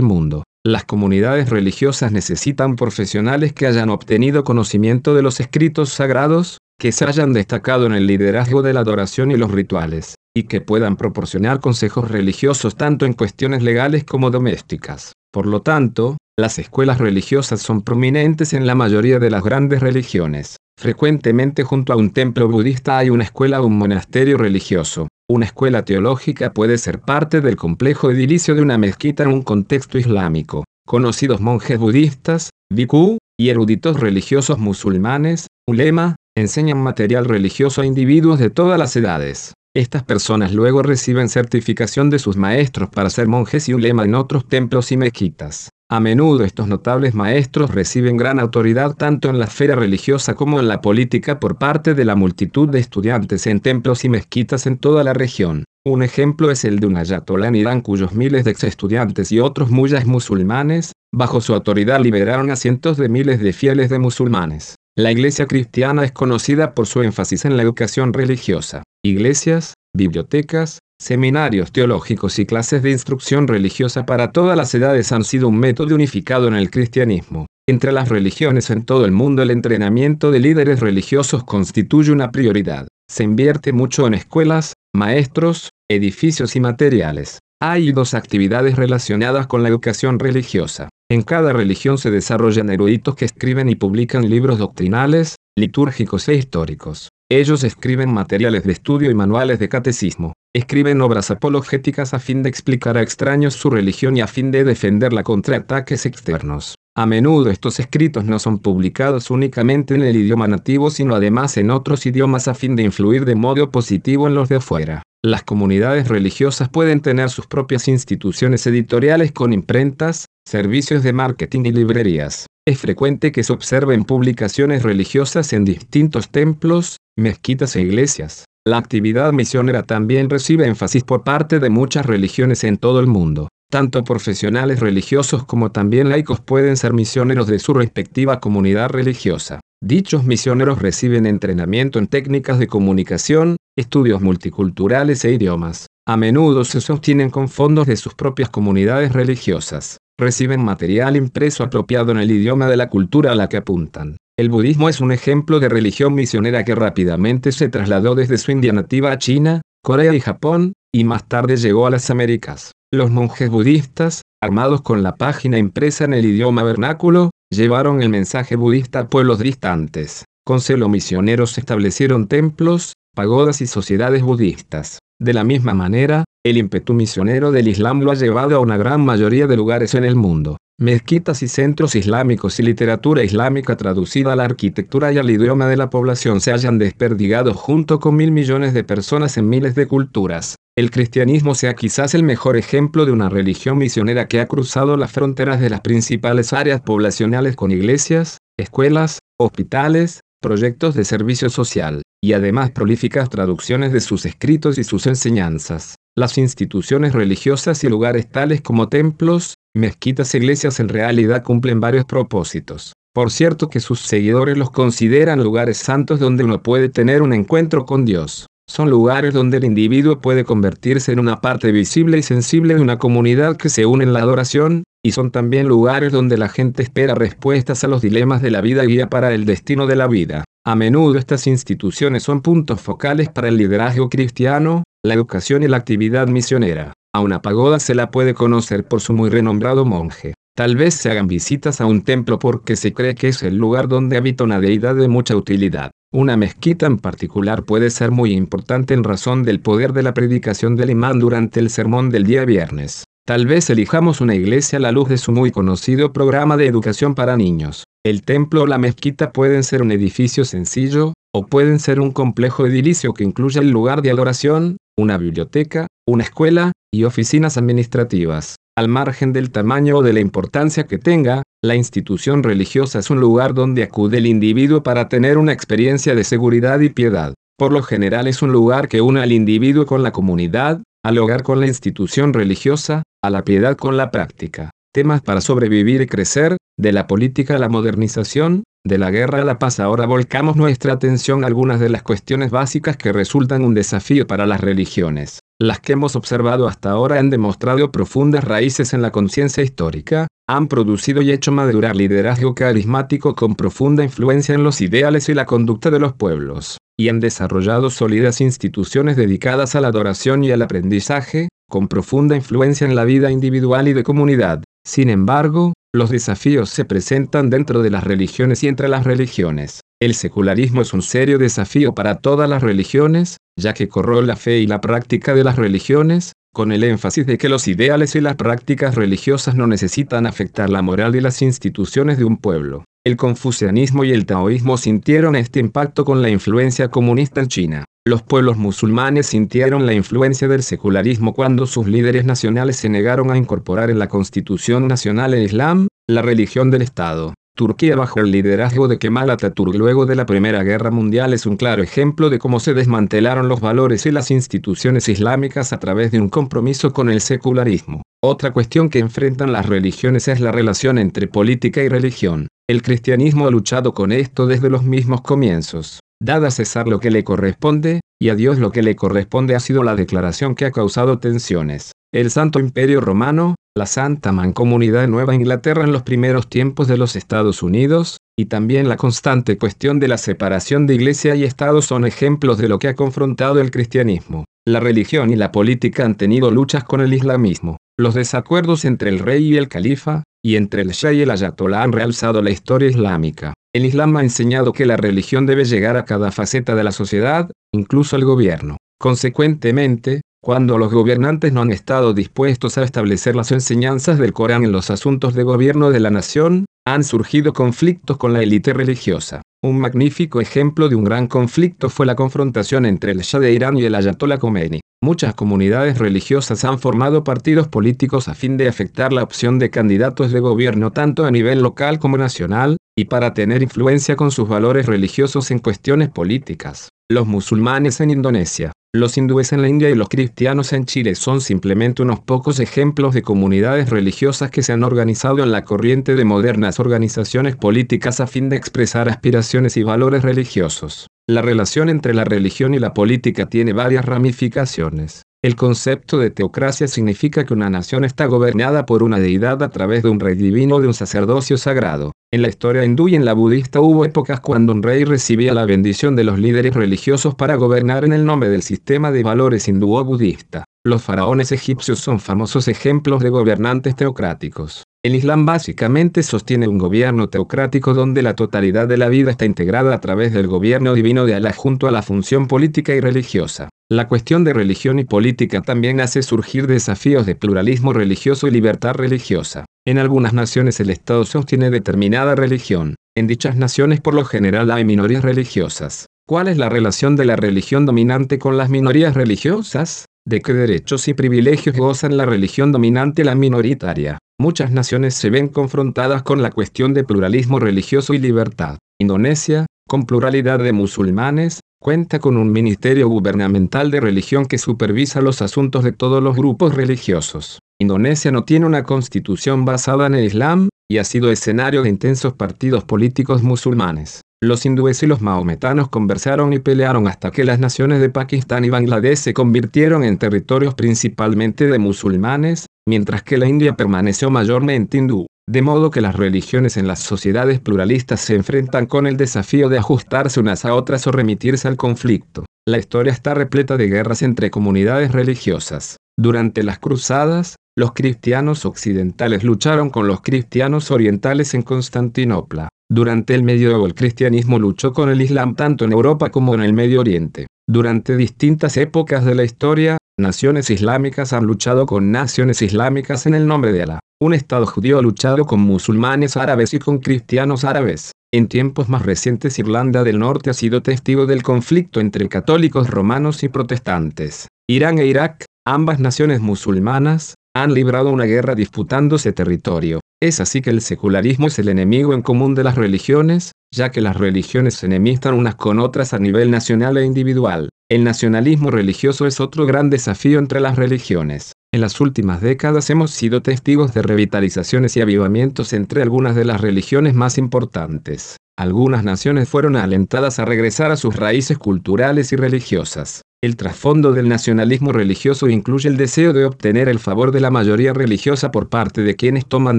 mundo. 0.00 0.44
Las 0.68 0.84
comunidades 0.84 1.48
religiosas 1.48 2.12
necesitan 2.12 2.76
profesionales 2.76 3.54
que 3.54 3.66
hayan 3.66 3.88
obtenido 3.88 4.44
conocimiento 4.44 5.14
de 5.14 5.22
los 5.22 5.40
escritos 5.40 5.88
sagrados, 5.88 6.58
que 6.78 6.92
se 6.92 7.06
hayan 7.06 7.32
destacado 7.32 7.86
en 7.86 7.94
el 7.94 8.06
liderazgo 8.06 8.60
de 8.60 8.74
la 8.74 8.80
adoración 8.80 9.30
y 9.30 9.38
los 9.38 9.50
rituales, 9.50 10.16
y 10.36 10.42
que 10.42 10.60
puedan 10.60 10.98
proporcionar 10.98 11.60
consejos 11.60 12.10
religiosos 12.10 12.76
tanto 12.76 13.06
en 13.06 13.14
cuestiones 13.14 13.62
legales 13.62 14.04
como 14.04 14.30
domésticas. 14.30 15.14
Por 15.32 15.46
lo 15.46 15.62
tanto, 15.62 16.18
las 16.38 16.58
escuelas 16.58 16.98
religiosas 16.98 17.62
son 17.62 17.80
prominentes 17.80 18.52
en 18.52 18.66
la 18.66 18.74
mayoría 18.74 19.18
de 19.18 19.30
las 19.30 19.42
grandes 19.42 19.80
religiones. 19.80 20.58
Frecuentemente 20.78 21.62
junto 21.62 21.94
a 21.94 21.96
un 21.96 22.10
templo 22.10 22.46
budista 22.46 22.98
hay 22.98 23.08
una 23.08 23.24
escuela 23.24 23.62
o 23.62 23.66
un 23.66 23.78
monasterio 23.78 24.36
religioso. 24.36 25.08
Una 25.30 25.44
escuela 25.44 25.84
teológica 25.84 26.54
puede 26.54 26.78
ser 26.78 27.00
parte 27.00 27.42
del 27.42 27.56
complejo 27.56 28.10
edilicio 28.10 28.54
de 28.54 28.62
una 28.62 28.78
mezquita 28.78 29.24
en 29.24 29.28
un 29.28 29.42
contexto 29.42 29.98
islámico. 29.98 30.64
Conocidos 30.86 31.42
monjes 31.42 31.78
budistas, 31.78 32.48
bhikkhu, 32.72 33.18
y 33.38 33.50
eruditos 33.50 34.00
religiosos 34.00 34.58
musulmanes, 34.58 35.46
ulema, 35.68 36.16
enseñan 36.34 36.82
material 36.82 37.26
religioso 37.26 37.82
a 37.82 37.86
individuos 37.86 38.38
de 38.38 38.48
todas 38.48 38.78
las 38.78 38.96
edades. 38.96 39.52
Estas 39.76 40.02
personas 40.02 40.54
luego 40.54 40.82
reciben 40.82 41.28
certificación 41.28 42.08
de 42.08 42.18
sus 42.18 42.38
maestros 42.38 42.88
para 42.88 43.10
ser 43.10 43.28
monjes 43.28 43.68
y 43.68 43.74
ulema 43.74 44.04
en 44.04 44.14
otros 44.14 44.48
templos 44.48 44.90
y 44.92 44.96
mezquitas. 44.96 45.68
A 45.90 46.00
menudo 46.00 46.44
estos 46.44 46.68
notables 46.68 47.14
maestros 47.14 47.74
reciben 47.74 48.18
gran 48.18 48.38
autoridad 48.38 48.94
tanto 48.94 49.30
en 49.30 49.38
la 49.38 49.46
esfera 49.46 49.74
religiosa 49.74 50.34
como 50.34 50.60
en 50.60 50.68
la 50.68 50.82
política 50.82 51.40
por 51.40 51.56
parte 51.56 51.94
de 51.94 52.04
la 52.04 52.14
multitud 52.14 52.68
de 52.68 52.78
estudiantes 52.78 53.46
en 53.46 53.60
templos 53.60 54.04
y 54.04 54.10
mezquitas 54.10 54.66
en 54.66 54.76
toda 54.76 55.02
la 55.02 55.14
región. 55.14 55.64
Un 55.86 56.02
ejemplo 56.02 56.50
es 56.50 56.66
el 56.66 56.78
de 56.78 56.88
un 56.88 56.98
ayatolá 56.98 57.48
en 57.48 57.54
Irán 57.54 57.80
cuyos 57.80 58.12
miles 58.12 58.44
de 58.44 58.50
estudiantes 58.50 59.32
y 59.32 59.40
otros 59.40 59.70
muyas 59.70 60.04
musulmanes, 60.04 60.92
bajo 61.10 61.40
su 61.40 61.54
autoridad 61.54 62.00
liberaron 62.02 62.50
a 62.50 62.56
cientos 62.56 62.98
de 62.98 63.08
miles 63.08 63.40
de 63.40 63.54
fieles 63.54 63.88
de 63.88 63.98
musulmanes. 63.98 64.74
La 64.94 65.10
iglesia 65.10 65.46
cristiana 65.46 66.04
es 66.04 66.12
conocida 66.12 66.74
por 66.74 66.86
su 66.86 67.02
énfasis 67.02 67.46
en 67.46 67.56
la 67.56 67.62
educación 67.62 68.12
religiosa. 68.12 68.82
Iglesias, 69.02 69.72
bibliotecas, 69.96 70.80
Seminarios 71.00 71.70
teológicos 71.70 72.40
y 72.40 72.44
clases 72.44 72.82
de 72.82 72.90
instrucción 72.90 73.46
religiosa 73.46 74.04
para 74.04 74.32
todas 74.32 74.56
las 74.56 74.74
edades 74.74 75.12
han 75.12 75.22
sido 75.22 75.48
un 75.48 75.56
método 75.56 75.94
unificado 75.94 76.48
en 76.48 76.54
el 76.54 76.70
cristianismo. 76.70 77.46
Entre 77.68 77.92
las 77.92 78.08
religiones 78.08 78.68
en 78.70 78.84
todo 78.84 79.04
el 79.04 79.12
mundo 79.12 79.42
el 79.42 79.52
entrenamiento 79.52 80.32
de 80.32 80.40
líderes 80.40 80.80
religiosos 80.80 81.44
constituye 81.44 82.10
una 82.10 82.32
prioridad. 82.32 82.88
Se 83.08 83.22
invierte 83.22 83.72
mucho 83.72 84.08
en 84.08 84.14
escuelas, 84.14 84.74
maestros, 84.92 85.70
edificios 85.88 86.56
y 86.56 86.60
materiales. 86.60 87.38
Hay 87.62 87.92
dos 87.92 88.14
actividades 88.14 88.76
relacionadas 88.76 89.46
con 89.46 89.62
la 89.62 89.68
educación 89.68 90.18
religiosa. 90.18 90.88
En 91.10 91.22
cada 91.22 91.52
religión 91.52 91.98
se 91.98 92.10
desarrollan 92.10 92.70
eruditos 92.70 93.14
que 93.14 93.24
escriben 93.24 93.68
y 93.68 93.76
publican 93.76 94.28
libros 94.28 94.58
doctrinales, 94.58 95.36
litúrgicos 95.56 96.28
e 96.28 96.34
históricos. 96.34 97.08
Ellos 97.30 97.62
escriben 97.62 98.10
materiales 98.10 98.64
de 98.64 98.72
estudio 98.72 99.10
y 99.10 99.14
manuales 99.14 99.58
de 99.58 99.68
catecismo. 99.68 100.32
Escriben 100.54 101.02
obras 101.02 101.30
apologéticas 101.30 102.14
a 102.14 102.20
fin 102.20 102.42
de 102.42 102.48
explicar 102.48 102.96
a 102.96 103.02
extraños 103.02 103.52
su 103.52 103.68
religión 103.68 104.16
y 104.16 104.22
a 104.22 104.26
fin 104.26 104.50
de 104.50 104.64
defenderla 104.64 105.22
contra 105.24 105.58
ataques 105.58 106.06
externos. 106.06 106.74
A 106.96 107.04
menudo 107.04 107.50
estos 107.50 107.80
escritos 107.80 108.24
no 108.24 108.38
son 108.38 108.60
publicados 108.60 109.30
únicamente 109.30 109.94
en 109.94 110.04
el 110.04 110.16
idioma 110.16 110.48
nativo 110.48 110.88
sino 110.88 111.14
además 111.14 111.58
en 111.58 111.70
otros 111.70 112.06
idiomas 112.06 112.48
a 112.48 112.54
fin 112.54 112.76
de 112.76 112.84
influir 112.84 113.26
de 113.26 113.34
modo 113.34 113.70
positivo 113.70 114.26
en 114.26 114.34
los 114.34 114.48
de 114.48 114.56
afuera. 114.56 115.02
Las 115.22 115.42
comunidades 115.42 116.08
religiosas 116.08 116.70
pueden 116.70 117.00
tener 117.00 117.28
sus 117.28 117.46
propias 117.46 117.88
instituciones 117.88 118.66
editoriales 118.66 119.32
con 119.32 119.52
imprentas, 119.52 120.24
servicios 120.46 121.02
de 121.02 121.12
marketing 121.12 121.66
y 121.66 121.72
librerías. 121.72 122.46
Es 122.68 122.78
frecuente 122.78 123.32
que 123.32 123.44
se 123.44 123.54
observen 123.54 124.04
publicaciones 124.04 124.82
religiosas 124.82 125.54
en 125.54 125.64
distintos 125.64 126.28
templos, 126.28 126.98
mezquitas 127.16 127.74
e 127.76 127.80
iglesias. 127.80 128.44
La 128.66 128.76
actividad 128.76 129.32
misionera 129.32 129.84
también 129.84 130.28
recibe 130.28 130.66
énfasis 130.66 131.02
por 131.02 131.24
parte 131.24 131.60
de 131.60 131.70
muchas 131.70 132.04
religiones 132.04 132.64
en 132.64 132.76
todo 132.76 133.00
el 133.00 133.06
mundo. 133.06 133.48
Tanto 133.72 134.04
profesionales 134.04 134.80
religiosos 134.80 135.46
como 135.46 135.72
también 135.72 136.10
laicos 136.10 136.40
pueden 136.40 136.76
ser 136.76 136.92
misioneros 136.92 137.46
de 137.46 137.58
su 137.58 137.72
respectiva 137.72 138.38
comunidad 138.38 138.90
religiosa. 138.90 139.60
Dichos 139.82 140.24
misioneros 140.24 140.82
reciben 140.82 141.24
entrenamiento 141.24 141.98
en 141.98 142.06
técnicas 142.06 142.58
de 142.58 142.66
comunicación, 142.66 143.56
estudios 143.78 144.20
multiculturales 144.20 145.24
e 145.24 145.32
idiomas. 145.32 145.86
A 146.06 146.18
menudo 146.18 146.66
se 146.66 146.82
sostienen 146.82 147.30
con 147.30 147.48
fondos 147.48 147.86
de 147.86 147.96
sus 147.96 148.12
propias 148.12 148.50
comunidades 148.50 149.14
religiosas. 149.14 149.96
Reciben 150.20 150.64
material 150.64 151.16
impreso 151.16 151.62
apropiado 151.62 152.10
en 152.10 152.18
el 152.18 152.32
idioma 152.32 152.66
de 152.66 152.76
la 152.76 152.88
cultura 152.88 153.30
a 153.30 153.34
la 153.36 153.48
que 153.48 153.56
apuntan. 153.56 154.16
El 154.36 154.50
budismo 154.50 154.88
es 154.88 155.00
un 155.00 155.12
ejemplo 155.12 155.60
de 155.60 155.68
religión 155.68 156.14
misionera 156.14 156.64
que 156.64 156.74
rápidamente 156.74 157.52
se 157.52 157.68
trasladó 157.68 158.16
desde 158.16 158.36
su 158.36 158.50
India 158.50 158.72
nativa 158.72 159.12
a 159.12 159.18
China, 159.18 159.62
Corea 159.84 160.12
y 160.14 160.20
Japón, 160.20 160.72
y 160.92 161.04
más 161.04 161.28
tarde 161.28 161.56
llegó 161.56 161.86
a 161.86 161.90
las 161.90 162.10
Américas. 162.10 162.72
Los 162.92 163.12
monjes 163.12 163.48
budistas, 163.48 164.22
armados 164.42 164.82
con 164.82 165.04
la 165.04 165.14
página 165.14 165.56
impresa 165.58 166.04
en 166.04 166.14
el 166.14 166.24
idioma 166.24 166.64
vernáculo, 166.64 167.30
llevaron 167.50 168.02
el 168.02 168.08
mensaje 168.08 168.56
budista 168.56 169.00
a 169.00 169.08
pueblos 169.08 169.38
distantes. 169.38 170.24
Con 170.44 170.60
celo 170.60 170.88
misioneros 170.88 171.58
establecieron 171.58 172.26
templos, 172.26 172.94
pagodas 173.18 173.60
y 173.60 173.66
sociedades 173.66 174.22
budistas. 174.22 175.00
De 175.20 175.32
la 175.32 175.42
misma 175.42 175.74
manera, 175.74 176.22
el 176.46 176.56
ímpetu 176.56 176.94
misionero 176.94 177.50
del 177.50 177.66
Islam 177.66 178.00
lo 178.02 178.12
ha 178.12 178.14
llevado 178.14 178.54
a 178.54 178.60
una 178.60 178.76
gran 178.76 179.04
mayoría 179.04 179.48
de 179.48 179.56
lugares 179.56 179.94
en 179.94 180.04
el 180.04 180.14
mundo. 180.14 180.56
Mezquitas 180.78 181.42
y 181.42 181.48
centros 181.48 181.96
islámicos 181.96 182.60
y 182.60 182.62
literatura 182.62 183.24
islámica 183.24 183.76
traducida 183.76 184.34
a 184.34 184.36
la 184.36 184.44
arquitectura 184.44 185.12
y 185.12 185.18
al 185.18 185.28
idioma 185.28 185.66
de 185.66 185.76
la 185.76 185.90
población 185.90 186.40
se 186.40 186.52
hayan 186.52 186.78
desperdigado 186.78 187.54
junto 187.54 187.98
con 187.98 188.14
mil 188.14 188.30
millones 188.30 188.72
de 188.72 188.84
personas 188.84 189.36
en 189.36 189.48
miles 189.48 189.74
de 189.74 189.88
culturas. 189.88 190.54
El 190.76 190.92
cristianismo 190.92 191.56
sea 191.56 191.74
quizás 191.74 192.14
el 192.14 192.22
mejor 192.22 192.56
ejemplo 192.56 193.04
de 193.04 193.10
una 193.10 193.28
religión 193.28 193.78
misionera 193.78 194.28
que 194.28 194.40
ha 194.40 194.46
cruzado 194.46 194.96
las 194.96 195.10
fronteras 195.10 195.60
de 195.60 195.70
las 195.70 195.80
principales 195.80 196.52
áreas 196.52 196.82
poblacionales 196.82 197.56
con 197.56 197.72
iglesias, 197.72 198.38
escuelas, 198.56 199.18
hospitales, 199.40 200.20
proyectos 200.40 200.94
de 200.94 201.04
servicio 201.04 201.50
social, 201.50 202.02
y 202.22 202.32
además 202.32 202.70
prolíficas 202.70 203.30
traducciones 203.30 203.92
de 203.92 204.00
sus 204.00 204.26
escritos 204.26 204.78
y 204.78 204.84
sus 204.84 205.06
enseñanzas. 205.06 205.96
Las 206.16 206.38
instituciones 206.38 207.12
religiosas 207.12 207.84
y 207.84 207.88
lugares 207.88 208.28
tales 208.28 208.60
como 208.60 208.88
templos, 208.88 209.54
mezquitas 209.74 210.34
e 210.34 210.38
iglesias 210.38 210.80
en 210.80 210.88
realidad 210.88 211.44
cumplen 211.44 211.80
varios 211.80 212.04
propósitos. 212.04 212.92
Por 213.14 213.30
cierto 213.30 213.68
que 213.68 213.80
sus 213.80 214.00
seguidores 214.00 214.56
los 214.58 214.70
consideran 214.70 215.42
lugares 215.42 215.78
santos 215.78 216.20
donde 216.20 216.44
uno 216.44 216.62
puede 216.62 216.88
tener 216.88 217.22
un 217.22 217.32
encuentro 217.32 217.84
con 217.84 218.04
Dios. 218.04 218.46
Son 218.68 218.90
lugares 218.90 219.32
donde 219.32 219.56
el 219.56 219.64
individuo 219.64 220.20
puede 220.20 220.44
convertirse 220.44 221.10
en 221.10 221.20
una 221.20 221.40
parte 221.40 221.72
visible 221.72 222.18
y 222.18 222.22
sensible 222.22 222.74
de 222.74 222.82
una 222.82 222.98
comunidad 222.98 223.56
que 223.56 223.70
se 223.70 223.86
une 223.86 224.04
en 224.04 224.12
la 224.12 224.20
adoración, 224.20 224.84
y 225.02 225.12
son 225.12 225.30
también 225.30 225.66
lugares 225.66 226.12
donde 226.12 226.36
la 226.36 226.50
gente 226.50 226.82
espera 226.82 227.14
respuestas 227.14 227.82
a 227.82 227.88
los 227.88 228.02
dilemas 228.02 228.42
de 228.42 228.50
la 228.50 228.60
vida 228.60 228.84
y 228.84 228.88
guía 228.88 229.08
para 229.08 229.32
el 229.32 229.46
destino 229.46 229.86
de 229.86 229.96
la 229.96 230.06
vida. 230.06 230.44
A 230.66 230.76
menudo 230.76 231.18
estas 231.18 231.46
instituciones 231.46 232.24
son 232.24 232.42
puntos 232.42 232.78
focales 232.82 233.30
para 233.30 233.48
el 233.48 233.56
liderazgo 233.56 234.10
cristiano, 234.10 234.82
la 235.02 235.14
educación 235.14 235.62
y 235.62 235.68
la 235.68 235.78
actividad 235.78 236.28
misionera. 236.28 236.92
A 237.14 237.20
una 237.20 237.40
pagoda 237.40 237.80
se 237.80 237.94
la 237.94 238.10
puede 238.10 238.34
conocer 238.34 238.84
por 238.84 239.00
su 239.00 239.14
muy 239.14 239.30
renombrado 239.30 239.86
monje. 239.86 240.34
Tal 240.54 240.76
vez 240.76 240.92
se 240.92 241.10
hagan 241.10 241.26
visitas 241.26 241.80
a 241.80 241.86
un 241.86 242.02
templo 242.02 242.38
porque 242.38 242.76
se 242.76 242.92
cree 242.92 243.14
que 243.14 243.28
es 243.28 243.42
el 243.42 243.56
lugar 243.56 243.88
donde 243.88 244.18
habita 244.18 244.44
una 244.44 244.60
deidad 244.60 244.94
de 244.94 245.08
mucha 245.08 245.36
utilidad. 245.36 245.90
Una 246.10 246.38
mezquita 246.38 246.86
en 246.86 246.96
particular 246.96 247.64
puede 247.64 247.90
ser 247.90 248.10
muy 248.10 248.32
importante 248.32 248.94
en 248.94 249.04
razón 249.04 249.42
del 249.42 249.60
poder 249.60 249.92
de 249.92 250.02
la 250.02 250.14
predicación 250.14 250.74
del 250.74 250.88
imán 250.88 251.18
durante 251.18 251.60
el 251.60 251.68
sermón 251.68 252.08
del 252.08 252.24
día 252.24 252.46
viernes. 252.46 253.04
Tal 253.26 253.46
vez 253.46 253.68
elijamos 253.68 254.22
una 254.22 254.34
iglesia 254.34 254.78
a 254.78 254.80
la 254.80 254.90
luz 254.90 255.10
de 255.10 255.18
su 255.18 255.32
muy 255.32 255.50
conocido 255.50 256.14
programa 256.14 256.56
de 256.56 256.66
educación 256.66 257.14
para 257.14 257.36
niños. 257.36 257.84
El 258.06 258.22
templo 258.22 258.62
o 258.62 258.66
la 258.66 258.78
mezquita 258.78 259.32
pueden 259.32 259.62
ser 259.62 259.82
un 259.82 259.92
edificio 259.92 260.46
sencillo, 260.46 261.12
o 261.34 261.44
pueden 261.44 261.78
ser 261.78 262.00
un 262.00 262.12
complejo 262.12 262.64
edilicio 262.64 263.12
que 263.12 263.24
incluya 263.24 263.60
el 263.60 263.70
lugar 263.70 264.00
de 264.00 264.10
adoración, 264.10 264.78
una 264.96 265.18
biblioteca, 265.18 265.88
una 266.06 266.24
escuela, 266.24 266.72
y 266.90 267.04
oficinas 267.04 267.58
administrativas. 267.58 268.56
Al 268.78 268.86
margen 268.86 269.32
del 269.32 269.50
tamaño 269.50 269.96
o 269.96 270.02
de 270.04 270.12
la 270.12 270.20
importancia 270.20 270.86
que 270.86 270.98
tenga, 270.98 271.42
la 271.64 271.74
institución 271.74 272.44
religiosa 272.44 273.00
es 273.00 273.10
un 273.10 273.18
lugar 273.18 273.52
donde 273.52 273.82
acude 273.82 274.18
el 274.18 274.26
individuo 274.26 274.84
para 274.84 275.08
tener 275.08 275.36
una 275.36 275.52
experiencia 275.52 276.14
de 276.14 276.22
seguridad 276.22 276.78
y 276.78 276.88
piedad. 276.88 277.34
Por 277.58 277.72
lo 277.72 277.82
general 277.82 278.28
es 278.28 278.40
un 278.40 278.52
lugar 278.52 278.86
que 278.86 279.00
une 279.00 279.20
al 279.20 279.32
individuo 279.32 279.84
con 279.84 280.04
la 280.04 280.12
comunidad, 280.12 280.80
al 281.04 281.18
hogar 281.18 281.42
con 281.42 281.58
la 281.58 281.66
institución 281.66 282.32
religiosa, 282.32 283.02
a 283.20 283.30
la 283.30 283.42
piedad 283.42 283.76
con 283.76 283.96
la 283.96 284.12
práctica. 284.12 284.70
Temas 284.94 285.22
para 285.22 285.40
sobrevivir 285.40 286.00
y 286.00 286.06
crecer, 286.06 286.56
de 286.78 286.92
la 286.92 287.08
política 287.08 287.56
a 287.56 287.58
la 287.58 287.68
modernización, 287.68 288.62
de 288.86 288.98
la 288.98 289.10
guerra 289.10 289.42
a 289.42 289.44
la 289.44 289.58
paz. 289.58 289.80
Ahora 289.80 290.06
volcamos 290.06 290.54
nuestra 290.54 290.92
atención 290.92 291.42
a 291.42 291.48
algunas 291.48 291.80
de 291.80 291.88
las 291.88 292.04
cuestiones 292.04 292.52
básicas 292.52 292.96
que 292.96 293.12
resultan 293.12 293.64
un 293.64 293.74
desafío 293.74 294.28
para 294.28 294.46
las 294.46 294.60
religiones. 294.60 295.40
Las 295.60 295.80
que 295.80 295.94
hemos 295.94 296.14
observado 296.14 296.68
hasta 296.68 296.90
ahora 296.90 297.18
han 297.18 297.30
demostrado 297.30 297.90
profundas 297.90 298.44
raíces 298.44 298.94
en 298.94 299.02
la 299.02 299.10
conciencia 299.10 299.64
histórica, 299.64 300.28
han 300.48 300.68
producido 300.68 301.20
y 301.20 301.32
hecho 301.32 301.50
madurar 301.50 301.96
liderazgo 301.96 302.54
carismático 302.54 303.34
con 303.34 303.56
profunda 303.56 304.04
influencia 304.04 304.54
en 304.54 304.62
los 304.62 304.80
ideales 304.80 305.28
y 305.28 305.34
la 305.34 305.46
conducta 305.46 305.90
de 305.90 305.98
los 305.98 306.12
pueblos, 306.12 306.78
y 306.96 307.08
han 307.08 307.18
desarrollado 307.18 307.90
sólidas 307.90 308.40
instituciones 308.40 309.16
dedicadas 309.16 309.74
a 309.74 309.80
la 309.80 309.88
adoración 309.88 310.44
y 310.44 310.52
al 310.52 310.62
aprendizaje, 310.62 311.48
con 311.68 311.88
profunda 311.88 312.36
influencia 312.36 312.86
en 312.86 312.94
la 312.94 313.04
vida 313.04 313.32
individual 313.32 313.88
y 313.88 313.94
de 313.94 314.04
comunidad. 314.04 314.62
Sin 314.86 315.10
embargo, 315.10 315.72
los 315.92 316.10
desafíos 316.10 316.70
se 316.70 316.84
presentan 316.84 317.50
dentro 317.50 317.82
de 317.82 317.90
las 317.90 318.04
religiones 318.04 318.62
y 318.62 318.68
entre 318.68 318.88
las 318.88 319.02
religiones. 319.02 319.80
El 320.00 320.14
secularismo 320.14 320.80
es 320.80 320.92
un 320.92 321.02
serio 321.02 321.38
desafío 321.38 321.92
para 321.92 322.20
todas 322.20 322.48
las 322.48 322.62
religiones, 322.62 323.38
ya 323.58 323.74
que 323.74 323.88
corroe 323.88 324.24
la 324.24 324.36
fe 324.36 324.58
y 324.58 324.68
la 324.68 324.80
práctica 324.80 325.34
de 325.34 325.42
las 325.42 325.56
religiones, 325.56 326.34
con 326.54 326.70
el 326.70 326.84
énfasis 326.84 327.26
de 327.26 327.36
que 327.36 327.48
los 327.48 327.66
ideales 327.66 328.14
y 328.14 328.20
las 328.20 328.36
prácticas 328.36 328.94
religiosas 328.94 329.56
no 329.56 329.66
necesitan 329.66 330.26
afectar 330.26 330.70
la 330.70 330.82
moral 330.82 331.16
y 331.16 331.20
las 331.20 331.42
instituciones 331.42 332.16
de 332.16 332.24
un 332.24 332.36
pueblo. 332.36 332.84
El 333.04 333.16
confucianismo 333.16 334.04
y 334.04 334.12
el 334.12 334.24
taoísmo 334.24 334.76
sintieron 334.76 335.34
este 335.34 335.58
impacto 335.58 336.04
con 336.04 336.22
la 336.22 336.30
influencia 336.30 336.92
comunista 336.92 337.40
en 337.40 337.48
China. 337.48 337.84
Los 338.06 338.22
pueblos 338.22 338.56
musulmanes 338.56 339.26
sintieron 339.26 339.84
la 339.84 339.94
influencia 339.94 340.46
del 340.46 340.62
secularismo 340.62 341.34
cuando 341.34 341.66
sus 341.66 341.88
líderes 341.88 342.24
nacionales 342.24 342.76
se 342.76 342.88
negaron 342.88 343.32
a 343.32 343.36
incorporar 343.36 343.90
en 343.90 343.98
la 343.98 344.08
Constitución 344.08 344.86
Nacional 344.86 345.34
el 345.34 345.42
Islam, 345.42 345.88
la 346.08 346.22
religión 346.22 346.70
del 346.70 346.82
Estado. 346.82 347.34
Turquía 347.58 347.96
bajo 347.96 348.20
el 348.20 348.30
liderazgo 348.30 348.86
de 348.86 349.00
Kemal 349.00 349.30
Atatürk 349.30 349.74
luego 349.74 350.06
de 350.06 350.14
la 350.14 350.26
Primera 350.26 350.62
Guerra 350.62 350.92
Mundial 350.92 351.32
es 351.32 351.44
un 351.44 351.56
claro 351.56 351.82
ejemplo 351.82 352.30
de 352.30 352.38
cómo 352.38 352.60
se 352.60 352.72
desmantelaron 352.72 353.48
los 353.48 353.60
valores 353.60 354.06
y 354.06 354.12
las 354.12 354.30
instituciones 354.30 355.08
islámicas 355.08 355.72
a 355.72 355.80
través 355.80 356.12
de 356.12 356.20
un 356.20 356.28
compromiso 356.28 356.92
con 356.92 357.10
el 357.10 357.20
secularismo. 357.20 358.02
Otra 358.22 358.52
cuestión 358.52 358.88
que 358.88 359.00
enfrentan 359.00 359.50
las 359.50 359.66
religiones 359.66 360.28
es 360.28 360.38
la 360.38 360.52
relación 360.52 360.98
entre 360.98 361.26
política 361.26 361.82
y 361.82 361.88
religión. 361.88 362.46
El 362.70 362.80
cristianismo 362.80 363.48
ha 363.48 363.50
luchado 363.50 363.92
con 363.92 364.12
esto 364.12 364.46
desde 364.46 364.70
los 364.70 364.84
mismos 364.84 365.22
comienzos. 365.22 365.98
Dada 366.22 366.48
a 366.48 366.50
César 366.52 366.86
lo 366.86 367.00
que 367.00 367.10
le 367.10 367.24
corresponde, 367.24 368.02
y 368.22 368.28
a 368.28 368.36
Dios 368.36 368.60
lo 368.60 368.70
que 368.70 368.84
le 368.84 368.94
corresponde 368.94 369.56
ha 369.56 369.60
sido 369.60 369.82
la 369.82 369.96
declaración 369.96 370.54
que 370.54 370.64
ha 370.64 370.70
causado 370.70 371.18
tensiones. 371.18 371.90
El 372.14 372.30
Santo 372.30 372.60
Imperio 372.60 373.00
Romano, 373.00 373.56
la 373.78 373.86
Santa 373.86 374.32
Mancomunidad 374.32 375.00
de 375.00 375.08
Nueva 375.08 375.34
Inglaterra 375.34 375.84
en 375.84 375.92
los 375.92 376.02
primeros 376.02 376.50
tiempos 376.50 376.88
de 376.88 376.98
los 376.98 377.16
Estados 377.16 377.62
Unidos, 377.62 378.18
y 378.38 378.46
también 378.46 378.88
la 378.88 378.96
constante 378.96 379.56
cuestión 379.56 380.00
de 380.00 380.08
la 380.08 380.18
separación 380.18 380.86
de 380.86 380.96
Iglesia 380.96 381.34
y 381.34 381.44
Estado 381.44 381.80
son 381.80 382.04
ejemplos 382.04 382.58
de 382.58 382.68
lo 382.68 382.78
que 382.78 382.88
ha 382.88 382.94
confrontado 382.94 383.60
el 383.60 383.70
cristianismo. 383.70 384.44
La 384.66 384.80
religión 384.80 385.30
y 385.30 385.36
la 385.36 385.50
política 385.50 386.04
han 386.04 386.16
tenido 386.16 386.50
luchas 386.50 386.84
con 386.84 387.00
el 387.00 387.14
islamismo. 387.14 387.78
Los 387.98 388.14
desacuerdos 388.14 388.84
entre 388.84 389.08
el 389.08 389.18
rey 389.18 389.54
y 389.54 389.56
el 389.56 389.68
califa, 389.68 390.24
y 390.44 390.56
entre 390.56 390.82
el 390.82 390.90
shah 390.90 391.12
y 391.12 391.22
el 391.22 391.30
ayatollah 391.30 391.82
han 391.82 391.92
realzado 391.92 392.42
la 392.42 392.50
historia 392.50 392.90
islámica. 392.90 393.54
El 393.74 393.86
Islam 393.86 394.16
ha 394.16 394.22
enseñado 394.22 394.72
que 394.72 394.86
la 394.86 394.96
religión 394.96 395.46
debe 395.46 395.64
llegar 395.64 395.96
a 395.96 396.04
cada 396.04 396.30
faceta 396.32 396.74
de 396.74 396.84
la 396.84 396.92
sociedad, 396.92 397.50
incluso 397.72 398.16
al 398.16 398.24
gobierno. 398.24 398.76
Consecuentemente, 399.00 400.20
cuando 400.48 400.78
los 400.78 400.90
gobernantes 400.90 401.52
no 401.52 401.60
han 401.60 401.70
estado 401.70 402.14
dispuestos 402.14 402.78
a 402.78 402.82
establecer 402.82 403.36
las 403.36 403.52
enseñanzas 403.52 404.18
del 404.18 404.32
Corán 404.32 404.64
en 404.64 404.72
los 404.72 404.88
asuntos 404.88 405.34
de 405.34 405.42
gobierno 405.42 405.90
de 405.90 406.00
la 406.00 406.08
nación, 406.08 406.64
han 406.86 407.04
surgido 407.04 407.52
conflictos 407.52 408.16
con 408.16 408.32
la 408.32 408.42
élite 408.42 408.72
religiosa. 408.72 409.42
Un 409.62 409.78
magnífico 409.78 410.40
ejemplo 410.40 410.88
de 410.88 410.96
un 410.96 411.04
gran 411.04 411.26
conflicto 411.26 411.90
fue 411.90 412.06
la 412.06 412.16
confrontación 412.16 412.86
entre 412.86 413.12
el 413.12 413.18
Shah 413.18 413.40
de 413.40 413.52
Irán 413.52 413.76
y 413.76 413.84
el 413.84 413.94
Ayatollah 413.94 414.38
Khomeini. 414.38 414.80
Muchas 415.02 415.34
comunidades 415.34 415.98
religiosas 415.98 416.64
han 416.64 416.78
formado 416.78 417.24
partidos 417.24 417.68
políticos 417.68 418.28
a 418.28 418.34
fin 418.34 418.56
de 418.56 418.68
afectar 418.68 419.12
la 419.12 419.24
opción 419.24 419.58
de 419.58 419.68
candidatos 419.68 420.32
de 420.32 420.40
gobierno 420.40 420.92
tanto 420.92 421.26
a 421.26 421.30
nivel 421.30 421.60
local 421.60 421.98
como 421.98 422.16
nacional, 422.16 422.78
y 422.98 423.04
para 423.04 423.34
tener 423.34 423.62
influencia 423.62 424.16
con 424.16 424.30
sus 424.30 424.48
valores 424.48 424.86
religiosos 424.86 425.50
en 425.50 425.58
cuestiones 425.58 426.08
políticas. 426.08 426.88
Los 427.10 427.26
musulmanes 427.26 428.00
en 428.00 428.10
Indonesia, 428.10 428.72
los 428.94 429.18
hindúes 429.18 429.52
en 429.52 429.60
la 429.60 429.68
India 429.68 429.90
y 429.90 429.94
los 429.94 430.08
cristianos 430.08 430.72
en 430.72 430.86
Chile 430.86 431.14
son 431.14 431.42
simplemente 431.42 432.00
unos 432.00 432.20
pocos 432.20 432.58
ejemplos 432.58 433.12
de 433.12 433.20
comunidades 433.20 433.90
religiosas 433.90 434.50
que 434.50 434.62
se 434.62 434.72
han 434.72 434.82
organizado 434.82 435.42
en 435.42 435.52
la 435.52 435.64
corriente 435.64 436.14
de 436.14 436.24
modernas 436.24 436.80
organizaciones 436.80 437.54
políticas 437.54 438.20
a 438.20 438.26
fin 438.26 438.48
de 438.48 438.56
expresar 438.56 439.10
aspiraciones 439.10 439.76
y 439.76 439.82
valores 439.82 440.22
religiosos. 440.22 441.06
La 441.28 441.42
relación 441.42 441.90
entre 441.90 442.14
la 442.14 442.24
religión 442.24 442.72
y 442.72 442.78
la 442.78 442.94
política 442.94 443.44
tiene 443.44 443.74
varias 443.74 444.06
ramificaciones. 444.06 445.22
El 445.40 445.54
concepto 445.54 446.18
de 446.18 446.30
teocracia 446.30 446.88
significa 446.88 447.44
que 447.44 447.54
una 447.54 447.70
nación 447.70 448.02
está 448.02 448.26
gobernada 448.26 448.86
por 448.86 449.04
una 449.04 449.20
deidad 449.20 449.62
a 449.62 449.70
través 449.70 450.02
de 450.02 450.08
un 450.08 450.18
rey 450.18 450.34
divino 450.34 450.74
o 450.74 450.80
de 450.80 450.88
un 450.88 450.94
sacerdocio 450.94 451.56
sagrado. 451.56 452.10
En 452.32 452.42
la 452.42 452.48
historia 452.48 452.84
hindú 452.84 453.06
y 453.06 453.14
en 453.14 453.24
la 453.24 453.34
budista 453.34 453.80
hubo 453.80 454.04
épocas 454.04 454.40
cuando 454.40 454.72
un 454.72 454.82
rey 454.82 455.04
recibía 455.04 455.54
la 455.54 455.64
bendición 455.64 456.16
de 456.16 456.24
los 456.24 456.40
líderes 456.40 456.74
religiosos 456.74 457.36
para 457.36 457.54
gobernar 457.54 458.04
en 458.04 458.14
el 458.14 458.24
nombre 458.24 458.48
del 458.48 458.62
sistema 458.62 459.12
de 459.12 459.22
valores 459.22 459.68
hindú 459.68 459.94
o 459.94 460.02
budista. 460.02 460.64
Los 460.84 461.02
faraones 461.02 461.52
egipcios 461.52 462.00
son 462.00 462.18
famosos 462.18 462.66
ejemplos 462.66 463.22
de 463.22 463.30
gobernantes 463.30 463.94
teocráticos. 463.94 464.82
El 465.04 465.14
Islam 465.14 465.46
básicamente 465.46 466.24
sostiene 466.24 466.66
un 466.66 466.78
gobierno 466.78 467.28
teocrático 467.28 467.94
donde 467.94 468.22
la 468.22 468.34
totalidad 468.34 468.88
de 468.88 468.96
la 468.96 469.08
vida 469.08 469.30
está 469.30 469.44
integrada 469.44 469.94
a 469.94 470.00
través 470.00 470.32
del 470.32 470.48
gobierno 470.48 470.94
divino 470.94 471.26
de 471.26 471.36
Allah 471.36 471.52
junto 471.52 471.86
a 471.86 471.92
la 471.92 472.02
función 472.02 472.48
política 472.48 472.92
y 472.96 473.00
religiosa. 473.00 473.68
La 473.90 474.06
cuestión 474.06 474.44
de 474.44 474.52
religión 474.52 474.98
y 474.98 475.04
política 475.04 475.62
también 475.62 476.02
hace 476.02 476.22
surgir 476.22 476.66
desafíos 476.66 477.24
de 477.24 477.34
pluralismo 477.34 477.94
religioso 477.94 478.46
y 478.46 478.50
libertad 478.50 478.92
religiosa. 478.92 479.64
En 479.86 479.96
algunas 479.96 480.34
naciones 480.34 480.78
el 480.80 480.90
Estado 480.90 481.24
sostiene 481.24 481.70
determinada 481.70 482.34
religión. 482.34 482.96
En 483.16 483.26
dichas 483.26 483.56
naciones 483.56 484.02
por 484.02 484.12
lo 484.12 484.26
general 484.26 484.70
hay 484.70 484.84
minorías 484.84 485.22
religiosas. 485.24 486.04
¿Cuál 486.28 486.48
es 486.48 486.58
la 486.58 486.68
relación 486.68 487.16
de 487.16 487.24
la 487.24 487.36
religión 487.36 487.86
dominante 487.86 488.38
con 488.38 488.58
las 488.58 488.68
minorías 488.68 489.14
religiosas? 489.14 490.04
¿De 490.26 490.42
qué 490.42 490.52
derechos 490.52 491.08
y 491.08 491.14
privilegios 491.14 491.74
gozan 491.74 492.18
la 492.18 492.26
religión 492.26 492.72
dominante 492.72 493.22
y 493.22 493.24
la 493.24 493.34
minoritaria? 493.34 494.18
Muchas 494.38 494.70
naciones 494.70 495.14
se 495.14 495.30
ven 495.30 495.48
confrontadas 495.48 496.22
con 496.22 496.42
la 496.42 496.50
cuestión 496.50 496.92
de 496.92 497.04
pluralismo 497.04 497.58
religioso 497.58 498.12
y 498.12 498.18
libertad. 498.18 498.76
Indonesia, 499.00 499.64
con 499.88 500.04
pluralidad 500.04 500.60
de 500.60 500.72
musulmanes, 500.72 501.60
cuenta 501.80 502.20
con 502.20 502.36
un 502.36 502.52
ministerio 502.52 503.08
gubernamental 503.08 503.90
de 503.90 504.00
religión 504.00 504.46
que 504.46 504.58
supervisa 504.58 505.20
los 505.20 505.42
asuntos 505.42 505.82
de 505.82 505.90
todos 505.90 506.22
los 506.22 506.36
grupos 506.36 506.76
religiosos. 506.76 507.58
Indonesia 507.80 508.30
no 508.30 508.44
tiene 508.44 508.66
una 508.66 508.84
constitución 508.84 509.64
basada 509.64 510.06
en 510.06 510.14
el 510.14 510.24
Islam, 510.24 510.68
y 510.90 510.98
ha 510.98 511.04
sido 511.04 511.30
escenario 511.30 511.82
de 511.82 511.90
intensos 511.90 512.32
partidos 512.34 512.84
políticos 512.84 513.42
musulmanes. 513.42 514.22
Los 514.40 514.64
hindúes 514.64 515.02
y 515.02 515.06
los 515.06 515.20
maometanos 515.20 515.88
conversaron 515.88 516.52
y 516.52 516.60
pelearon 516.60 517.08
hasta 517.08 517.30
que 517.30 517.44
las 517.44 517.58
naciones 517.58 518.00
de 518.00 518.08
Pakistán 518.08 518.64
y 518.64 518.70
Bangladesh 518.70 519.18
se 519.18 519.34
convirtieron 519.34 520.04
en 520.04 520.16
territorios 520.16 520.74
principalmente 520.74 521.66
de 521.66 521.78
musulmanes, 521.78 522.66
mientras 522.88 523.22
que 523.22 523.36
la 523.36 523.48
India 523.48 523.74
permaneció 523.74 524.30
mayormente 524.30 524.96
hindú. 524.96 525.26
De 525.48 525.62
modo 525.62 525.90
que 525.90 526.02
las 526.02 526.14
religiones 526.14 526.76
en 526.76 526.86
las 526.86 526.98
sociedades 526.98 527.58
pluralistas 527.58 528.20
se 528.20 528.34
enfrentan 528.34 528.84
con 528.84 529.06
el 529.06 529.16
desafío 529.16 529.70
de 529.70 529.78
ajustarse 529.78 530.40
unas 530.40 530.66
a 530.66 530.74
otras 530.74 531.06
o 531.06 531.10
remitirse 531.10 531.66
al 531.66 531.78
conflicto. 531.78 532.44
La 532.68 532.76
historia 532.76 533.14
está 533.14 533.32
repleta 533.32 533.78
de 533.78 533.88
guerras 533.88 534.20
entre 534.20 534.50
comunidades 534.50 535.10
religiosas. 535.12 535.96
Durante 536.18 536.62
las 536.62 536.78
cruzadas, 536.78 537.56
los 537.78 537.92
cristianos 537.92 538.66
occidentales 538.66 539.42
lucharon 539.42 539.88
con 539.88 540.06
los 540.06 540.20
cristianos 540.20 540.90
orientales 540.90 541.54
en 541.54 541.62
Constantinopla. 541.62 542.68
Durante 542.90 543.34
el 543.34 543.42
medioevo 543.42 543.86
el 543.86 543.94
cristianismo 543.94 544.58
luchó 544.58 544.92
con 544.92 545.08
el 545.08 545.22
islam 545.22 545.54
tanto 545.54 545.86
en 545.86 545.92
Europa 545.92 546.28
como 546.28 546.54
en 546.54 546.60
el 546.60 546.74
Medio 546.74 547.00
Oriente. 547.00 547.46
Durante 547.66 548.18
distintas 548.18 548.76
épocas 548.76 549.24
de 549.24 549.34
la 549.34 549.44
historia, 549.44 549.96
naciones 550.18 550.68
islámicas 550.68 551.32
han 551.32 551.46
luchado 551.46 551.86
con 551.86 552.12
naciones 552.12 552.60
islámicas 552.60 553.24
en 553.24 553.32
el 553.32 553.46
nombre 553.46 553.72
de 553.72 553.84
Alá. 553.84 554.00
Un 554.20 554.34
Estado 554.34 554.66
judío 554.66 554.98
ha 554.98 555.02
luchado 555.02 555.44
con 555.44 555.60
musulmanes 555.60 556.36
árabes 556.36 556.74
y 556.74 556.80
con 556.80 556.98
cristianos 556.98 557.64
árabes. 557.64 558.12
En 558.32 558.48
tiempos 558.48 558.88
más 558.88 559.06
recientes 559.06 559.58
Irlanda 559.60 560.02
del 560.02 560.18
Norte 560.18 560.50
ha 560.50 560.54
sido 560.54 560.82
testigo 560.82 561.26
del 561.26 561.44
conflicto 561.44 562.00
entre 562.00 562.28
católicos 562.28 562.90
romanos 562.90 563.44
y 563.44 563.48
protestantes. 563.48 564.48
Irán 564.68 564.98
e 564.98 565.06
Irak, 565.06 565.44
Ambas 565.70 566.00
naciones 566.00 566.40
musulmanas, 566.40 567.34
han 567.54 567.74
librado 567.74 568.10
una 568.10 568.24
guerra 568.24 568.54
disputándose 568.54 569.32
territorio. 569.32 570.00
Es 570.18 570.40
así 570.40 570.62
que 570.62 570.70
el 570.70 570.80
secularismo 570.80 571.46
es 571.46 571.58
el 571.58 571.68
enemigo 571.68 572.14
en 572.14 572.22
común 572.22 572.54
de 572.54 572.64
las 572.64 572.76
religiones, 572.76 573.52
ya 573.70 573.90
que 573.90 574.00
las 574.00 574.16
religiones 574.16 574.76
se 574.76 574.86
enemistan 574.86 575.34
unas 575.34 575.56
con 575.56 575.78
otras 575.78 576.14
a 576.14 576.18
nivel 576.18 576.50
nacional 576.50 576.96
e 576.96 577.04
individual. 577.04 577.68
El 577.90 578.02
nacionalismo 578.02 578.70
religioso 578.70 579.26
es 579.26 579.40
otro 579.40 579.66
gran 579.66 579.90
desafío 579.90 580.38
entre 580.38 580.60
las 580.60 580.76
religiones. 580.76 581.52
En 581.70 581.82
las 581.82 582.00
últimas 582.00 582.40
décadas 582.40 582.88
hemos 582.88 583.10
sido 583.10 583.42
testigos 583.42 583.92
de 583.92 584.00
revitalizaciones 584.00 584.96
y 584.96 585.02
avivamientos 585.02 585.74
entre 585.74 586.00
algunas 586.00 586.34
de 586.34 586.46
las 586.46 586.62
religiones 586.62 587.14
más 587.14 587.36
importantes. 587.36 588.38
Algunas 588.56 589.04
naciones 589.04 589.50
fueron 589.50 589.76
alentadas 589.76 590.38
a 590.38 590.46
regresar 590.46 590.90
a 590.90 590.96
sus 590.96 591.14
raíces 591.14 591.58
culturales 591.58 592.32
y 592.32 592.36
religiosas. 592.36 593.20
El 593.42 593.56
trasfondo 593.56 594.12
del 594.12 594.30
nacionalismo 594.30 594.92
religioso 594.92 595.48
incluye 595.48 595.90
el 595.90 595.98
deseo 595.98 596.32
de 596.32 596.46
obtener 596.46 596.88
el 596.88 596.98
favor 596.98 597.32
de 597.32 597.40
la 597.40 597.50
mayoría 597.50 597.92
religiosa 597.92 598.50
por 598.50 598.70
parte 598.70 599.02
de 599.02 599.14
quienes 599.14 599.46
toman 599.46 599.78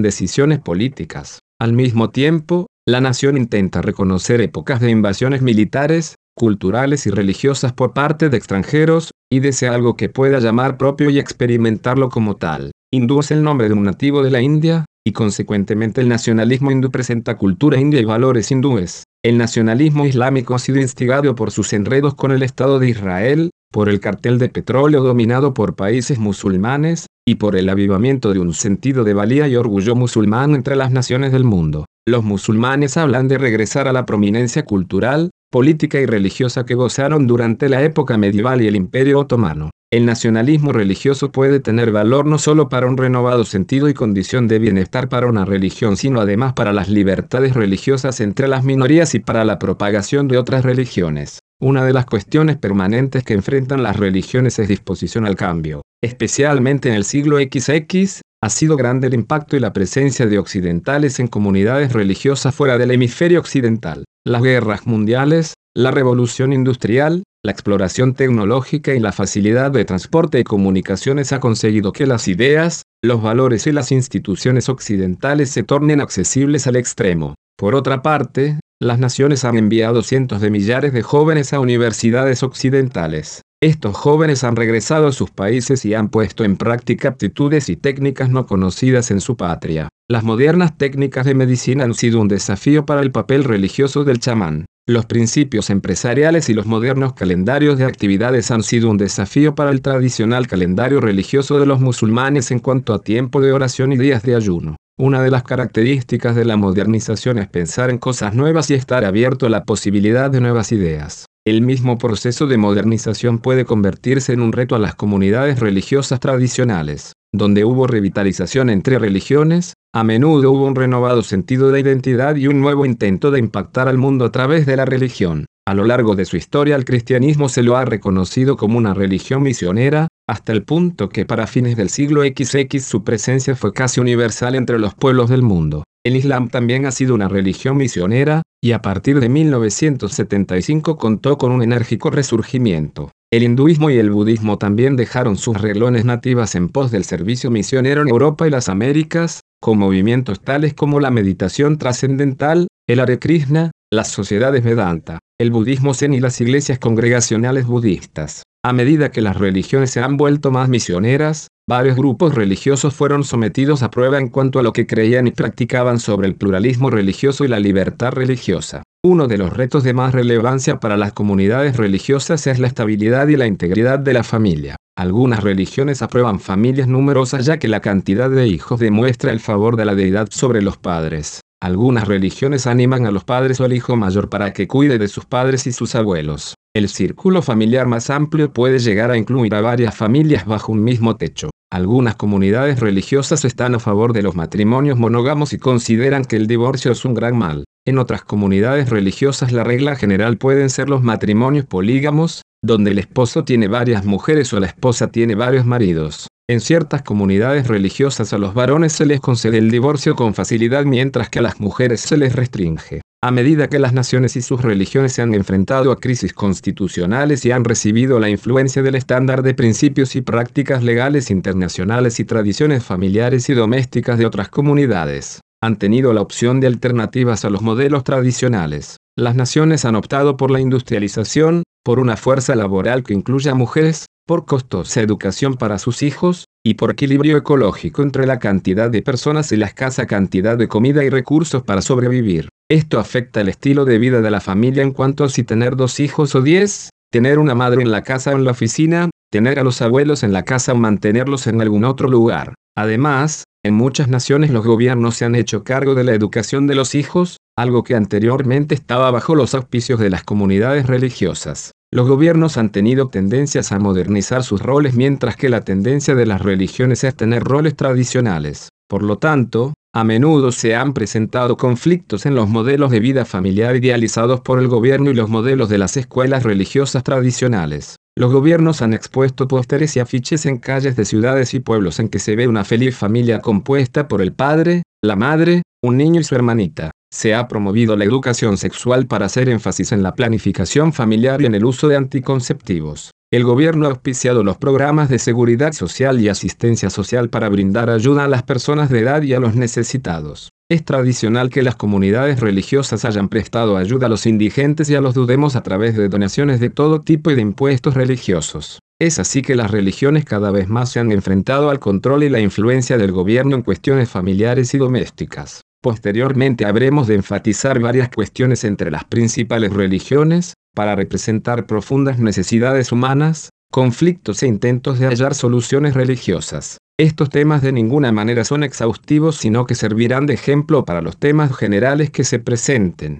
decisiones 0.00 0.60
políticas. 0.60 1.40
Al 1.60 1.72
mismo 1.72 2.10
tiempo, 2.10 2.68
la 2.86 3.00
nación 3.00 3.36
intenta 3.36 3.82
reconocer 3.82 4.40
épocas 4.40 4.80
de 4.80 4.90
invasiones 4.90 5.42
militares, 5.42 6.14
culturales 6.34 7.06
y 7.06 7.10
religiosas 7.10 7.72
por 7.72 7.92
parte 7.92 8.30
de 8.30 8.36
extranjeros, 8.36 9.10
y 9.32 9.40
desea 9.40 9.74
algo 9.74 9.96
que 9.96 10.08
pueda 10.08 10.40
llamar 10.40 10.76
propio 10.76 11.08
y 11.10 11.18
experimentarlo 11.18 12.08
como 12.08 12.36
tal. 12.36 12.72
Hindú 12.92 13.20
es 13.20 13.30
el 13.30 13.42
nombre 13.42 13.68
de 13.68 13.74
un 13.74 13.84
nativo 13.84 14.22
de 14.22 14.30
la 14.30 14.42
India, 14.42 14.84
y 15.06 15.12
consecuentemente 15.12 16.00
el 16.00 16.08
nacionalismo 16.08 16.70
hindú 16.70 16.90
presenta 16.90 17.36
cultura 17.36 17.80
india 17.80 18.00
y 18.00 18.04
valores 18.04 18.50
hindúes. 18.50 19.04
El 19.22 19.38
nacionalismo 19.38 20.06
islámico 20.06 20.54
ha 20.54 20.58
sido 20.58 20.80
instigado 20.80 21.34
por 21.34 21.50
sus 21.50 21.72
enredos 21.72 22.14
con 22.14 22.32
el 22.32 22.42
Estado 22.42 22.78
de 22.78 22.88
Israel, 22.88 23.50
por 23.72 23.88
el 23.88 24.00
cartel 24.00 24.38
de 24.38 24.48
petróleo 24.48 25.02
dominado 25.02 25.54
por 25.54 25.76
países 25.76 26.18
musulmanes, 26.18 27.06
y 27.26 27.36
por 27.36 27.54
el 27.54 27.68
avivamiento 27.68 28.32
de 28.32 28.40
un 28.40 28.54
sentido 28.54 29.04
de 29.04 29.14
valía 29.14 29.46
y 29.46 29.54
orgullo 29.54 29.94
musulmán 29.94 30.54
entre 30.54 30.74
las 30.74 30.90
naciones 30.90 31.32
del 31.32 31.44
mundo. 31.44 31.84
Los 32.08 32.24
musulmanes 32.24 32.96
hablan 32.96 33.28
de 33.28 33.38
regresar 33.38 33.86
a 33.86 33.92
la 33.92 34.04
prominencia 34.04 34.64
cultural, 34.64 35.30
política 35.50 35.98
y 36.00 36.06
religiosa 36.06 36.64
que 36.64 36.76
gozaron 36.76 37.26
durante 37.26 37.68
la 37.68 37.82
época 37.82 38.16
medieval 38.16 38.62
y 38.62 38.68
el 38.68 38.76
Imperio 38.76 39.18
Otomano. 39.18 39.70
El 39.92 40.06
nacionalismo 40.06 40.72
religioso 40.72 41.32
puede 41.32 41.58
tener 41.58 41.90
valor 41.90 42.24
no 42.24 42.38
solo 42.38 42.68
para 42.68 42.86
un 42.86 42.96
renovado 42.96 43.44
sentido 43.44 43.88
y 43.88 43.94
condición 43.94 44.46
de 44.46 44.60
bienestar 44.60 45.08
para 45.08 45.26
una 45.26 45.44
religión, 45.44 45.96
sino 45.96 46.20
además 46.20 46.52
para 46.52 46.72
las 46.72 46.88
libertades 46.88 47.54
religiosas 47.54 48.20
entre 48.20 48.46
las 48.46 48.62
minorías 48.62 49.16
y 49.16 49.18
para 49.18 49.44
la 49.44 49.58
propagación 49.58 50.28
de 50.28 50.38
otras 50.38 50.64
religiones. 50.64 51.39
Una 51.62 51.84
de 51.84 51.92
las 51.92 52.06
cuestiones 52.06 52.56
permanentes 52.56 53.22
que 53.22 53.34
enfrentan 53.34 53.82
las 53.82 53.98
religiones 53.98 54.58
es 54.58 54.66
disposición 54.66 55.26
al 55.26 55.36
cambio. 55.36 55.82
Especialmente 56.02 56.88
en 56.88 56.94
el 56.94 57.04
siglo 57.04 57.36
XX, 57.36 58.22
ha 58.42 58.48
sido 58.48 58.78
grande 58.78 59.08
el 59.08 59.12
impacto 59.12 59.58
y 59.58 59.60
la 59.60 59.74
presencia 59.74 60.26
de 60.26 60.38
occidentales 60.38 61.20
en 61.20 61.28
comunidades 61.28 61.92
religiosas 61.92 62.54
fuera 62.54 62.78
del 62.78 62.92
hemisferio 62.92 63.40
occidental. 63.40 64.04
Las 64.26 64.42
guerras 64.42 64.86
mundiales, 64.86 65.52
la 65.76 65.90
revolución 65.90 66.54
industrial, 66.54 67.24
la 67.44 67.52
exploración 67.52 68.14
tecnológica 68.14 68.94
y 68.94 68.98
la 68.98 69.12
facilidad 69.12 69.70
de 69.70 69.84
transporte 69.84 70.40
y 70.40 70.44
comunicaciones 70.44 71.34
ha 71.34 71.40
conseguido 71.40 71.92
que 71.92 72.06
las 72.06 72.26
ideas, 72.26 72.84
los 73.04 73.20
valores 73.20 73.66
y 73.66 73.72
las 73.72 73.92
instituciones 73.92 74.70
occidentales 74.70 75.50
se 75.50 75.62
tornen 75.62 76.00
accesibles 76.00 76.66
al 76.66 76.76
extremo. 76.76 77.34
Por 77.58 77.74
otra 77.74 78.00
parte, 78.00 78.59
las 78.82 78.98
naciones 78.98 79.44
han 79.44 79.58
enviado 79.58 80.02
cientos 80.02 80.40
de 80.40 80.50
millares 80.50 80.94
de 80.94 81.02
jóvenes 81.02 81.52
a 81.52 81.60
universidades 81.60 82.42
occidentales. 82.42 83.42
Estos 83.62 83.94
jóvenes 83.94 84.42
han 84.42 84.56
regresado 84.56 85.08
a 85.08 85.12
sus 85.12 85.30
países 85.30 85.84
y 85.84 85.92
han 85.92 86.08
puesto 86.08 86.44
en 86.44 86.56
práctica 86.56 87.10
aptitudes 87.10 87.68
y 87.68 87.76
técnicas 87.76 88.30
no 88.30 88.46
conocidas 88.46 89.10
en 89.10 89.20
su 89.20 89.36
patria. 89.36 89.90
Las 90.08 90.24
modernas 90.24 90.78
técnicas 90.78 91.26
de 91.26 91.34
medicina 91.34 91.84
han 91.84 91.92
sido 91.92 92.20
un 92.22 92.28
desafío 92.28 92.86
para 92.86 93.02
el 93.02 93.12
papel 93.12 93.44
religioso 93.44 94.04
del 94.04 94.18
chamán. 94.18 94.64
Los 94.88 95.04
principios 95.04 95.68
empresariales 95.68 96.48
y 96.48 96.54
los 96.54 96.64
modernos 96.64 97.12
calendarios 97.12 97.76
de 97.76 97.84
actividades 97.84 98.50
han 98.50 98.62
sido 98.62 98.88
un 98.88 98.96
desafío 98.96 99.54
para 99.54 99.72
el 99.72 99.82
tradicional 99.82 100.46
calendario 100.46 101.02
religioso 101.02 101.60
de 101.60 101.66
los 101.66 101.80
musulmanes 101.80 102.50
en 102.50 102.60
cuanto 102.60 102.94
a 102.94 103.02
tiempo 103.02 103.42
de 103.42 103.52
oración 103.52 103.92
y 103.92 103.98
días 103.98 104.22
de 104.22 104.36
ayuno. 104.36 104.76
Una 105.02 105.22
de 105.22 105.30
las 105.30 105.44
características 105.44 106.36
de 106.36 106.44
la 106.44 106.58
modernización 106.58 107.38
es 107.38 107.48
pensar 107.48 107.88
en 107.88 107.96
cosas 107.96 108.34
nuevas 108.34 108.70
y 108.70 108.74
estar 108.74 109.06
abierto 109.06 109.46
a 109.46 109.48
la 109.48 109.64
posibilidad 109.64 110.30
de 110.30 110.42
nuevas 110.42 110.72
ideas. 110.72 111.24
El 111.46 111.62
mismo 111.62 111.96
proceso 111.96 112.46
de 112.46 112.58
modernización 112.58 113.38
puede 113.38 113.64
convertirse 113.64 114.34
en 114.34 114.42
un 114.42 114.52
reto 114.52 114.74
a 114.74 114.78
las 114.78 114.94
comunidades 114.94 115.58
religiosas 115.58 116.20
tradicionales. 116.20 117.14
Donde 117.32 117.64
hubo 117.64 117.86
revitalización 117.86 118.68
entre 118.68 118.98
religiones, 118.98 119.72
a 119.94 120.04
menudo 120.04 120.52
hubo 120.52 120.66
un 120.66 120.76
renovado 120.76 121.22
sentido 121.22 121.70
de 121.70 121.80
identidad 121.80 122.36
y 122.36 122.48
un 122.48 122.60
nuevo 122.60 122.84
intento 122.84 123.30
de 123.30 123.38
impactar 123.38 123.88
al 123.88 123.96
mundo 123.96 124.26
a 124.26 124.32
través 124.32 124.66
de 124.66 124.76
la 124.76 124.84
religión. 124.84 125.46
A 125.70 125.74
lo 125.74 125.84
largo 125.84 126.16
de 126.16 126.24
su 126.24 126.36
historia 126.36 126.74
el 126.74 126.84
cristianismo 126.84 127.48
se 127.48 127.62
lo 127.62 127.76
ha 127.76 127.84
reconocido 127.84 128.56
como 128.56 128.76
una 128.76 128.92
religión 128.92 129.44
misionera, 129.44 130.08
hasta 130.28 130.50
el 130.50 130.64
punto 130.64 131.08
que 131.08 131.24
para 131.24 131.46
fines 131.46 131.76
del 131.76 131.90
siglo 131.90 132.22
XX 132.22 132.82
su 132.84 133.04
presencia 133.04 133.54
fue 133.54 133.72
casi 133.72 134.00
universal 134.00 134.56
entre 134.56 134.80
los 134.80 134.96
pueblos 134.96 135.30
del 135.30 135.42
mundo. 135.42 135.84
El 136.04 136.16
Islam 136.16 136.48
también 136.48 136.86
ha 136.86 136.90
sido 136.90 137.14
una 137.14 137.28
religión 137.28 137.76
misionera, 137.76 138.42
y 138.60 138.72
a 138.72 138.82
partir 138.82 139.20
de 139.20 139.28
1975 139.28 140.98
contó 140.98 141.38
con 141.38 141.52
un 141.52 141.62
enérgico 141.62 142.10
resurgimiento. 142.10 143.12
El 143.32 143.44
hinduismo 143.44 143.90
y 143.90 143.98
el 143.98 144.10
budismo 144.10 144.58
también 144.58 144.96
dejaron 144.96 145.36
sus 145.36 145.60
reglones 145.60 146.04
nativas 146.04 146.56
en 146.56 146.68
pos 146.68 146.90
del 146.90 147.04
servicio 147.04 147.48
misionero 147.52 148.02
en 148.02 148.08
Europa 148.08 148.44
y 148.44 148.50
las 148.50 148.68
Américas, 148.68 149.42
con 149.60 149.78
movimientos 149.78 150.40
tales 150.40 150.74
como 150.74 150.98
la 150.98 151.12
meditación 151.12 151.78
trascendental, 151.78 152.66
el 152.88 152.98
Hare 152.98 153.20
Krishna, 153.20 153.70
las 153.92 154.06
sociedades 154.06 154.62
Vedanta, 154.62 155.18
el 155.40 155.50
budismo 155.50 155.94
zen 155.94 156.14
y 156.14 156.20
las 156.20 156.40
iglesias 156.40 156.78
congregacionales 156.78 157.66
budistas. 157.66 158.44
A 158.64 158.72
medida 158.72 159.10
que 159.10 159.20
las 159.20 159.36
religiones 159.36 159.90
se 159.90 160.00
han 160.00 160.16
vuelto 160.16 160.52
más 160.52 160.68
misioneras, 160.68 161.48
varios 161.68 161.96
grupos 161.96 162.36
religiosos 162.36 162.94
fueron 162.94 163.24
sometidos 163.24 163.82
a 163.82 163.90
prueba 163.90 164.18
en 164.18 164.28
cuanto 164.28 164.60
a 164.60 164.62
lo 164.62 164.72
que 164.72 164.86
creían 164.86 165.26
y 165.26 165.32
practicaban 165.32 165.98
sobre 165.98 166.28
el 166.28 166.36
pluralismo 166.36 166.88
religioso 166.88 167.44
y 167.44 167.48
la 167.48 167.58
libertad 167.58 168.12
religiosa. 168.12 168.84
Uno 169.02 169.26
de 169.26 169.38
los 169.38 169.52
retos 169.52 169.82
de 169.82 169.94
más 169.94 170.12
relevancia 170.12 170.78
para 170.78 170.96
las 170.96 171.12
comunidades 171.12 171.76
religiosas 171.76 172.46
es 172.46 172.60
la 172.60 172.68
estabilidad 172.68 173.26
y 173.26 173.36
la 173.36 173.46
integridad 173.46 173.98
de 173.98 174.12
la 174.12 174.22
familia. 174.22 174.76
Algunas 174.96 175.42
religiones 175.42 176.02
aprueban 176.02 176.38
familias 176.38 176.86
numerosas 176.86 177.44
ya 177.44 177.58
que 177.58 177.66
la 177.66 177.80
cantidad 177.80 178.30
de 178.30 178.46
hijos 178.46 178.78
demuestra 178.78 179.32
el 179.32 179.40
favor 179.40 179.76
de 179.76 179.86
la 179.86 179.96
deidad 179.96 180.28
sobre 180.30 180.62
los 180.62 180.76
padres. 180.76 181.40
Algunas 181.62 182.08
religiones 182.08 182.66
animan 182.66 183.04
a 183.04 183.10
los 183.10 183.24
padres 183.24 183.60
o 183.60 183.64
al 183.64 183.74
hijo 183.74 183.94
mayor 183.94 184.30
para 184.30 184.54
que 184.54 184.66
cuide 184.66 184.96
de 184.96 185.08
sus 185.08 185.26
padres 185.26 185.66
y 185.66 185.72
sus 185.72 185.94
abuelos. 185.94 186.54
El 186.74 186.88
círculo 186.88 187.42
familiar 187.42 187.86
más 187.86 188.08
amplio 188.08 188.50
puede 188.50 188.78
llegar 188.78 189.10
a 189.10 189.18
incluir 189.18 189.54
a 189.54 189.60
varias 189.60 189.94
familias 189.94 190.46
bajo 190.46 190.72
un 190.72 190.82
mismo 190.82 191.16
techo. 191.16 191.50
Algunas 191.70 192.16
comunidades 192.16 192.80
religiosas 192.80 193.44
están 193.44 193.74
a 193.74 193.78
favor 193.78 194.14
de 194.14 194.22
los 194.22 194.34
matrimonios 194.36 194.98
monógamos 194.98 195.52
y 195.52 195.58
consideran 195.58 196.24
que 196.24 196.36
el 196.36 196.46
divorcio 196.46 196.92
es 196.92 197.04
un 197.04 197.12
gran 197.12 197.36
mal. 197.36 197.64
En 197.86 197.98
otras 197.98 198.24
comunidades 198.24 198.88
religiosas 198.88 199.52
la 199.52 199.62
regla 199.62 199.96
general 199.96 200.38
pueden 200.38 200.70
ser 200.70 200.88
los 200.88 201.02
matrimonios 201.02 201.66
polígamos, 201.66 202.42
donde 202.62 202.90
el 202.90 202.98
esposo 202.98 203.44
tiene 203.44 203.68
varias 203.68 204.04
mujeres 204.04 204.52
o 204.52 204.60
la 204.60 204.66
esposa 204.66 205.08
tiene 205.08 205.34
varios 205.34 205.64
maridos. 205.64 206.28
En 206.48 206.60
ciertas 206.60 207.02
comunidades 207.02 207.68
religiosas 207.68 208.32
a 208.32 208.38
los 208.38 208.54
varones 208.54 208.92
se 208.92 209.06
les 209.06 209.20
concede 209.20 209.58
el 209.58 209.70
divorcio 209.70 210.16
con 210.16 210.34
facilidad 210.34 210.84
mientras 210.84 211.30
que 211.30 211.38
a 211.38 211.42
las 211.42 211.60
mujeres 211.60 212.00
se 212.00 212.16
les 212.16 212.34
restringe. 212.34 213.02
A 213.22 213.30
medida 213.30 213.68
que 213.68 213.78
las 213.78 213.92
naciones 213.92 214.34
y 214.36 214.42
sus 214.42 214.62
religiones 214.62 215.12
se 215.12 215.22
han 215.22 215.34
enfrentado 215.34 215.92
a 215.92 216.00
crisis 216.00 216.32
constitucionales 216.32 217.44
y 217.44 217.52
han 217.52 217.64
recibido 217.64 218.18
la 218.18 218.30
influencia 218.30 218.82
del 218.82 218.94
estándar 218.94 219.42
de 219.42 219.54
principios 219.54 220.16
y 220.16 220.22
prácticas 220.22 220.82
legales 220.82 221.30
internacionales 221.30 222.18
y 222.18 222.24
tradiciones 222.24 222.82
familiares 222.82 223.48
y 223.50 223.54
domésticas 223.54 224.18
de 224.18 224.24
otras 224.24 224.48
comunidades, 224.48 225.40
han 225.62 225.76
tenido 225.76 226.14
la 226.14 226.22
opción 226.22 226.60
de 226.60 226.66
alternativas 226.66 227.44
a 227.44 227.50
los 227.50 227.60
modelos 227.60 228.04
tradicionales. 228.04 228.96
Las 229.18 229.34
naciones 229.34 229.84
han 229.84 229.96
optado 229.96 230.38
por 230.38 230.50
la 230.50 230.60
industrialización, 230.60 231.62
por 231.84 231.98
una 231.98 232.16
fuerza 232.16 232.54
laboral 232.54 233.02
que 233.02 233.14
incluya 233.14 233.54
mujeres, 233.54 234.06
por 234.26 234.46
costosa 234.46 235.00
educación 235.00 235.56
para 235.56 235.78
sus 235.78 236.02
hijos, 236.02 236.44
y 236.64 236.74
por 236.74 236.90
equilibrio 236.90 237.38
ecológico 237.38 238.02
entre 238.02 238.26
la 238.26 238.38
cantidad 238.38 238.90
de 238.90 239.02
personas 239.02 239.50
y 239.50 239.56
la 239.56 239.66
escasa 239.66 240.06
cantidad 240.06 240.58
de 240.58 240.68
comida 240.68 241.02
y 241.04 241.08
recursos 241.08 241.62
para 241.62 241.80
sobrevivir. 241.80 242.48
Esto 242.70 242.98
afecta 242.98 243.40
el 243.40 243.48
estilo 243.48 243.84
de 243.84 243.98
vida 243.98 244.20
de 244.20 244.30
la 244.30 244.40
familia 244.40 244.82
en 244.82 244.92
cuanto 244.92 245.24
a 245.24 245.28
si 245.30 245.42
tener 245.42 245.74
dos 245.76 246.00
hijos 246.00 246.34
o 246.34 246.42
diez, 246.42 246.90
tener 247.10 247.38
una 247.38 247.54
madre 247.54 247.82
en 247.82 247.90
la 247.90 248.02
casa 248.02 248.32
o 248.32 248.34
en 248.34 248.44
la 248.44 248.50
oficina, 248.50 249.10
tener 249.30 249.58
a 249.58 249.64
los 249.64 249.80
abuelos 249.80 250.22
en 250.22 250.32
la 250.32 250.44
casa 250.44 250.72
o 250.72 250.76
mantenerlos 250.76 251.46
en 251.46 251.60
algún 251.60 251.84
otro 251.84 252.08
lugar. 252.08 252.54
Además, 252.76 253.44
en 253.64 253.74
muchas 253.74 254.08
naciones 254.08 254.50
los 254.50 254.66
gobiernos 254.66 255.16
se 255.16 255.24
han 255.24 255.34
hecho 255.34 255.64
cargo 255.64 255.94
de 255.94 256.04
la 256.04 256.12
educación 256.12 256.66
de 256.66 256.74
los 256.74 256.94
hijos, 256.94 257.38
algo 257.60 257.84
que 257.84 257.94
anteriormente 257.94 258.74
estaba 258.74 259.10
bajo 259.10 259.34
los 259.34 259.54
auspicios 259.54 260.00
de 260.00 260.10
las 260.10 260.24
comunidades 260.24 260.86
religiosas. 260.86 261.72
Los 261.92 262.08
gobiernos 262.08 262.56
han 262.56 262.70
tenido 262.70 263.08
tendencias 263.08 263.72
a 263.72 263.78
modernizar 263.78 264.44
sus 264.44 264.62
roles 264.62 264.94
mientras 264.94 265.36
que 265.36 265.48
la 265.48 265.62
tendencia 265.62 266.14
de 266.14 266.24
las 266.24 266.40
religiones 266.40 267.04
es 267.04 267.14
tener 267.16 267.42
roles 267.42 267.74
tradicionales. 267.76 268.68
Por 268.88 269.02
lo 269.02 269.18
tanto, 269.18 269.74
a 269.92 270.04
menudo 270.04 270.52
se 270.52 270.76
han 270.76 270.94
presentado 270.94 271.56
conflictos 271.56 272.24
en 272.24 272.36
los 272.36 272.48
modelos 272.48 272.92
de 272.92 273.00
vida 273.00 273.24
familiar 273.24 273.74
idealizados 273.74 274.40
por 274.40 274.60
el 274.60 274.68
gobierno 274.68 275.10
y 275.10 275.14
los 275.14 275.28
modelos 275.28 275.68
de 275.68 275.78
las 275.78 275.96
escuelas 275.96 276.44
religiosas 276.44 277.02
tradicionales. 277.02 277.96
Los 278.16 278.32
gobiernos 278.32 278.82
han 278.82 278.94
expuesto 278.94 279.48
pósteres 279.48 279.96
y 279.96 280.00
afiches 280.00 280.46
en 280.46 280.58
calles 280.58 280.94
de 280.94 281.04
ciudades 281.04 281.54
y 281.54 281.60
pueblos 281.60 281.98
en 281.98 282.08
que 282.08 282.20
se 282.20 282.36
ve 282.36 282.46
una 282.46 282.64
feliz 282.64 282.96
familia 282.96 283.40
compuesta 283.40 284.06
por 284.08 284.22
el 284.22 284.32
padre, 284.32 284.82
la 285.02 285.16
madre, 285.16 285.62
un 285.82 285.96
niño 285.96 286.20
y 286.20 286.24
su 286.24 286.34
hermanita. 286.34 286.92
Se 287.12 287.34
ha 287.34 287.48
promovido 287.48 287.96
la 287.96 288.04
educación 288.04 288.56
sexual 288.56 289.06
para 289.06 289.26
hacer 289.26 289.48
énfasis 289.48 289.90
en 289.92 290.02
la 290.02 290.14
planificación 290.14 290.92
familiar 290.92 291.42
y 291.42 291.46
en 291.46 291.56
el 291.56 291.64
uso 291.64 291.88
de 291.88 291.96
anticonceptivos. 291.96 293.10
El 293.32 293.44
gobierno 293.44 293.86
ha 293.86 293.90
auspiciado 293.90 294.42
los 294.42 294.56
programas 294.56 295.08
de 295.08 295.18
seguridad 295.18 295.72
social 295.72 296.20
y 296.20 296.28
asistencia 296.28 296.90
social 296.90 297.28
para 297.28 297.48
brindar 297.48 297.90
ayuda 297.90 298.24
a 298.24 298.28
las 298.28 298.42
personas 298.44 298.90
de 298.90 299.00
edad 299.00 299.22
y 299.22 299.34
a 299.34 299.40
los 299.40 299.54
necesitados. 299.54 300.50
Es 300.68 300.84
tradicional 300.84 301.50
que 301.50 301.62
las 301.62 301.74
comunidades 301.74 302.38
religiosas 302.38 303.04
hayan 303.04 303.28
prestado 303.28 303.76
ayuda 303.76 304.06
a 304.06 304.08
los 304.08 304.26
indigentes 304.26 304.88
y 304.88 304.94
a 304.94 305.00
los 305.00 305.14
dudemos 305.14 305.56
a 305.56 305.62
través 305.62 305.96
de 305.96 306.08
donaciones 306.08 306.60
de 306.60 306.70
todo 306.70 307.00
tipo 307.00 307.30
y 307.30 307.34
de 307.34 307.42
impuestos 307.42 307.94
religiosos. 307.94 308.78
Es 309.00 309.18
así 309.18 309.42
que 309.42 309.56
las 309.56 309.70
religiones 309.70 310.24
cada 310.24 310.50
vez 310.50 310.68
más 310.68 310.90
se 310.90 311.00
han 311.00 311.10
enfrentado 311.10 311.70
al 311.70 311.80
control 311.80 312.22
y 312.22 312.28
la 312.28 312.40
influencia 312.40 312.98
del 312.98 313.10
gobierno 313.10 313.56
en 313.56 313.62
cuestiones 313.62 314.08
familiares 314.08 314.74
y 314.74 314.78
domésticas. 314.78 315.62
Posteriormente 315.82 316.66
habremos 316.66 317.06
de 317.06 317.14
enfatizar 317.14 317.80
varias 317.80 318.10
cuestiones 318.10 318.64
entre 318.64 318.90
las 318.90 319.04
principales 319.04 319.72
religiones, 319.72 320.54
para 320.74 320.94
representar 320.94 321.66
profundas 321.66 322.18
necesidades 322.18 322.92
humanas, 322.92 323.50
conflictos 323.72 324.42
e 324.42 324.46
intentos 324.46 324.98
de 324.98 325.06
hallar 325.06 325.34
soluciones 325.34 325.94
religiosas. 325.94 326.78
Estos 326.98 327.30
temas 327.30 327.62
de 327.62 327.72
ninguna 327.72 328.12
manera 328.12 328.44
son 328.44 328.62
exhaustivos 328.62 329.36
sino 329.36 329.64
que 329.64 329.74
servirán 329.74 330.26
de 330.26 330.34
ejemplo 330.34 330.84
para 330.84 331.00
los 331.00 331.18
temas 331.18 331.56
generales 331.56 332.10
que 332.10 332.24
se 332.24 332.38
presenten. 332.38 333.18